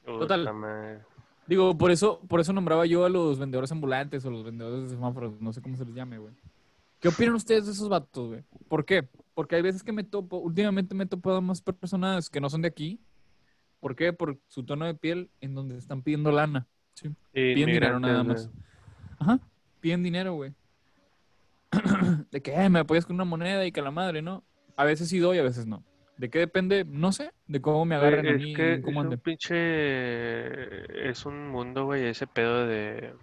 [0.05, 0.51] Total.
[0.53, 0.99] Madre.
[1.47, 4.89] Digo, por eso, por eso nombraba yo a los vendedores ambulantes o los vendedores de
[4.95, 6.33] semáforos, no sé cómo se les llame, güey.
[6.99, 8.43] ¿Qué opinan ustedes de esos vatos, güey?
[8.67, 9.07] ¿Por qué?
[9.33, 12.61] Porque hay veces que me topo, últimamente me he topado más personas que no son
[12.61, 12.99] de aquí.
[13.79, 14.13] ¿Por qué?
[14.13, 16.67] Por su tono de piel en donde están pidiendo lana.
[16.93, 17.09] Sí.
[17.33, 18.49] Piden dinero nada más.
[19.19, 19.39] Ajá,
[19.81, 20.53] piden dinero, güey.
[22.31, 24.43] de que "Eh, me apoyas con una moneda y que la madre, ¿no?
[24.77, 25.83] A veces sí doy, a veces no.
[26.17, 26.85] ¿De qué depende?
[26.85, 31.09] No sé, de cómo me agarren a mí que cómo es un pinche...
[31.09, 33.13] Es un mundo, güey, ese pedo de...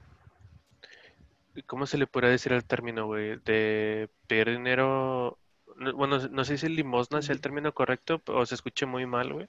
[1.67, 3.39] ¿Cómo se le podría decir el término, güey?
[3.45, 5.39] De pedir dinero...
[5.77, 9.33] no- Bueno, no sé si limosna es el término correcto o se escuche muy mal,
[9.33, 9.49] güey.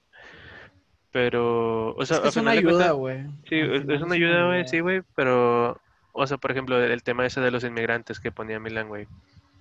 [1.12, 3.24] Pero, o sea, Es que a es una ayuda, güey.
[3.48, 5.80] Sí, Al es, una ayuda, güey, sí, güey, pero,
[6.12, 9.06] o sea, por ejemplo, el tema ese de los inmigrantes que ponía Milan, güey,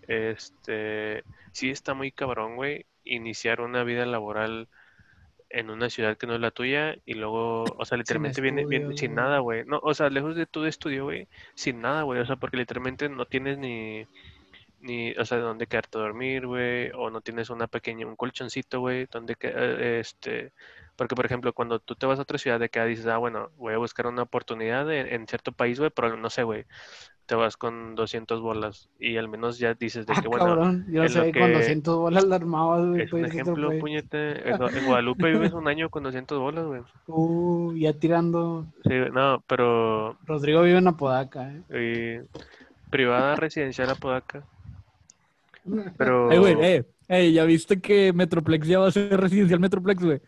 [0.08, 4.68] este, sí está muy cabrón, güey, iniciar una vida laboral
[5.54, 8.98] en una ciudad que no es la tuya y luego, o sea, literalmente viene, viene
[8.98, 12.26] sin nada, güey, no, o sea, lejos de tu estudio, güey, sin nada, güey, o
[12.26, 14.06] sea, porque literalmente no tienes ni,
[14.82, 18.80] ni, o sea, dónde quedarte a dormir, güey, o no tienes una pequeña, un colchoncito,
[18.80, 20.52] güey, donde, eh, este,
[20.96, 23.52] porque, por ejemplo, cuando tú te vas a otra ciudad de acá, dices, ah, bueno,
[23.58, 26.66] voy a buscar una oportunidad en, en cierto país, güey, pero no sé, güey,
[27.34, 30.86] te vas con 200 bolas y al menos ya dices de Ah, que, bueno, cabrón.
[30.88, 33.02] Yo sé, con que- 200 bolas la armabas, güey.
[33.02, 36.64] es un pues, ejemplo, puñete, en, Gua- en Guadalupe vives un año con 200 bolas,
[36.68, 36.82] güey.
[37.08, 38.68] Uh, ya tirando.
[38.84, 42.22] Sí, no, pero Rodrigo vive en Apodaca, ¿eh?
[42.22, 44.44] y privada residencial Apodaca,
[45.98, 46.32] pero...
[46.32, 50.22] Eh, güey, eh, eh, ¿ya viste que Metroplex ya va a ser residencial Metroplex, güey?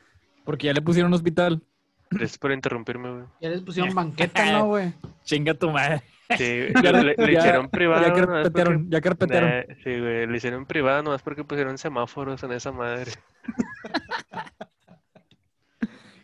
[0.43, 1.61] Porque ya le pusieron hospital.
[2.09, 3.23] Gracias por interrumpirme, güey.
[3.41, 4.91] Ya les pusieron banqueta, ¿no, güey?
[5.23, 6.01] Chinga tu madre.
[6.37, 6.43] Sí,
[6.83, 8.07] le, le ya- hicieron privada.
[8.07, 9.49] Ya carpetearon, ya carpetearon.
[9.49, 13.11] Nah, sí, güey, le hicieron privada nomás porque pusieron semáforos en esa madre.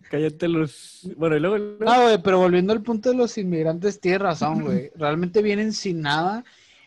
[0.10, 1.10] Cállate los...
[1.15, 1.57] Bueno, y luego...
[1.57, 4.91] luego- No, güey, pero volviendo al punto de los inmigrantes, tienes razón, güey.
[4.95, 6.44] Realmente vienen sin nada.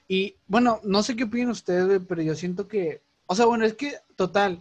[0.07, 3.01] Y bueno, no sé qué opinan ustedes, güey, pero yo siento que.
[3.27, 4.61] O sea, bueno, es que, total,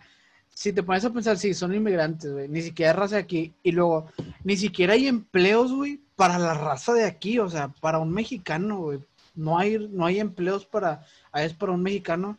[0.50, 2.48] si te pones a pensar, sí, son inmigrantes, güey.
[2.48, 3.52] Ni siquiera raza de aquí.
[3.64, 4.08] Y luego,
[4.46, 7.38] ni siquiera hay empleos, güey, para la raza de aquí.
[7.40, 9.00] O sea, para un mexicano, güey.
[9.36, 11.06] No hay, no hay empleos para.
[11.34, 12.38] A veces para un mexicano.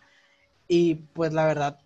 [0.69, 1.79] Y pues la verdad,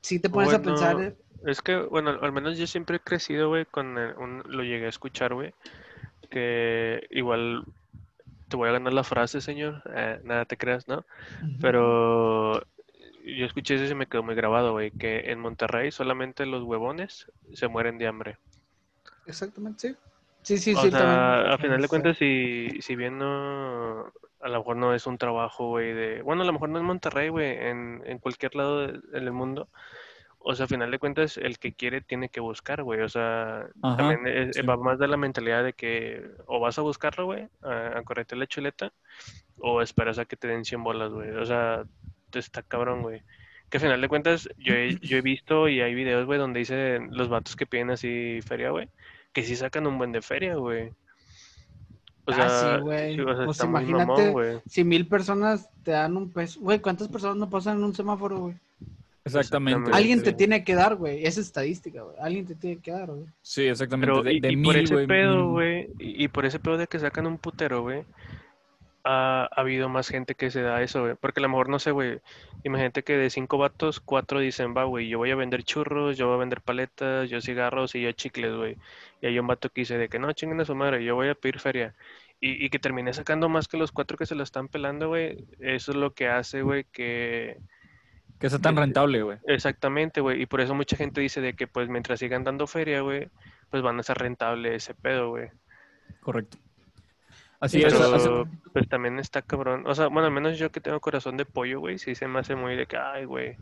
[0.00, 1.00] si te pones a pensar.
[1.00, 1.16] eh,
[1.46, 4.86] Es que, bueno, al menos yo siempre he crecido, güey, con el- un, lo llegué
[4.86, 5.54] a escuchar, güey,
[6.28, 7.64] que igual
[8.48, 11.04] te voy a ganar la frase, señor, eh, nada te creas, ¿no?
[11.60, 12.60] Pero
[13.24, 16.64] yo escuché eso y se me quedó muy grabado, güey, que en Monterrey solamente los
[16.64, 18.38] huevones se mueren de hambre.
[19.26, 19.96] Exactamente, sí.
[20.44, 20.90] Sí, sí, O sí.
[20.90, 21.52] sea, también.
[21.52, 21.88] a final de Sí.
[21.88, 26.42] cuentas, si, si bien no, a lo mejor no es un trabajo, güey, de, bueno,
[26.42, 29.68] a lo mejor no en Monterrey, güey, en, en cualquier lado de- del mundo,
[30.38, 33.66] o sea, a final de cuentas, el que quiere tiene que buscar, güey, o sea,
[33.82, 34.62] Ajá, también es- sí.
[34.62, 38.36] va más de la mentalidad de que o vas a buscarlo, güey, a, a correrte
[38.36, 38.92] la chuleta,
[39.56, 41.84] o esperas a que te den 100 bolas, güey, o sea,
[42.30, 43.22] te está cabrón, güey.
[43.70, 46.58] Que a final de cuentas, yo he, yo he visto y hay videos, güey, donde
[46.58, 48.90] dicen los vatos que piden así feria, güey,
[49.34, 50.88] que sí sacan un buen de feria, güey.
[52.26, 53.14] O Ah, sea, sí, güey.
[53.16, 54.58] sí, o sea, Pues imagínate, mamón, güey.
[54.66, 58.38] Si mil personas te dan un peso, güey, ¿cuántas personas no pasan en un semáforo,
[58.38, 58.54] güey?
[59.26, 59.90] Exactamente.
[59.92, 61.24] Alguien te tiene que dar, güey.
[61.26, 62.16] Es estadística, güey.
[62.20, 63.24] Alguien te tiene que dar, güey.
[63.42, 64.12] Sí, exactamente.
[64.12, 66.58] Pero, de, y, de y por mil, ese güey, pedo, güey, y, y por ese
[66.58, 68.04] pedo de que sacan un putero, güey,
[69.04, 71.14] ha, ha habido más gente que se da eso, güey.
[71.14, 72.20] Porque a lo mejor, no sé, güey,
[72.64, 76.26] imagínate que de cinco vatos, cuatro dicen, va, güey, yo voy a vender churros, yo
[76.26, 78.76] voy a vender paletas, yo cigarros y yo chicles, güey.
[79.20, 81.28] Y hay un vato que dice de que no, chinguen a su madre, yo voy
[81.28, 81.94] a pedir feria.
[82.40, 85.46] Y, y que termine sacando más que los cuatro que se lo están pelando, güey.
[85.60, 87.58] Eso es lo que hace, güey, que...
[88.40, 89.38] Que sea tan rentable, güey.
[89.46, 90.42] Exactamente, güey.
[90.42, 93.28] Y por eso mucha gente dice de que, pues, mientras sigan dando feria, güey,
[93.70, 95.48] pues van a ser rentable ese pedo, güey.
[96.20, 96.58] Correcto.
[97.64, 97.94] Así Sí, es.
[97.94, 98.30] Pero, hace-
[98.72, 99.84] pues también está cabrón.
[99.86, 102.40] O sea, bueno, al menos yo que tengo corazón de pollo, güey, sí se me
[102.40, 103.56] hace muy de que, ay, güey,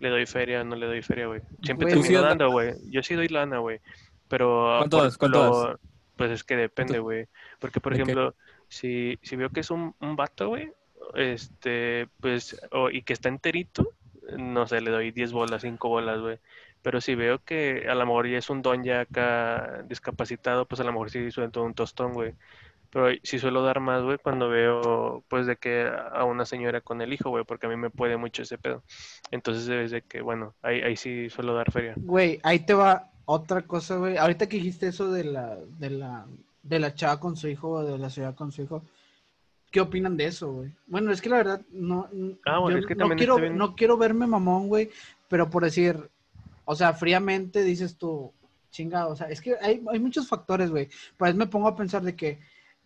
[0.00, 1.40] le doy feria, no le doy feria, güey.
[1.62, 2.74] Siempre Güey, ¿Tú sí termino dando, güey.
[2.90, 3.80] Yo sí doy lana, güey.
[4.28, 5.18] Pero ¿Cuánto por das?
[5.18, 5.76] ¿Cuánto lo- das?
[6.16, 7.26] Pues es que depende, güey.
[7.60, 8.34] Porque, por ejemplo,
[8.68, 10.72] si, si veo que es un, un vato, güey,
[11.14, 13.92] este, pues, o- y que está enterito,
[14.36, 16.38] no sé, le doy 10 bolas, 5 bolas, güey.
[16.82, 20.80] Pero si veo que a lo mejor ya es un don ya acá discapacitado, pues
[20.80, 22.34] a lo mejor sí suelto un tostón, güey.
[22.90, 27.00] Pero sí suelo dar más, güey, cuando veo, pues, de que a una señora con
[27.02, 28.82] el hijo, güey, porque a mí me puede mucho ese pedo.
[29.30, 31.94] Entonces, es de que, bueno, ahí, ahí sí suelo dar feria.
[31.96, 34.16] Güey, ahí te va otra cosa, güey.
[34.16, 36.26] Ahorita que dijiste eso de la, de la,
[36.62, 38.82] de la chava con su hijo, o de la ciudad con su hijo,
[39.70, 40.72] ¿qué opinan de eso, güey?
[40.86, 42.08] Bueno, es que la verdad, no,
[42.46, 43.56] Ah, bueno, es que no quiero, bien.
[43.58, 44.90] no quiero verme mamón, güey,
[45.28, 46.08] pero por decir,
[46.64, 48.32] O sea, fríamente dices tú,
[48.70, 50.88] chinga, o sea, es que hay, hay muchos factores, güey.
[51.16, 52.38] Pues me pongo a pensar de que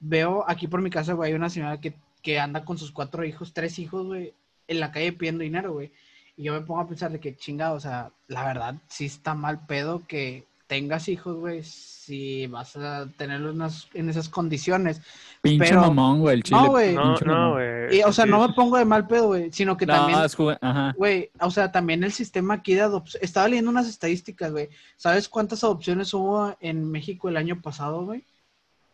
[0.02, 3.24] veo aquí por mi casa, güey, hay una señora que, que anda con sus cuatro
[3.24, 4.34] hijos, tres hijos, güey,
[4.68, 5.90] en la calle pidiendo dinero, güey.
[6.36, 9.34] Y yo me pongo a pensar de que chinga, o sea, la verdad, sí está
[9.34, 15.02] mal pedo que tengas hijos, güey, si vas a tenerlos en, esas condiciones.
[15.42, 16.60] Pinche Pero- mamón, güey, el chile.
[16.60, 16.94] No, güey.
[16.94, 17.98] No, no, güey.
[17.98, 20.18] Y, o sea, no me pongo de mal pedo, güey, sino que No, también,
[20.62, 20.94] Ajá.
[20.96, 23.22] güey, o sea, también el sistema aquí de adopción.
[23.22, 24.70] Estaba leyendo unas estadísticas, güey.
[24.96, 28.24] ¿Sabes cuántas adopciones hubo en México el año pasado, güey?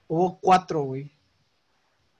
[0.09, 1.13] Hubo cuatro, güey.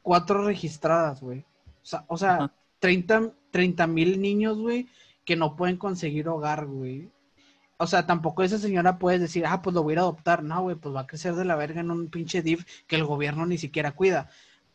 [0.03, 1.41] Cuatro registradas, güey.
[1.41, 2.53] O sea, o sea Ajá.
[2.81, 4.89] 30 mil niños, güey,
[5.25, 7.11] que no pueden conseguir hogar, güey.
[7.79, 10.43] O sea, tampoco esa señora puede decir, ah, pues lo voy a ir a adoptar.
[10.43, 13.05] No, güey, pues va a crecer de la verga en un pinche div que el
[13.05, 14.29] gobierno ni siquiera cuida.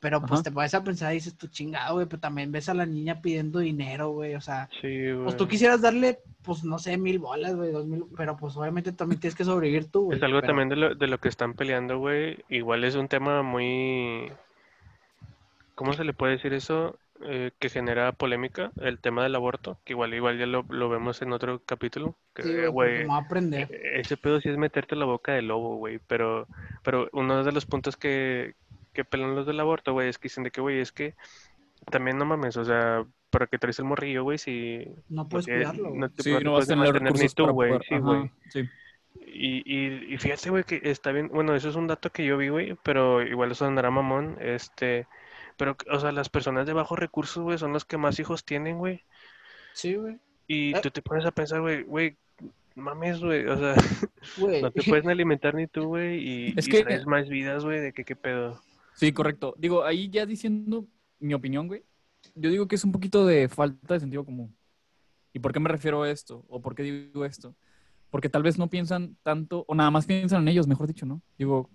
[0.04, 0.44] Pero pues Ajá.
[0.44, 3.22] te pones a pensar y dices, tú chingado, güey, pero también ves a la niña
[3.22, 4.36] pidiendo dinero, güey.
[4.36, 5.24] O sea, Sí, güey.
[5.24, 8.92] pues tú quisieras darle, pues no sé, mil bolas, güey, dos mil, pero pues obviamente
[8.92, 10.18] también tienes que sobrevivir tú, güey.
[10.18, 12.38] Es algo pero- también de lo, de lo que están peleando, güey.
[12.50, 14.30] Igual es un tema muy...
[15.76, 16.98] ¿Cómo se le puede decir eso?
[17.26, 21.22] Eh, que genera polémica, el tema del aborto, que igual igual ya lo, lo vemos
[21.22, 22.16] en otro capítulo.
[22.36, 22.52] Que, Sí,
[23.10, 23.70] a aprender.
[23.72, 26.00] e- ese pedo sí es meterte la boca del lobo, güey.
[26.08, 26.48] Pero,
[26.84, 28.56] pero uno de los puntos que,
[28.94, 31.16] que pelean los del aborto, güey, es que dicen de que, güey, es que
[31.92, 34.38] también no mames, o sea, ¿para qué traes el morrillo, güey?
[34.38, 36.00] Si No puedes tiene- cuidarlo, güey.
[36.00, 37.74] no te, Sí, no no vas a tener mantener ni tú, güey.
[37.90, 38.32] Sí, güey.
[38.50, 38.70] sí.
[39.26, 41.28] Y, y, y fíjate, güey, que está bien.
[41.30, 44.38] Bueno, eso es un dato que yo vi, güey, pero igual eso andará mamón.
[44.40, 45.08] Este,
[45.58, 48.78] pero, o sea, las personas de bajos recursos, güey, son las que más hijos tienen,
[48.78, 49.04] güey.
[49.74, 50.18] Sí, güey.
[50.48, 50.80] Y Eh.
[50.82, 52.16] tú te pones a pensar, güey, güey,
[52.76, 53.76] mames, güey, o sea,
[54.68, 57.64] no te puedes ni alimentar ni tú, güey, y, Es y que- traes más vidas,
[57.66, 58.60] güey, de que qué pedo.
[58.96, 59.56] Sí, correcto.
[59.58, 60.88] Digo, ahí ya diciendo
[61.20, 61.84] mi opinión, güey.
[62.36, 64.56] Yo digo que es un poquito de falta de sentido común.
[65.34, 66.46] ¿Y por qué me refiero a esto?
[66.48, 67.56] ¿O por qué digo esto?
[68.10, 71.22] Porque tal vez no piensan tanto, o nada más piensan en ellos, mejor dicho, ¿no?
[71.38, 71.70] Digo,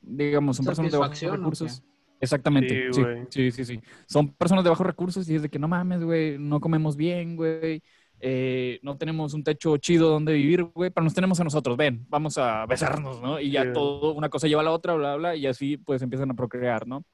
[0.00, 1.82] digamos, son personas de bajos ¿Satisfacción o recursos.
[2.20, 3.82] Exactamente, Sí, sí, sí, sí, sí.
[4.06, 7.36] Son personas de bajos recursos y es de que no mames, güey, no comemos bien,
[7.36, 7.82] güey.
[8.20, 12.06] Eh, no tenemos un techo chido donde vivir, güey, pero nos tenemos a nosotros, ven,
[12.08, 13.38] vamos a besarnos, ¿no?
[13.40, 13.70] Y ya Sí.
[13.74, 16.86] todo, una cosa lleva a la otra, bla, bla, y así pues empiezan a procrear,
[16.86, 17.04] ¿no?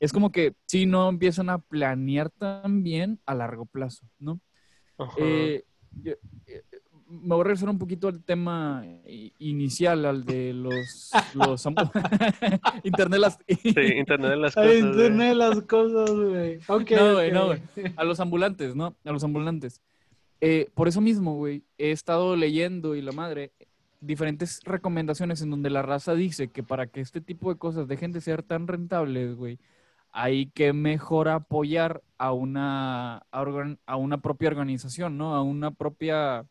[0.00, 4.40] Es como que sí, no empiezan a planear también a largo plazo, ¿no?
[4.96, 5.12] Ajá.
[5.18, 5.64] Eh,
[6.02, 6.12] yo-
[6.46, 6.62] eh,
[7.10, 8.84] me voy a regresar un poquito al tema
[9.38, 11.10] inicial, al de los,
[12.84, 13.58] Internet las- Sí,
[13.96, 14.78] Internet de las cosas, güey.
[14.78, 16.56] internet las cosas, güey.
[16.68, 17.60] Ok, No, güey, no, güey.
[17.96, 18.96] a los ambulantes, ¿no?
[19.04, 19.82] A los ambulantes.
[20.40, 23.52] Eh, por eso mismo, güey, he estado leyendo y la madre
[24.00, 28.12] diferentes recomendaciones en donde la raza dice que para que este tipo de cosas dejen
[28.12, 29.58] de ser tan rentables, güey,
[30.12, 35.34] hay que mejor apoyar a una, a organ- a una propia organización, ¿no?
[35.34, 36.46] A una propia,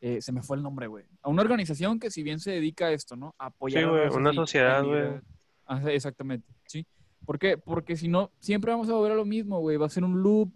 [0.00, 1.04] eh, se me fue el nombre, güey.
[1.22, 3.34] A una organización que si bien se dedica a esto, ¿no?
[3.38, 5.94] A apoyar Sí, a una sociedad, güey.
[5.94, 6.86] exactamente, sí.
[7.26, 7.58] ¿Por qué?
[7.58, 9.76] Porque si no, siempre vamos a volver a lo mismo, güey.
[9.76, 10.50] Va a ser un loop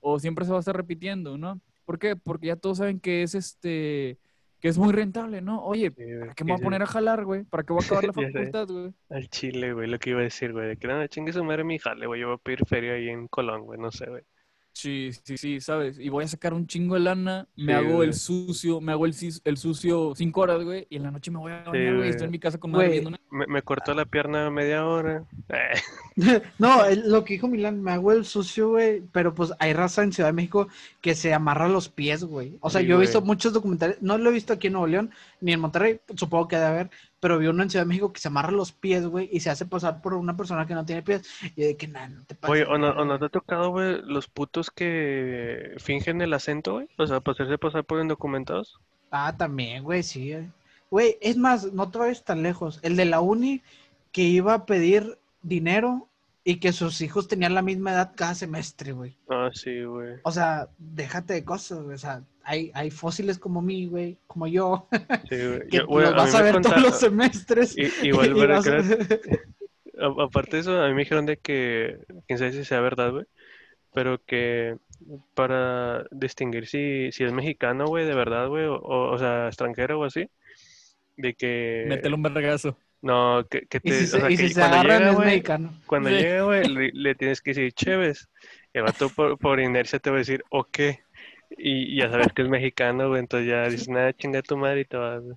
[0.00, 1.60] o siempre se va a estar repitiendo, ¿no?
[1.84, 2.16] ¿Por qué?
[2.16, 4.18] Porque ya todos saben que es este,
[4.60, 5.62] que es muy rentable, ¿no?
[5.64, 7.44] Oye, ¿para qué me voy a poner a jalar, güey?
[7.44, 8.92] ¿Para qué voy a acabar la facultad, güey?
[9.10, 11.64] Al chile, güey, lo que iba a decir, güey, de que no, chingue su madre
[11.64, 14.22] mi jale, güey, yo voy a pedir feria ahí en Colón, güey, no sé, güey.
[14.74, 15.98] Sí, sí, sí, ¿sabes?
[15.98, 18.08] Y voy a sacar un chingo de lana, me Sí, hago güey.
[18.08, 21.52] el sucio, me hago el, sucio cinco horas, güey, y en la noche me voy
[21.52, 22.08] a bañar, güey, güey.
[22.08, 23.18] estoy en mi casa con madre viendo una...
[23.30, 25.26] Me, me cortó la pierna media hora.
[25.48, 25.74] Eh,
[26.58, 30.12] No, lo que dijo Milán, me hago el sucio, güey, pero pues hay raza en
[30.12, 30.68] Ciudad de México
[31.00, 32.58] que se amarra los pies, güey.
[32.60, 34.86] O sea, Sí, yo he visto muchos documentales, no lo he visto aquí en Nuevo
[34.86, 36.90] León, ni en Monterrey, supongo que debe haber,
[37.22, 39.48] pero vi uno en Ciudad de México que se amarra los pies, güey, y se
[39.50, 41.22] hace pasar por una persona que no tiene pies.
[41.54, 42.50] Y de que, nah, no te pases.
[42.50, 43.18] Oye, ¿o no, o no verga".
[43.20, 46.88] te ha tocado, güey, los putos que fingen el acento, güey?
[46.98, 48.80] O sea, para hacerse pasar por indocumentados.
[49.12, 50.32] Ah, también, güey, sí.
[50.32, 50.50] eh.
[50.90, 52.80] Güey, es más, no te vayas tan lejos.
[52.82, 53.62] El de la uni
[54.10, 56.08] que iba a pedir dinero
[56.44, 59.16] y que sus hijos tenían la misma edad cada semestre, güey.
[59.28, 60.14] Ah, sí, güey.
[60.24, 61.94] O sea, déjate de cosas, güey.
[61.94, 64.88] O sea, hay, hay fósiles como mí, güey, como yo,
[65.30, 65.60] Sí, güey.
[65.70, 67.78] que Yo- güey, los a vas a me ver todos los semestres.
[67.78, 68.76] I- igual, y güey, vas a-
[70.00, 73.12] A- Aparte de eso, a mí me dijeron de que, quién sabe si sea verdad,
[73.12, 73.24] güey,
[73.94, 74.76] pero que
[75.34, 80.00] para distinguir si, si es mexicano, güey, de verdad, güey, o, o, o sea, extranjero
[80.00, 80.28] o así,
[81.16, 82.76] de que, Métele un vergazo.
[83.02, 85.02] No, que, que Y te, si o se, sea, y que si se cuando agarran
[85.02, 85.82] llega, es mexicano.
[85.86, 86.16] cuando Sí.
[86.16, 88.28] llega, güey, le, le tienes que decir Chévez,
[88.74, 90.78] y el vato por, por inercia te va a decir, ok,
[91.58, 94.80] y, y ya sabes que es mexicano, güey, entonces ya dices, nada, chinga tu madre
[94.82, 95.36] y te vas, güey.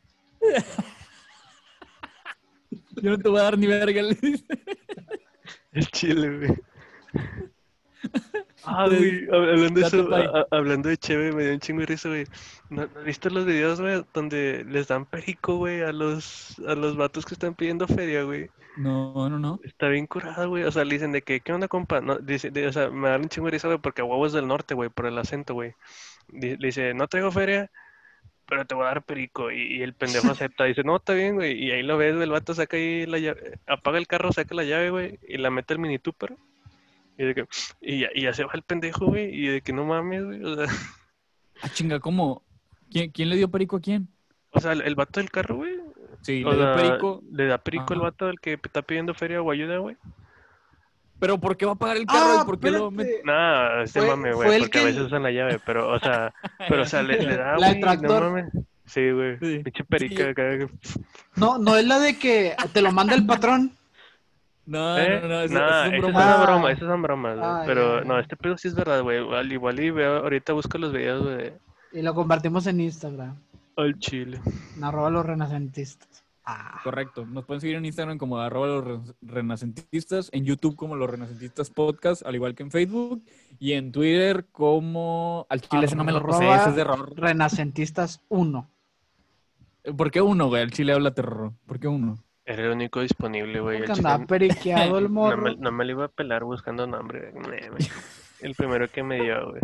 [3.02, 4.02] Yo no te voy a dar ni verga.
[4.02, 4.46] le dice.
[5.74, 6.52] El chile, güey.
[8.64, 11.86] Ah, güey, hab- hablando de eso, a- hablando de Cheve, me dio un chingo de
[11.88, 12.26] risa, güey.
[12.70, 17.26] ¿No, visto los videos, güey, donde les dan perico, güey, a los, a los vatos
[17.26, 18.50] que están pidiendo feria, güey?
[18.78, 19.60] No, no, no.
[19.64, 20.64] Está bien curada, güey.
[20.64, 22.02] O sea, le dicen de que, ¿qué onda, compa?
[22.02, 24.34] No, dice, de- o sea, me da un chingo de risa, güey, porque huevo es
[24.34, 25.74] del norte, güey, por el acento, güey.
[26.30, 27.70] Le dice, no traigo feria,
[28.48, 29.52] pero te voy a dar perico.
[29.52, 31.54] Y, y el pendejo acepta, dice, no, está bien, güey.
[31.64, 34.56] Y ahí lo ves, güey, el vato saca ahí la llave, apaga el carro, saca
[34.56, 36.36] la llave, güey, y la mete al mini Tupper.
[37.18, 37.46] Y, de que,
[37.82, 40.44] y, ya, y ya se va el pendejo, güey, y de que no mames, güey.
[40.44, 40.66] O sea,
[41.62, 42.44] Ah, chinga, ¿cómo?
[42.92, 44.08] ¿Quién, quién le dio perico a quién?
[44.52, 45.76] o sea, el, el vato del carro, güey.
[46.22, 47.22] Sí, o le sea, perico.
[47.32, 49.96] le da perico el vato al que está pidiendo feria o ayuda, güey.
[51.20, 53.18] Pero ¿por qué va a pagar el carro Ah, y por qué lo mete?
[53.18, 53.26] espérate.
[53.26, 56.34] Nah, este Fue- mame, güey, porque a veces usan la llave, pero, o sea,
[56.70, 58.24] pero, o sea, le, le da, La del no tractor.
[58.24, 58.46] mames.
[58.86, 59.60] Sí, güey, Sí.
[59.64, 60.34] pinche perica,
[60.82, 61.00] Sí.
[61.36, 63.72] No, no es la de que te lo manda el patrón.
[64.66, 65.20] No, ¿eh?
[65.22, 66.22] no, no, eso, Nah, eso es esas broma.
[66.22, 66.46] son Ah.
[66.46, 69.18] bromas, esas son bromas, güey, Ah, pero, ya, no, este pedo sí es verdad, güey,
[69.34, 71.54] al igual y veo, ahorita busco los videos, güey,
[71.94, 73.36] Y lo compartimos en Instagram.
[73.78, 74.40] al chile.
[74.78, 76.24] En arroba los renacentistas.
[76.48, 76.80] Ah.
[76.84, 77.26] Correcto.
[77.26, 81.72] Nos pueden seguir en Instagram como arroba los re- renacentistas, en YouTube como los renacentistas
[81.72, 83.24] podcast, al igual que en Facebook,
[83.60, 87.14] y en Twitter como al chile ese no me lo ese es de error.
[87.16, 88.70] Renacentistas 1.
[89.98, 90.62] ¿Por qué uno, güey?
[90.62, 91.54] Al chile habla terror.
[91.66, 92.20] ¿Por qué uno?
[92.46, 93.84] Era el único disponible, güey,
[94.28, 97.34] periqueado el no me, no me lo iba a pelar buscando nombre,
[98.42, 99.62] el primero que me dio, güey,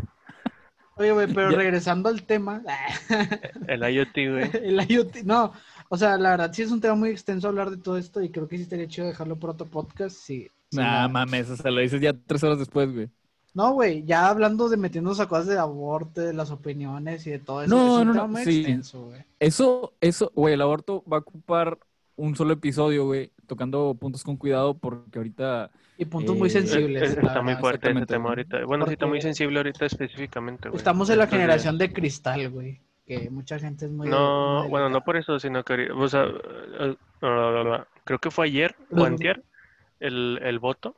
[0.98, 1.58] Oye, güey, pero Ya.
[1.58, 2.62] regresando al tema.
[3.68, 4.52] el IoT, güey.
[4.64, 5.54] el IoT, no,
[5.90, 8.30] o sea, la verdad sí es un tema muy extenso hablar de todo esto y
[8.30, 10.16] creo que sí estaría chido dejarlo por otro podcast.
[10.16, 10.50] Sí.
[10.72, 13.10] Nah, mames, o sea, lo dices ya tres horas después, güey.
[13.54, 17.40] No, güey, ya hablando de metiéndonos a cosas de aborto, de las opiniones y de
[17.40, 17.76] todo eso.
[17.76, 18.60] No, es un no, tema no, muy sí.
[18.60, 19.26] extenso, güey.
[19.40, 21.80] Eso, eso, güey, el aborto va a ocupar
[22.22, 25.72] un solo episodio, güey, tocando puntos con cuidado porque ahorita...
[25.98, 27.18] Y puntos muy Eh, sensibles.
[27.18, 28.64] Está muy fuerte ese tema ahorita.
[28.66, 30.78] Bueno, sí está muy sensible ahorita específicamente, güey.
[30.78, 32.80] Estamos en la generación de cristal, güey.
[33.06, 34.08] Que mucha gente es muy.
[34.08, 36.26] No, muy bueno, no por eso, sino que, o sea,
[36.80, 36.96] eh,
[38.04, 39.44] creo que fue ayer o antier
[40.00, 40.96] el, el voto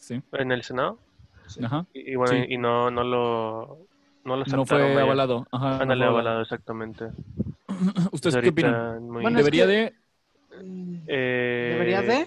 [0.00, 0.98] Sí, en el Senado
[1.46, 1.60] Sí.
[1.64, 1.86] ajá.
[1.94, 2.44] y, y bueno, Sí.
[2.54, 3.78] y no, no lo,
[4.24, 5.46] no lo No fue avalado.
[5.52, 7.04] Ajá, no fue avalado, exactamente.
[8.12, 9.02] ¿Ustedes Pues qué opinan?
[9.08, 9.94] muy- Bueno, es ¿Debería que- de...?
[11.06, 12.26] Eh, ¿Debería de?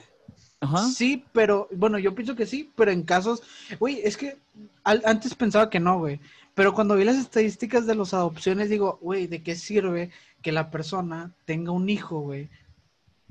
[0.62, 0.84] Ajá.
[0.90, 3.42] Sí, pero bueno, yo pienso que sí, pero en casos,
[3.80, 4.38] güey, es que
[4.84, 6.20] al- antes pensaba que no, güey,
[6.54, 10.12] pero cuando vi las estadísticas de las adopciones digo, güey, ¿de qué sirve
[10.42, 12.50] que la persona tenga un hijo, güey,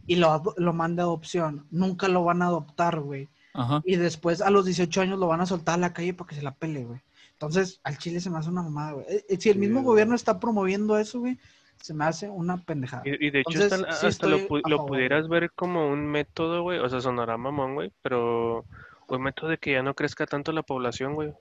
[0.06, 1.66] y lo, lo mande a adopción?
[1.70, 3.82] Nunca lo van a adoptar, güey, Ajá.
[3.84, 6.36] y después a los 18 años lo van a soltar a la calle para que
[6.36, 7.00] se la pele, güey.
[7.32, 9.06] Entonces, al Chile se me hace una mamada, güey.
[9.08, 9.86] Eh, eh, Si el Sí, mismo güey.
[9.86, 11.38] gobierno está promoviendo eso, güey,
[11.80, 13.02] se me hace una pendejada.
[13.04, 16.78] Y, y de hecho Entonces, hasta, sí hasta lo, pudieras ver como un método, güey,
[16.78, 18.64] o sea, sonará mamón, güey, pero
[19.08, 21.32] un método de que ya no crezca tanto la población, güey.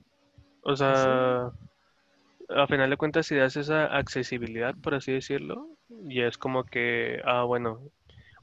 [0.61, 1.51] O sea,
[2.49, 5.67] a final de cuentas, si das esa accesibilidad, por así decirlo,
[6.07, 7.79] y es como que, ah, bueno,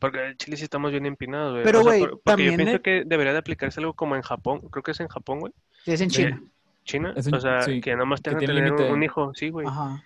[0.00, 1.64] porque en Chile sí estamos bien empinados, güey.
[1.64, 4.16] Pero, O sea, güey, porque también yo pienso el- que debería de aplicarse algo como
[4.16, 5.52] en Japón, creo que es en Japón, güey.
[5.84, 6.42] Sí, es en de- China.
[6.84, 9.32] China, Es en- o sea, sí, que nada más tengan que tener un, un hijo,
[9.34, 9.66] sí, güey.
[9.66, 10.02] Ajá.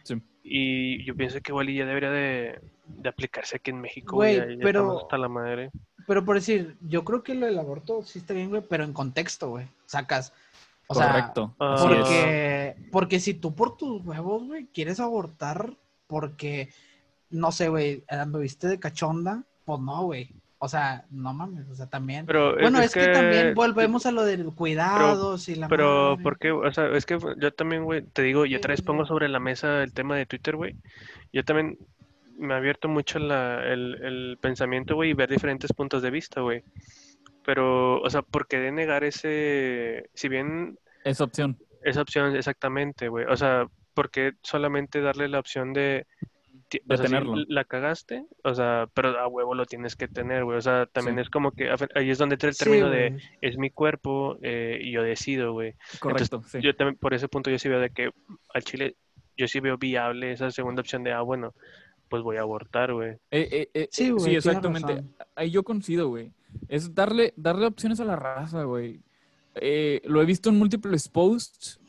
[0.51, 4.37] Y yo pienso que igual y ya debería de, de aplicarse aquí en México, Güey,
[4.37, 4.49] güey.
[4.51, 5.71] ya- ya pero- hasta la madre.
[6.07, 8.95] Pero por decir, yo creo que lo del aborto sí está bien, güey, pero en
[8.95, 9.67] contexto, güey.
[9.85, 10.33] Sacas.
[10.87, 11.55] O sea, Correcto.
[11.61, 11.83] ah, es.
[11.83, 15.75] porque, porque si tú por tus huevos, güey, quieres abortar
[16.07, 16.71] porque,
[17.29, 20.31] no sé, güey, anduviste de cachonda, pues no, güey.
[20.61, 22.27] O sea, no mames, o sea, también.
[22.27, 26.11] Pero es- bueno, es es, que, también volvemos a lo del cuidados y la Pero,
[26.11, 26.23] madre.
[26.25, 26.51] ¿por qué?
[26.51, 29.39] O sea, es que yo también, güey, te digo, yo otra vez pongo sobre la
[29.39, 30.75] mesa el tema de Twitter, güey.
[31.33, 31.79] Yo también
[32.37, 36.41] me ha abierto mucho la- el, el pensamiento, güey, y ver diferentes puntos de vista,
[36.41, 36.63] güey.
[37.45, 41.57] Pero, o sea, ¿por qué de negar ese, si bien Esa opción.
[41.83, 43.25] esa opción exactamente, güey?
[43.27, 46.07] O sea, ¿por qué solamente darle la opción de...
[46.71, 47.35] De o sea, si tenerlo.
[47.49, 50.59] la cagaste, o sea, pero a huevo lo tienes que tener, güey.
[50.59, 51.23] O sea, también Sí.
[51.23, 54.79] es como que ahí es donde entra el Sí, término de es mi cuerpo eh,
[54.83, 55.75] y yo decido, güey.
[55.99, 56.59] Correcto, sí.
[56.61, 58.11] Yo también, por ese punto, yo sí veo de que
[58.53, 58.97] al Chile,
[59.37, 61.55] yo sí veo viable esa segunda opción de, ah, bueno,
[62.11, 63.13] pues voy a abortar, güey.
[63.31, 65.03] Eh, eh, eh, Sí, güey, sí, exactamente.
[65.37, 66.33] Ahí yo coincido, güey.
[66.69, 69.01] Es darle, darle opciones a la raza, güey.
[69.55, 71.81] Eh, lo he visto en múltiples posts.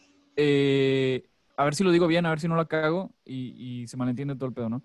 [0.42, 1.24] eh,
[1.60, 3.98] a ver si lo digo bien, a ver si no la cago y, y se
[3.98, 4.82] malentiende todo el pedo, ¿no?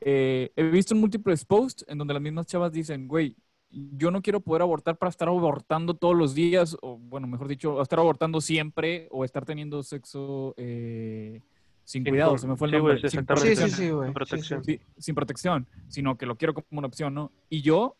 [0.00, 3.36] Eh, he visto en múltiples posts en donde las mismas chavas dicen, güey,
[3.70, 7.80] yo no quiero poder abortar para estar abortando todos los días, o bueno, mejor dicho,
[7.82, 11.42] estar abortando siempre o estar teniendo sexo eh,
[11.84, 12.96] sin Sin cuidado, se me fue el sí, nombre.
[12.96, 13.54] sin exactamente.
[13.54, 14.04] Sí, protección sí, sí.
[14.04, 14.64] Sin protección.
[14.64, 14.78] sí.
[14.78, 17.32] sí, sin protección, sino que lo quiero como una opción, ¿no?
[17.50, 17.96] Y yo,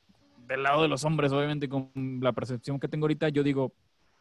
[0.48, 1.90] del lado de los hombres, obviamente con
[2.22, 3.74] la percepción que tengo ahorita, yo digo,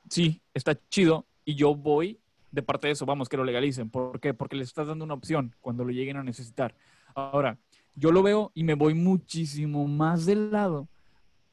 [0.10, 2.20] sí, está chido y yo voy
[2.54, 3.90] de parte de eso, vamos, que lo legalicen.
[3.90, 4.34] ¿Por qué?
[4.34, 6.76] Porque les estás dando una opción cuando lo lleguen a necesitar.
[7.16, 7.58] Ahora,
[7.96, 10.88] yo lo veo y me voy muchísimo más del lado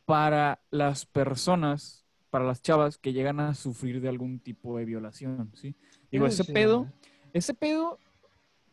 [0.05, 5.51] para las personas, para las chavas que llegan a sufrir de algún tipo de violación,
[5.55, 5.75] ¿sí?
[6.13, 6.93] Digo, ese pedo,
[7.33, 7.99] ese pedo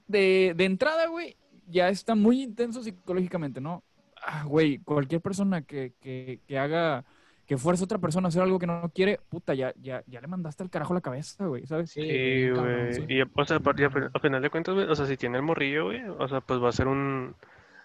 [0.08, 3.84] de, de entrada, güey, ya está muy intenso psicológicamente, ¿no?
[4.22, 7.06] Ah, güey, cualquier persona que, que, que haga,
[7.48, 10.20] que fuerce a otra persona a hacer algo que no quiere, puta, ya, ya, ya
[10.22, 11.92] le mandaste el carajo la cabeza, güey, ¿sabes?
[11.92, 12.94] Sí, cabrón, güey.
[12.94, 13.06] sí.
[13.08, 15.44] Y, o sea, a fin- a final de cuentas, güey, o sea, si tiene el
[15.44, 17.34] morrillo, güey, o sea, pues va a ser un...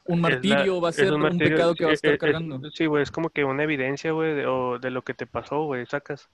[0.05, 2.10] Un es la- martirio va a ser un, martirio, pecado que va a eh, estar
[2.10, 2.70] eh, es- cargando.
[2.72, 5.62] sí, güey, es como que una evidencia, güey, de, o de lo que te pasó,
[5.64, 6.28] güey, sacas.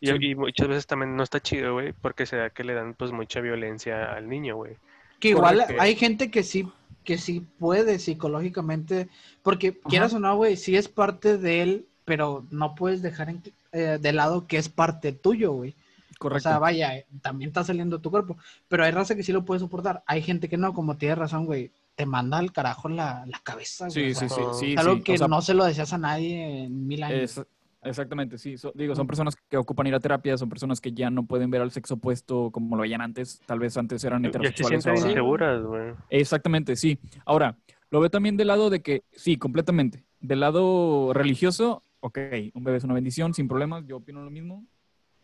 [0.00, 0.12] Y, sí.
[0.18, 3.12] y muchas veces también no está chido, güey, porque se da que le dan, pues,
[3.12, 4.76] mucha violencia al niño, güey.
[5.20, 6.66] Que igual hay gente que sí,
[7.04, 9.08] que sí puede psicológicamente,
[9.42, 13.42] porque quieras o no, güey, sí es parte de él, pero no puedes dejar en-
[13.72, 15.74] eh, de lado que es parte tuyo, güey.
[16.18, 16.48] Correcto.
[16.48, 18.36] O sea, vaya, eh, también está saliendo tu cuerpo,
[18.68, 20.02] pero hay raza que sí lo puede soportar.
[20.06, 23.88] Hay gente que no, como tienes razón, güey, te manda al carajo la, la cabeza,
[23.88, 24.14] güey.
[24.14, 25.02] sí, o sí, sea, sí, algo sí.
[25.02, 27.38] que O sea, no se lo deseas a nadie en mil años.
[27.38, 27.46] es-
[27.82, 28.56] exactamente, sí.
[28.56, 31.50] So- digo, son personas que ocupan ir a terapia, son personas que ya no pueden
[31.50, 33.40] ver al sexo opuesto como lo veían antes.
[33.44, 34.86] Tal vez antes eran Ya se heterosexuales.
[34.86, 35.92] ahora- inseguras, güey.
[36.08, 36.98] Exactamente, sí.
[37.24, 37.56] Ahora,
[37.90, 40.04] lo veo también del lado de que, sí, completamente.
[40.20, 42.18] Del lado religioso, ok,
[42.54, 44.66] un bebé es una bendición, sin problemas, yo opino lo mismo.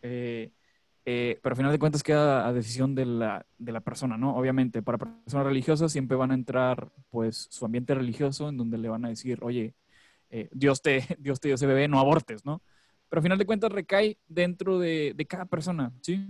[0.01, 0.51] Eh,
[1.05, 4.35] eh, pero al final de cuentas queda a decisión de la, de la persona, ¿no?
[4.35, 8.89] Obviamente, para personas religiosas siempre van a entrar, pues, su ambiente religioso en donde le
[8.89, 9.73] van a decir, oye,
[10.29, 12.61] eh, Dios, te, Dios te dio ese bebé, no abortes, ¿no?
[13.09, 16.27] Pero al final de cuentas recae dentro de, de cada persona, ¿sí?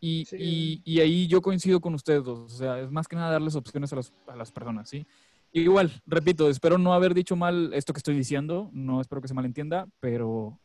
[0.00, 0.36] Y, Sí.
[0.38, 2.38] y- y ahí yo coincido con ustedes dos.
[2.52, 5.06] O sea, es más que nada darles opciones a las, a las personas, ¿sí?
[5.52, 8.70] Igual, repito, espero no haber dicho mal esto que estoy diciendo.
[8.72, 10.58] No espero que se malentienda, pero.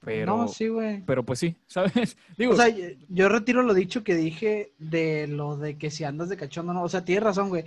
[0.00, 0.36] Pero.
[0.36, 1.02] no, sí, güey.
[1.04, 2.16] Pero pues sí, ¿sabes?
[2.36, 2.68] Digo, O sea,
[3.08, 6.82] yo, retiro lo dicho que dije de lo de que si andas de cachondo, no.
[6.82, 7.64] O sea, tienes razón, güey.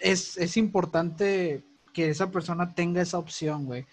[0.00, 3.86] Es, es importante que esa persona tenga esa opción, güey.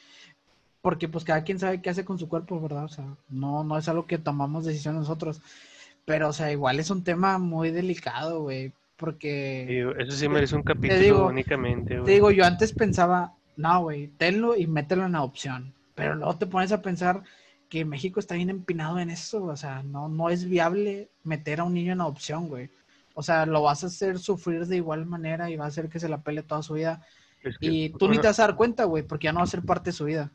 [0.81, 2.85] Porque pues cada quien sabe qué hace con su cuerpo, ¿verdad?
[2.85, 5.41] O sea, no, no es algo que tomamos decisión nosotros.
[6.05, 8.73] Pero, o sea, igual es un tema muy delicado, güey.
[9.03, 14.07] Porque, eso sí merece un capítulo digo- únicamente, te digo, yo antes pensaba, no, güey,
[14.17, 15.73] tenlo y mételo en adopción.
[15.95, 17.23] Pero luego te pones a pensar
[17.69, 19.43] que México está bien empinado en eso.
[19.45, 22.69] O sea, no, no es viable meter a un niño en adopción, güey.
[23.15, 25.99] O sea, lo vas a hacer sufrir de igual manera y va a hacer que
[25.99, 27.05] se la pele toda su vida.
[27.43, 29.43] Es que, Y tú ni te vas a dar cuenta, güey, porque ya no va
[29.45, 30.31] a ser parte de su vida.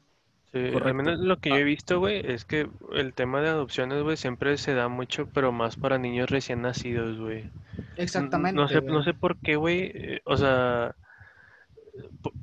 [0.52, 1.60] Sí, al menos lo que yo Ah.
[1.60, 5.52] he visto, güey, es que el tema de adopciones, güey, siempre se da mucho, pero
[5.52, 7.50] más para niños recién nacidos, güey.
[7.96, 8.58] Exactamente.
[8.58, 8.92] No sé, güey.
[8.92, 10.94] no sé por qué, güey, eh, o sea,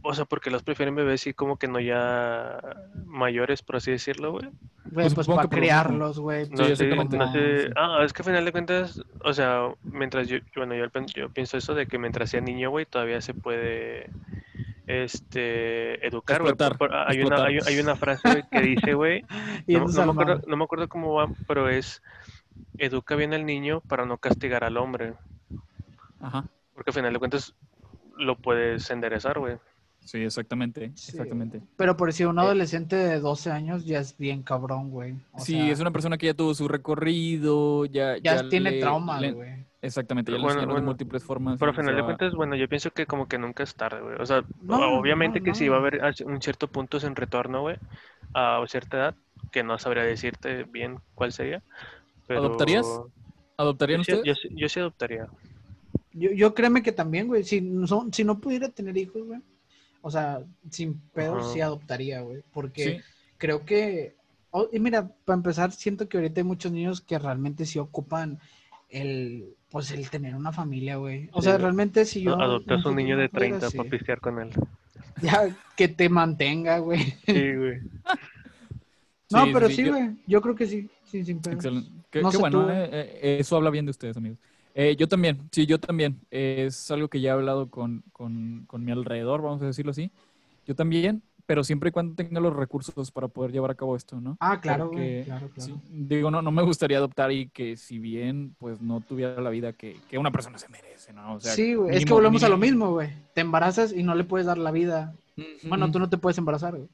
[0.04, 2.60] o sea, porque los prefieren bebés sí como que no ya
[3.06, 4.46] mayores, por así decirlo, güey.
[4.92, 6.48] Güey, Pues pues, para criarlos, güey.
[6.50, 7.18] No Sí, sé, exactamente.
[7.18, 7.70] no sé-.
[7.76, 11.74] Ah, es que al final de cuentas, o sea, mientras yo, bueno, yo pienso eso
[11.74, 14.10] de que mientras sea niño, güey, todavía se puede,
[14.88, 16.54] este, educar, güey.
[17.08, 19.24] Hay una, hay, hay una frase, que dice, güey,
[19.68, 22.02] no, me al acuerdo, no me acuerdo cómo va, pero es,
[22.78, 25.14] educa bien al niño para no castigar al hombre,
[26.20, 26.46] Ajá.
[26.74, 27.54] porque al final de cuentas
[28.18, 29.58] lo puedes enderezar, güey.
[30.06, 30.92] Sí, exactamente.
[30.94, 31.62] Sí, Exactamente.
[31.78, 35.16] Pero por si un Eh, adolescente de 12 años ya es bien cabrón, güey.
[35.34, 38.16] O sí, sea, es una persona que ya tuvo su recorrido, ya.
[38.20, 39.66] ya, tiene le- trauma, güey.
[39.86, 41.60] Exactamente, ya Bueno, enseñaron de bueno, múltiples formas.
[41.60, 44.02] Pero al final de va- cuentas, bueno, yo pienso que como que nunca es tarde,
[44.02, 44.16] güey.
[44.20, 45.72] O sea, No, obviamente no, que sí no.
[45.72, 47.78] va a haber a- un cierto punto en retorno, güey,
[48.34, 49.16] a cierta edad,
[49.52, 51.62] que no sabría decirte bien cuál sería.
[52.28, 52.86] Pero ¿Adoptarías?
[53.58, 54.26] ¿Adoptarían Yo sí, ustedes?
[54.26, 55.28] yo, sí- yo sí adoptaría.
[56.14, 57.44] Yo, yo créeme que también, güey.
[57.44, 59.40] Si no, si no pudiera tener hijos, güey.
[60.02, 62.44] O sea, sin pedo sí adoptaría, güey.
[62.54, 63.04] Porque Sí.
[63.38, 64.16] creo que.
[64.52, 68.40] oh, y mira, para empezar, siento que ahorita hay muchos niños que realmente sí ocupan
[68.90, 69.56] el.
[69.70, 71.30] Pues el tener una familia, güey.
[71.34, 72.40] O Sí, sea, realmente si yo.
[72.40, 73.78] Adoptas un niño de pudiera, 30 sí.
[73.78, 74.50] para pistear con él.
[75.22, 77.04] Ya, que te mantenga, güey.
[77.26, 77.80] Sí, güey.
[79.32, 80.10] No, Sí, pero sí, yo- güey.
[80.28, 80.88] Yo creo que sí.
[81.06, 81.38] Sí, sin.
[81.38, 81.90] Excelente.
[82.12, 84.38] Qué, No qué sé bueno, tú, eh, eh, eso habla bien de ustedes, amigos.
[84.76, 86.20] Eh, yo también, sí, yo también.
[86.32, 89.92] Eh, es algo que ya he hablado con, con, con mi alrededor, vamos a decirlo
[89.92, 90.12] así.
[90.68, 94.20] Yo también, pero siempre y cuando tenga los recursos para poder llevar a cabo esto,
[94.20, 94.38] ¿no?
[94.40, 94.88] Ah, claro.
[94.88, 95.74] Porque, Claro, claro.
[95.74, 99.50] sí, digo, no, no me gustaría adoptar y que si bien, pues no tuviera la
[99.50, 101.36] vida que, que una persona se merece, ¿no?
[101.36, 101.92] O sea, sí, güey.
[101.92, 103.10] Es que mínimo- volvemos a lo mismo, güey.
[103.34, 105.14] Te embarazas y no le puedes dar la vida.
[105.64, 106.88] Bueno, tú no te puedes embarazar, güey.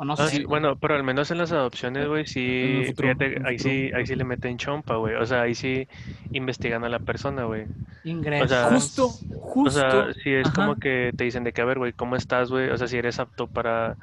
[0.00, 0.36] O no Ah, sé.
[0.36, 4.06] sí, bueno, pero al menos en las adopciones, güey, sí, futuro, fíjate, ahí sí, ahí
[4.06, 5.16] sí le meten chompa, güey.
[5.16, 5.88] O sea, ahí sí
[6.32, 7.66] investigan a la persona, güey.
[8.04, 8.46] Ingresos.
[8.46, 9.70] o sea, Justo, O justo.
[9.80, 12.70] sea, si es como que te dicen de que, a ver, güey, ¿cómo estás, güey?
[12.70, 13.96] O sea, si eres apto para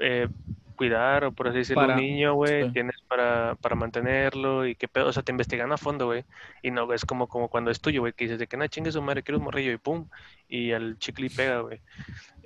[0.00, 0.28] eh,
[0.74, 2.72] cuidar o por así decirlo, Para- un niño, güey, sí.
[2.72, 6.24] tienes, para, para mantenerlo y qué pedo, o sea, te investigan a fondo, güey.
[6.62, 8.90] Y no, es como, como cuando es tuyo, güey, que dices de que no chingue
[8.92, 10.06] su madre, quiero un morrillo y pum,
[10.48, 11.80] y al chicle pega, güey.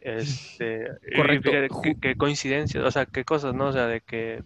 [0.01, 1.51] Este, Correcto.
[1.83, 3.69] qué, qué coincidencias, o sea, qué cosas, ¿no?
[3.69, 4.43] O sea, de que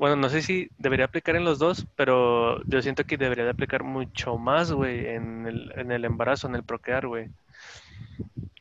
[0.00, 3.50] bueno, no sé si debería aplicar en los dos, pero yo siento que debería de
[3.50, 7.28] aplicar mucho más, güey, en el, en el embarazo, en el procrear, güey.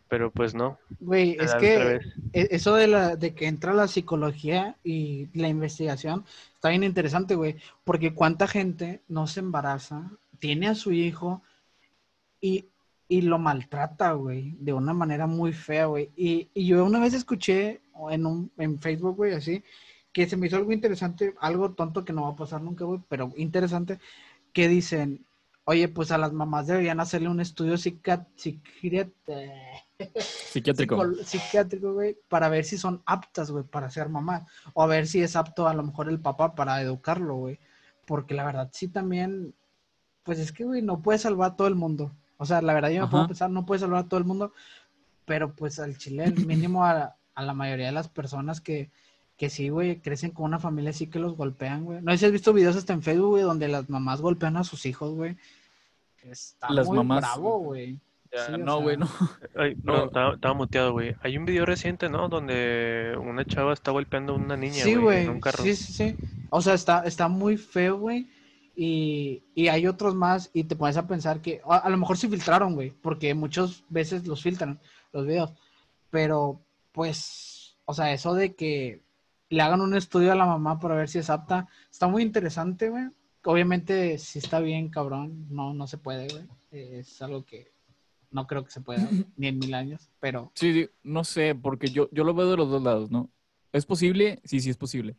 [0.09, 0.77] Pero pues no.
[0.99, 2.01] Güey, es que
[2.33, 6.25] e- eso de, la, de que entra la psicología y la investigación
[6.55, 7.55] está bien interesante, güey,
[7.85, 11.41] porque cuánta gente no se embaraza, tiene a su hijo
[12.41, 12.68] y,
[13.11, 16.11] y lo maltrata, güey, de una manera muy fea, güey.
[16.15, 17.81] Y, y yo una vez escuché
[18.11, 19.63] en, un, en Facebook, güey, así,
[20.13, 23.01] que se me hizo algo interesante, algo tonto que no va a pasar nunca, güey,
[23.09, 23.99] pero interesante,
[24.53, 25.25] que dicen,
[25.65, 29.73] oye, pues a las mamás deberían hacerle un estudio psiquiat- Psiquiátrico.
[31.25, 34.45] psiquiátrico, güey, para ver si son aptas, güey, para ser mamá.
[34.73, 37.59] O a ver si es apto a lo mejor el papá para educarlo, güey.
[38.05, 39.53] Porque la verdad, sí también,
[40.23, 42.11] pues es que, güey, no puede salvar a todo el mundo.
[42.41, 43.11] O sea, la verdad yo me Ajá.
[43.11, 44.53] puedo pensar, no puede salvar a todo el mundo,
[45.25, 48.89] pero pues al chile, el mínimo a, a la mayoría de las personas que,
[49.37, 52.01] que sí, güey, crecen con una familia así que los golpean, güey.
[52.01, 54.63] No sé si has visto videos hasta en Facebook, güey, donde las mamás golpean a
[54.63, 55.37] sus hijos, güey.
[56.23, 57.97] Está Las muy mamás- bravo, güey.
[58.31, 59.09] Ya, Sí, o no, sea, güey, no.
[59.55, 60.05] Ay, No.
[60.05, 61.15] estaba, estaba muteado, güey.
[61.21, 62.29] Hay un video reciente, ¿no?
[62.29, 65.63] Donde una chava está golpeando a una niña, Sí, güey, en un carro.
[65.63, 66.15] Sí, sí, sí.
[66.51, 68.29] O sea, está, está muy feo, güey.
[68.81, 72.17] Y, y hay otros más y te pones a pensar que a, a lo mejor
[72.17, 74.79] sí filtraron, güey, porque muchas veces los filtran
[75.11, 75.51] los videos.
[76.09, 76.61] Pero,
[76.93, 79.01] pues, o sea, eso de que
[79.49, 82.87] le hagan un estudio a la mamá para ver si es apta, está muy interesante,
[82.87, 83.09] güey.
[83.43, 86.45] Obviamente, si está bien, cabrón, no, no se puede, güey.
[86.71, 87.73] Es algo que
[88.31, 91.89] no creo que se pueda, ni en mil años, pero Sí, sí, no sé, porque
[91.89, 93.29] yo, yo lo veo de los dos lados, ¿no?
[93.73, 94.39] ¿Es posible?
[94.45, 95.17] Sí, sí es posible.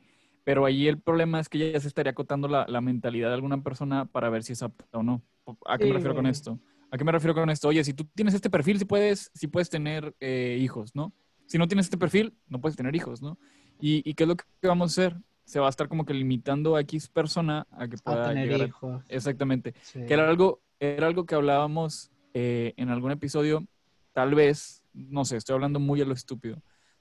[0.51, 3.63] Pero ahí el problema es que ya se estaría acotando la, la mentalidad de alguna
[3.63, 5.23] persona para ver si es apta o no.
[5.65, 6.59] ¿A qué Sí, me refiero con esto?
[6.91, 7.69] ¿A qué me refiero con esto?
[7.69, 11.13] Oye, si tú tienes este perfil, sí puedes, sí puedes tener eh, hijos, ¿no?
[11.47, 13.39] Si no tienes este perfil, no puedes tener hijos, ¿no?
[13.81, 15.21] ¿Y, y qué es lo que vamos a hacer?
[15.45, 18.47] Se va a estar como que limitando a X persona a que a pueda tener
[18.49, 18.67] llegar a...
[18.67, 19.05] hijos.
[19.09, 19.75] Exactamente.
[19.83, 20.05] sí.
[20.05, 23.65] Que era algo, era algo que hablábamos eh, en algún episodio.
[24.11, 26.61] Tal vez, no sé, estoy hablando muy a lo estúpido.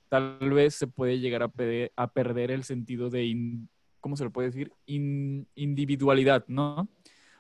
[0.10, 3.69] Tal vez se puede llegar a, perder el sentido de, in-
[3.99, 4.72] ¿cómo se le puede decir?
[4.88, 6.90] In- individualidad, ¿no?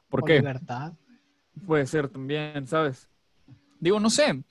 [0.07, 0.35] ¿Por O qué?
[0.35, 0.93] libertad.
[1.65, 3.09] Puede ser también, ¿sabes?
[3.79, 4.43] Digo, no sé.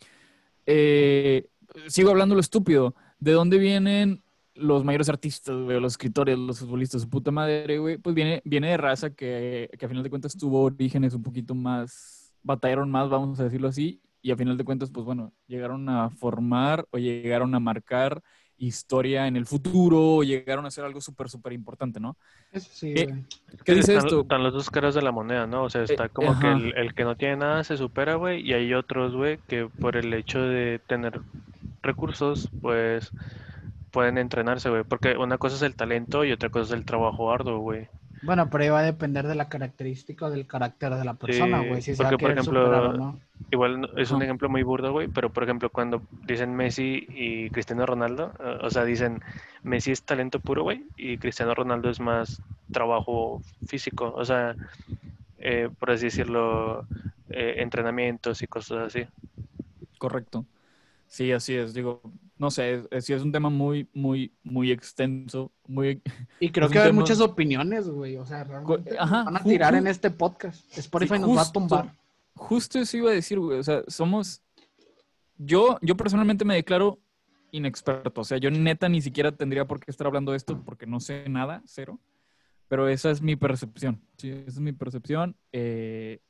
[0.67, 1.49] Eh,
[1.87, 2.95] sigo hablando lo estúpido.
[3.21, 4.23] ¿De dónde vienen
[4.55, 5.81] los mayores artistas, güey?
[5.81, 7.99] Los escritores, los futbolistas, su puta madre, güey.
[7.99, 11.55] Pues viene, viene de raza que, que a final de cuentas tuvo orígenes un poquito
[11.55, 14.01] más, batallaron más, vamos a decirlo así.
[14.23, 18.23] Y a final de cuentas, pues bueno, llegaron a formar o llegaron a marcar
[18.57, 22.17] historia en el futuro o llegaron a hacer algo súper, súper importante, ¿no?
[22.51, 23.07] Eso sí, ¿Qué?
[23.07, 23.25] güey.
[23.65, 24.23] ¿Qué dice están, esto?
[24.23, 25.65] Están las dos caras de la moneda, ¿no?
[25.65, 28.41] O sea, está Eh, como que el, el que no tiene nada se supera, güey,
[28.47, 31.21] y hay otros, güey, que por el hecho de tener
[31.83, 33.13] recursos, pues
[33.91, 34.85] pueden entrenarse, güey.
[34.85, 37.89] Porque una cosa es el talento y otra cosa es el trabajo arduo, güey.
[38.23, 41.63] Bueno, pero ahí va a depender de la característica o del carácter de la persona,
[41.63, 41.83] güey.
[41.83, 43.19] si se va a porque, por ejemplo, superar no.
[43.51, 47.87] Igual es un ejemplo muy burdo, güey, pero por ejemplo cuando dicen Messi y Cristiano
[47.87, 49.23] Ronaldo, eh, o sea, dicen
[49.63, 52.43] Messi es talento puro, güey, y Cristiano Ronaldo es más
[52.73, 54.55] trabajo físico, o sea,
[55.39, 56.85] eh, por así decirlo,
[57.31, 59.07] eh, entrenamientos y cosas así.
[59.99, 60.45] Correcto.
[61.09, 61.75] Sí, así es.
[61.75, 62.03] Digo,
[62.37, 66.03] no sé, es- sí es un tema muy, muy, muy extenso, muy...
[66.39, 68.17] Y creo que hay tema- muchas opiniones, güey.
[68.17, 70.65] O sea, realmente ajá, van a tirar en este podcast.
[70.79, 71.95] Spotify Sí, nos va a tumbar.
[72.35, 73.59] Justo eso iba a decir, güey.
[73.59, 74.43] O sea, somos...
[75.39, 76.99] Yo, yo personalmente me declaro
[77.53, 78.21] inexperto.
[78.21, 81.01] O sea, yo neta ni siquiera tendría por qué estar hablando de esto porque no
[81.01, 81.99] sé nada, cero.
[82.69, 84.01] Pero esa es mi percepción.
[84.19, 85.37] Sí, esa es mi percepción.
[85.53, 86.21] Eh,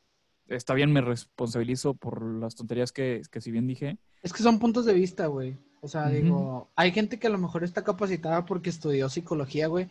[0.48, 3.98] está bien, me responsabilizo por las tonterías que, que si bien dije.
[4.22, 5.56] Es que son puntos de vista, güey.
[5.80, 9.88] O sea, digo, hay gente que a lo mejor está capacitada porque estudió psicología, güey.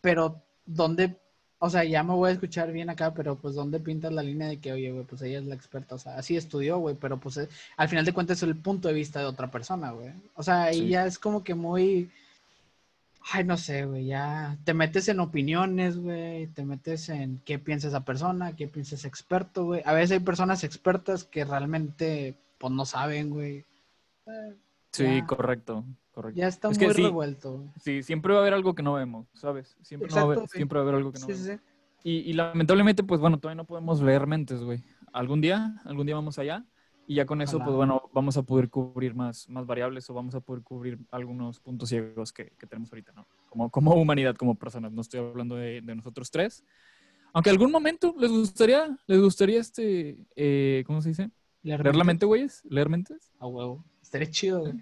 [0.00, 1.16] Pero, ¿dónde?
[1.58, 4.48] O sea, ya me voy a escuchar bien acá, pero pues, ¿dónde pintas la línea
[4.48, 5.94] de que, oye, güey, pues ella es la experta?
[5.94, 7.38] O sea, así estudió, güey, pero pues
[7.76, 10.10] al final de cuentas es el punto de vista de otra persona, güey.
[10.34, 10.88] O sea, ahí Sí.
[10.88, 12.10] ya es como que muy.
[13.32, 17.88] Ay, no sé, güey, ya te metes en opiniones, güey, te metes en qué piensa
[17.88, 19.82] esa persona, qué piensa ese experto, güey.
[19.84, 23.64] A veces hay personas expertas que realmente, pues, no saben, güey.
[24.26, 24.54] Eh,
[24.92, 25.26] Sí, Ya.
[25.26, 26.40] correcto, correcto.
[26.40, 27.64] Ya está Es muy que revuelto.
[27.82, 29.76] Sí, siempre va a haber algo que no vemos, ¿sabes?
[29.82, 31.46] Siempre, no va a haber, siempre va a haber algo que no Sí, vemos.
[31.46, 31.60] sí, sí.
[32.04, 34.82] Y, y lamentablemente, pues bueno, todavía no podemos leer mentes, güey.
[35.12, 36.64] Algún día, algún día vamos allá.
[37.08, 37.64] Y ya con eso, Ojalá.
[37.66, 41.60] pues bueno, vamos a poder cubrir más, más variables o vamos a poder cubrir algunos
[41.60, 43.26] puntos ciegos que, que tenemos ahorita, ¿no?
[43.48, 44.92] Como, como humanidad, como personas.
[44.92, 46.64] No estoy hablando de, de nosotros tres.
[47.32, 51.30] Aunque algún momento les gustaría, les gustaría este, eh, ¿cómo se dice?
[51.62, 52.62] Leer Leer la mente, güeyes.
[52.68, 53.30] Leer mentes.
[53.38, 53.84] A huevo.
[54.02, 54.74] Estaría chido, güey.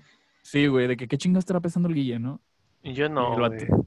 [0.43, 2.41] Sí, güey, de que qué chingas estará pensando el Guille, ¿no?
[2.83, 3.57] Y yo no, El vato.
[3.67, 3.83] güey.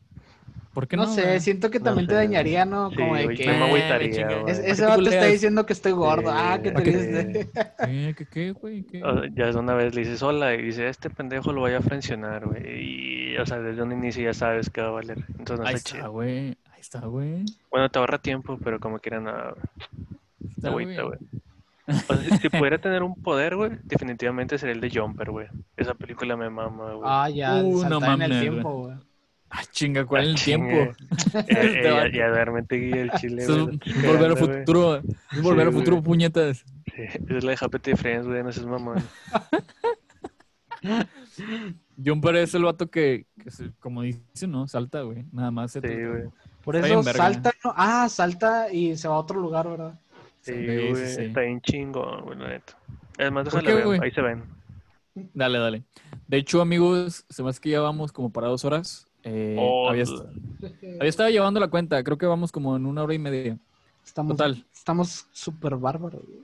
[0.77, 1.09] ¿Por qué No, no?
[1.11, 1.39] sé, güey?
[1.39, 2.17] siento que No también te sé.
[2.17, 2.91] dañaría, ¿no?
[2.91, 3.47] Sí, Como de que...
[3.47, 4.27] me agüitaría.
[4.45, 5.31] Es- ¿Para ese vato está culeas?
[5.31, 6.29] diciendo que estoy gordo.
[6.29, 6.37] Sí.
[6.39, 7.49] Ah, qué ¿Para qué- triste.
[7.83, 8.83] ¿Qué, qué, qué, güey?
[8.83, 9.03] ¿Qué?
[9.03, 12.45] O- Ya una vez le dices hola y dice, este pendejo lo voy a frencionar,
[12.45, 13.31] güey.
[13.33, 15.17] Y, o sea, desde un inicio ya sabes que va a valer.
[15.39, 16.11] Entonces no Ahí está está, chido.
[16.11, 16.49] güey.
[16.49, 17.43] Ahí está, güey.
[17.71, 19.55] Bueno, te ahorra tiempo, pero como quieran, nada.
[20.55, 21.17] Está, Agüita, güey.
[21.87, 21.99] güey.
[22.07, 25.47] O sea, si, pudiera tener un poder, güey, definitivamente sería el de Jumper, güey.
[25.75, 27.01] Esa película me mama, güey.
[27.03, 28.95] Ah, ya, Uh, no en el mames, tiempo, güey.
[29.49, 30.73] Ah, chinga, ¿cuál es el Chingue.
[30.73, 30.97] tiempo?
[31.47, 33.47] Eh, eh, ya, ya duérmete, el chile, es
[34.05, 34.97] volver al futuro.
[34.97, 36.03] Es volver Sí, al futuro, güey.
[36.03, 36.65] puñetas.
[36.95, 38.97] Sí, es la de Happy Friends, güey, no seas mamón.
[42.03, 44.67] Jumper es el vato que, que se- como dice, ¿no?
[44.67, 45.25] Salta, güey.
[45.31, 45.71] Nada más.
[45.71, 46.23] se Sí, güey.
[46.63, 47.73] Por eso salta, ¿no?
[47.75, 49.99] Ah, salta y se va a otro lugar, ¿verdad?
[50.41, 51.21] Sí, Sí, güey, sí, sí.
[51.23, 52.77] está bien chingón, güey, la neta.
[53.17, 53.99] Además, ¿Por déjale ver, güey?
[54.03, 54.43] ahí se ven.
[55.33, 55.83] Dale, dale.
[56.27, 59.06] De hecho, amigos, se me hace que ya vamos como para dos horas.
[59.23, 60.03] Eh, Oh, había,
[60.99, 62.03] había estado llevando la cuenta.
[62.03, 63.57] Creo que vamos como en una hora y media.
[64.05, 64.65] Estamos, Total.
[64.73, 66.21] Estamos súper bárbaros.
[66.25, 66.39] güey.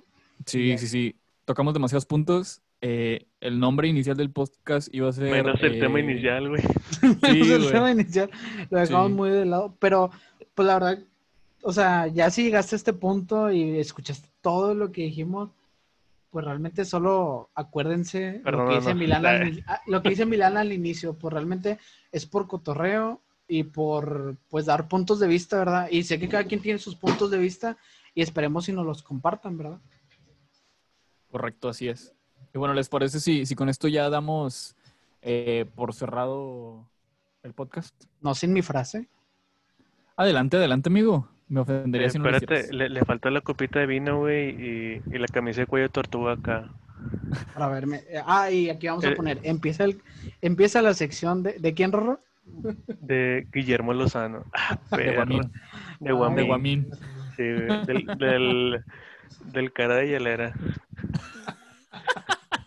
[0.45, 1.15] Sí, sí, sí.
[1.45, 2.61] Tocamos demasiados puntos.
[2.81, 5.31] Eh, el nombre inicial del podcast iba a ser.
[5.31, 6.61] Menos el tema eh, inicial, güey.
[7.01, 8.29] Sí, el tema inicial
[8.69, 9.13] lo dejamos Sí.
[9.13, 10.11] muy de lado, pero
[10.53, 10.99] pues la verdad,
[11.61, 15.49] o sea, ya si llegaste a este punto y escuchaste todo lo que dijimos,
[16.29, 18.95] pues realmente solo acuérdense lo que dice Perdónanos.
[18.95, 21.77] Milán al, ah, lo que dice Milán al inicio, pues realmente
[22.13, 25.89] es por cotorreo y por pues dar puntos de vista, ¿verdad?
[25.91, 27.75] Y sé que cada quien tiene sus puntos de vista
[28.15, 29.79] y esperemos si nos los compartan, ¿verdad?
[31.29, 32.13] Correcto, así es.
[32.53, 34.75] Y bueno, ¿les parece si, si con esto ya damos
[35.23, 36.87] eh, por cerrado
[37.41, 37.95] el podcast?
[38.21, 39.09] No sin mi frase.
[40.15, 41.27] Adelante, adelante, amigo.
[41.47, 44.49] Me ofendería Eh, si no lo espérate, le, le faltó la copita de vino, güey,
[44.51, 46.71] y, y la camisa de cuello de tortuga acá.
[47.53, 48.03] Para verme.
[48.09, 49.15] Eh, Ah, y aquí vamos a Eh.
[49.15, 50.01] poner, empieza el,
[50.41, 52.19] empieza la sección de, ¿de quién, Rorro?
[52.99, 54.43] De Guillermo Lozano.
[54.53, 55.15] Ah, De.
[55.15, 55.51] Guamín.
[55.99, 56.35] De Guamín.
[56.35, 56.87] De Guamín.
[57.37, 58.83] Sí, del,
[59.51, 60.53] del cara de hielera.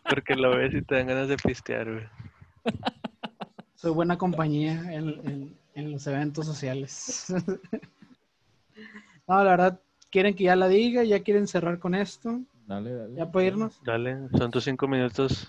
[0.08, 2.04] Porque lo ves y te dan ganas de pistear, güey.
[3.74, 7.26] Soy buena compañía en, en- en los eventos sociales.
[9.28, 9.80] no, la verdad,
[10.10, 13.14] quieren que ya la diga, ya quieren cerrar con esto, Dale, dale.
[13.14, 13.80] ya para irnos.
[13.84, 15.48] Dale, son tus cinco minutos,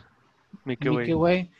[0.65, 1.13] Mickey, Mickey, güey.
[1.13, 1.51] güey.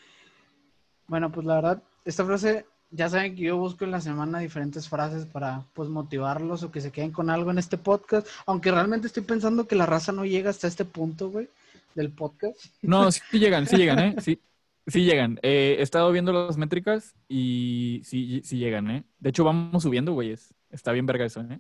[1.08, 4.88] Bueno, pues la verdad, esta frase, ya saben que yo busco en la semana diferentes
[4.88, 9.08] frases para pues motivarlos o que se queden con algo en este podcast, aunque realmente
[9.08, 11.50] estoy pensando que la raza no llega hasta este punto, güey,
[11.96, 12.66] del podcast.
[12.82, 14.16] No, sí llegan, sí llegan, ¿eh?
[14.20, 14.42] Sí,
[14.86, 15.40] sí llegan.
[15.42, 19.04] Eh, he estado viendo las métricas y sí, sí llegan, ¿eh?
[19.20, 20.54] De hecho, vamos subiendo, güeyes.
[20.70, 21.60] Está bien verga eso, ¿eh?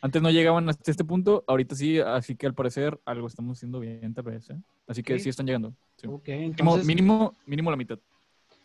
[0.00, 3.80] Antes no llegaban hasta este punto, ahorita sí, así que al parecer algo estamos haciendo
[3.80, 4.56] bien, tal vez, ¿eh?
[4.86, 5.24] Así que Sí.
[5.24, 5.74] sí están llegando.
[5.96, 6.06] sí.
[6.06, 6.86] Ok, Mínimo, entonces...
[6.86, 7.98] mínimo, mínimo la mitad.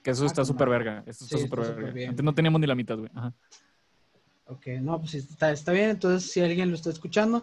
[0.04, 1.04] Que eso Ah, está súper verga.
[1.08, 1.92] Eso Sí, está súper súper verga.
[1.94, 2.10] bien.
[2.12, 3.10] Antes no teníamos ni la mitad, güey.
[3.16, 3.34] Ajá.
[4.46, 5.90] Ok, no, pues está, está bien.
[5.92, 7.42] Entonces, si alguien lo está escuchando,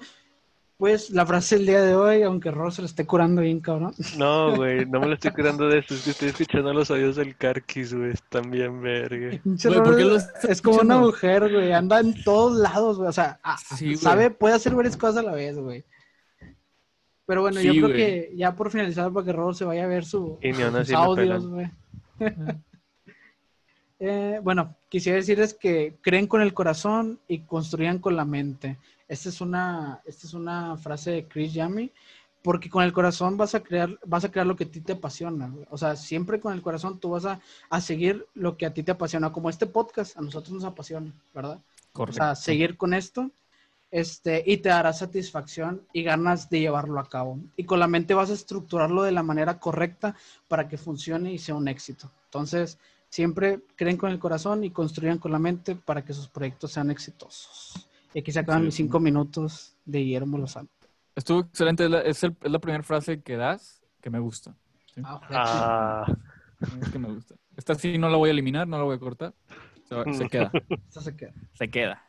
[0.80, 3.92] pues la frase del día de hoy, aunque Ross se lo esté curando bien, cabrón.
[4.16, 5.92] No, güey, no me lo estoy curando de eso.
[5.92, 8.12] Es que estoy escuchando los audios del Carquis, güey.
[8.12, 9.38] Están bien verga.
[9.44, 11.70] Pinche Güey, ¿por qué Ross lo estás es como una mujer, güey.
[11.72, 13.10] Anda en todos lados, güey.
[13.10, 15.84] O sea, ah, Sí, sabe, puede hacer varias cosas a la vez, güey.
[17.26, 19.86] Pero bueno, Sí, yo creo que ya por finalizar, para que Ross se vaya a
[19.86, 21.70] ver su, Y ni aún sus audios, güey.
[24.02, 28.78] Eh, bueno, quisiera decirles que creen con el corazón y construyan con la mente.
[29.10, 31.90] Esta es una, esta es una frase de Chris Yami,
[32.42, 34.92] porque con el corazón vas a crear, vas a crear lo que a ti te
[34.92, 35.52] apasiona.
[35.68, 38.84] O sea, siempre con el corazón tú vas a, a seguir lo que a ti
[38.84, 41.60] te apasiona, como este podcast a nosotros nos apasiona, ¿verdad?
[41.92, 42.22] O Correcto.
[42.22, 43.32] sea, seguir con esto,
[43.90, 47.40] este, y te dará satisfacción y ganas de llevarlo a cabo.
[47.56, 50.14] Y con la mente vas a estructurarlo de la manera correcta
[50.46, 52.12] para que funcione y sea un éxito.
[52.26, 52.78] Entonces,
[53.08, 56.92] siempre creen con el corazón y construyan con la mente para que sus proyectos sean
[56.92, 57.89] exitosos.
[58.14, 58.82] Y aquí se acaban Sí, mis sí.
[58.82, 60.68] cinco minutos de Guillermo Lozano.
[61.14, 61.84] Estuvo excelente.
[61.84, 64.54] Es la, es el- es la primera frase que das que me gusta.
[65.04, 66.04] Ah,
[66.82, 67.34] Es que me gusta.
[67.56, 69.34] Esta sí no la voy a eliminar, no la voy a cortar.
[69.84, 70.50] Se, va- se queda.
[70.88, 71.32] Esta se queda.
[71.54, 72.02] Se queda.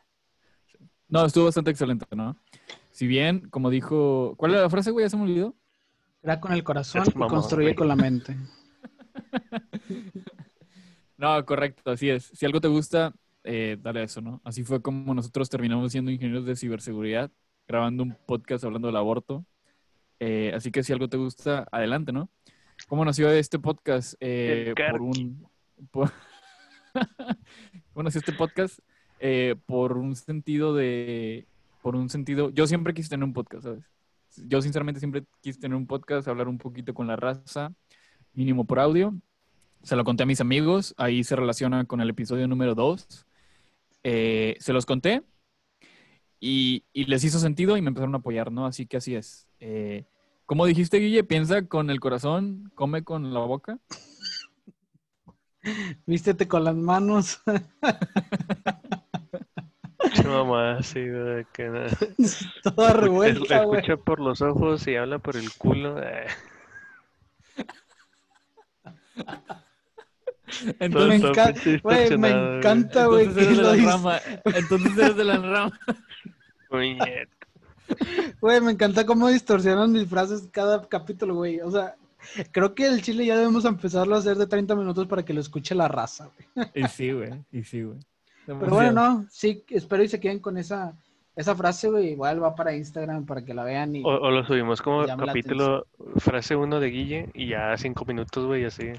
[1.08, 2.36] No, estuvo bastante excelente, ¿no?
[2.90, 4.34] Si bien, como dijo.
[4.36, 5.04] ¿Cuál era la frase, güey?
[5.04, 5.54] Ya se me olvidó.
[6.22, 8.36] Crea con el corazón y construye con la mente.
[11.16, 12.24] No, correcto, así es.
[12.34, 13.12] Si algo te gusta,
[13.44, 14.40] eh, dale a eso, ¿no?
[14.44, 17.30] Así fue como nosotros terminamos siendo ingenieros de ciberseguridad,
[17.66, 19.44] grabando un podcast hablando del aborto.
[20.20, 22.30] Eh, así que si algo te gusta, adelante, ¿no?
[22.88, 24.14] ¿Cómo nació este podcast?
[24.20, 25.46] Eh, por un...
[25.90, 26.12] por-
[27.92, 28.78] ¿Cómo nació este podcast?
[29.20, 31.46] Eh, por un sentido de...
[31.82, 32.50] Por un sentido...
[32.50, 33.84] Yo siempre quise tener un podcast, ¿sabes?
[34.46, 37.72] Yo sinceramente siempre quise tener un podcast, hablar un poquito con la raza,
[38.32, 39.14] mínimo por audio.
[39.82, 43.26] Se lo conté a mis amigos, ahí se relaciona con el episodio número 2.
[44.04, 45.22] Se los conté
[46.40, 48.66] y, y les hizo sentido y me empezaron a apoyar, ¿no?
[48.66, 49.46] Así que así es.
[49.60, 50.04] Eh,
[50.44, 53.78] como dijiste, Guille, piensa con el corazón, come con la boca.
[56.06, 57.40] Vístete con las manos.
[60.24, 61.96] Mamá, sí, güey, que nada.
[62.62, 63.80] Toda revuelta, güey.
[63.80, 66.02] Escucha por los ojos y habla por el culo.
[66.02, 66.26] eh.
[70.78, 74.20] Entonces, Me pinche güey, me encanta, güey, entonces que eres de lo la rama.
[74.44, 75.80] Entonces eres de la rama.
[76.68, 77.28] Puñet.
[78.40, 81.60] Güey, me encanta cómo distorsionan mis frases cada capítulo, güey.
[81.60, 81.94] O sea,
[82.50, 85.40] creo que el chile ya debemos empezarlo a hacer de 30 minutos para que lo
[85.40, 86.68] escuche la raza, güey.
[86.74, 87.30] Y sí, güey.
[87.52, 87.98] Y sí, güey.
[88.46, 90.94] Pero bueno, no, sí, espero y se queden con esa,
[91.36, 92.12] esa frase, güey.
[92.12, 94.02] Igual va para Instagram para que la vean y...
[94.02, 98.64] O, o lo subimos como capítulo, frase uno de Guille y ya cinco minutos, güey,
[98.64, 98.92] así.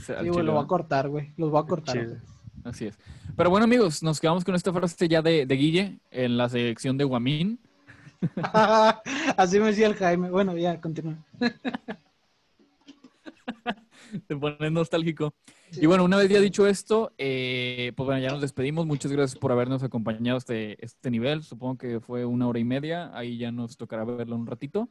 [0.00, 1.32] Sí, güey, lo voy a cortar, güey.
[1.36, 2.20] Los voy a cortar.
[2.64, 2.98] Así es.
[3.36, 6.96] Pero bueno, amigos, nos quedamos con esta frase ya de, de Guille en la sección
[6.96, 7.58] de Guamín.
[9.36, 10.30] Así me decía el Jaime.
[10.30, 11.16] Bueno, ya, continúa.
[14.28, 15.34] Te pones nostálgico.
[15.70, 15.80] Sí.
[15.82, 18.86] Y bueno, una vez ya dicho esto, eh, pues bueno, ya nos despedimos.
[18.86, 21.42] Muchas gracias por habernos acompañado este, este nivel.
[21.42, 23.10] Supongo que fue una hora y media.
[23.14, 24.88] Ahí ya nos tocará verlo un ratito.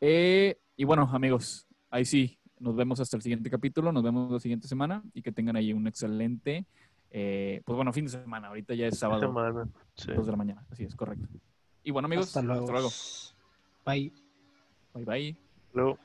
[0.00, 3.90] Eh, y bueno, amigos, ahí sí, nos vemos hasta el siguiente capítulo.
[3.90, 6.66] Nos vemos la siguiente semana y que tengan ahí un excelente,
[7.10, 8.48] eh, pues bueno, fin de semana.
[8.48, 9.68] Ahorita ya es sábado, Semana.
[9.94, 10.12] Sí.
[10.12, 10.64] 2 de la mañana.
[10.70, 11.26] Así es, correcto.
[11.82, 12.60] Y bueno, amigos, Hasta luego.
[12.60, 12.90] Hasta luego.
[13.84, 14.12] Bye.
[14.94, 15.36] Bye bye.
[15.72, 15.98] Luego.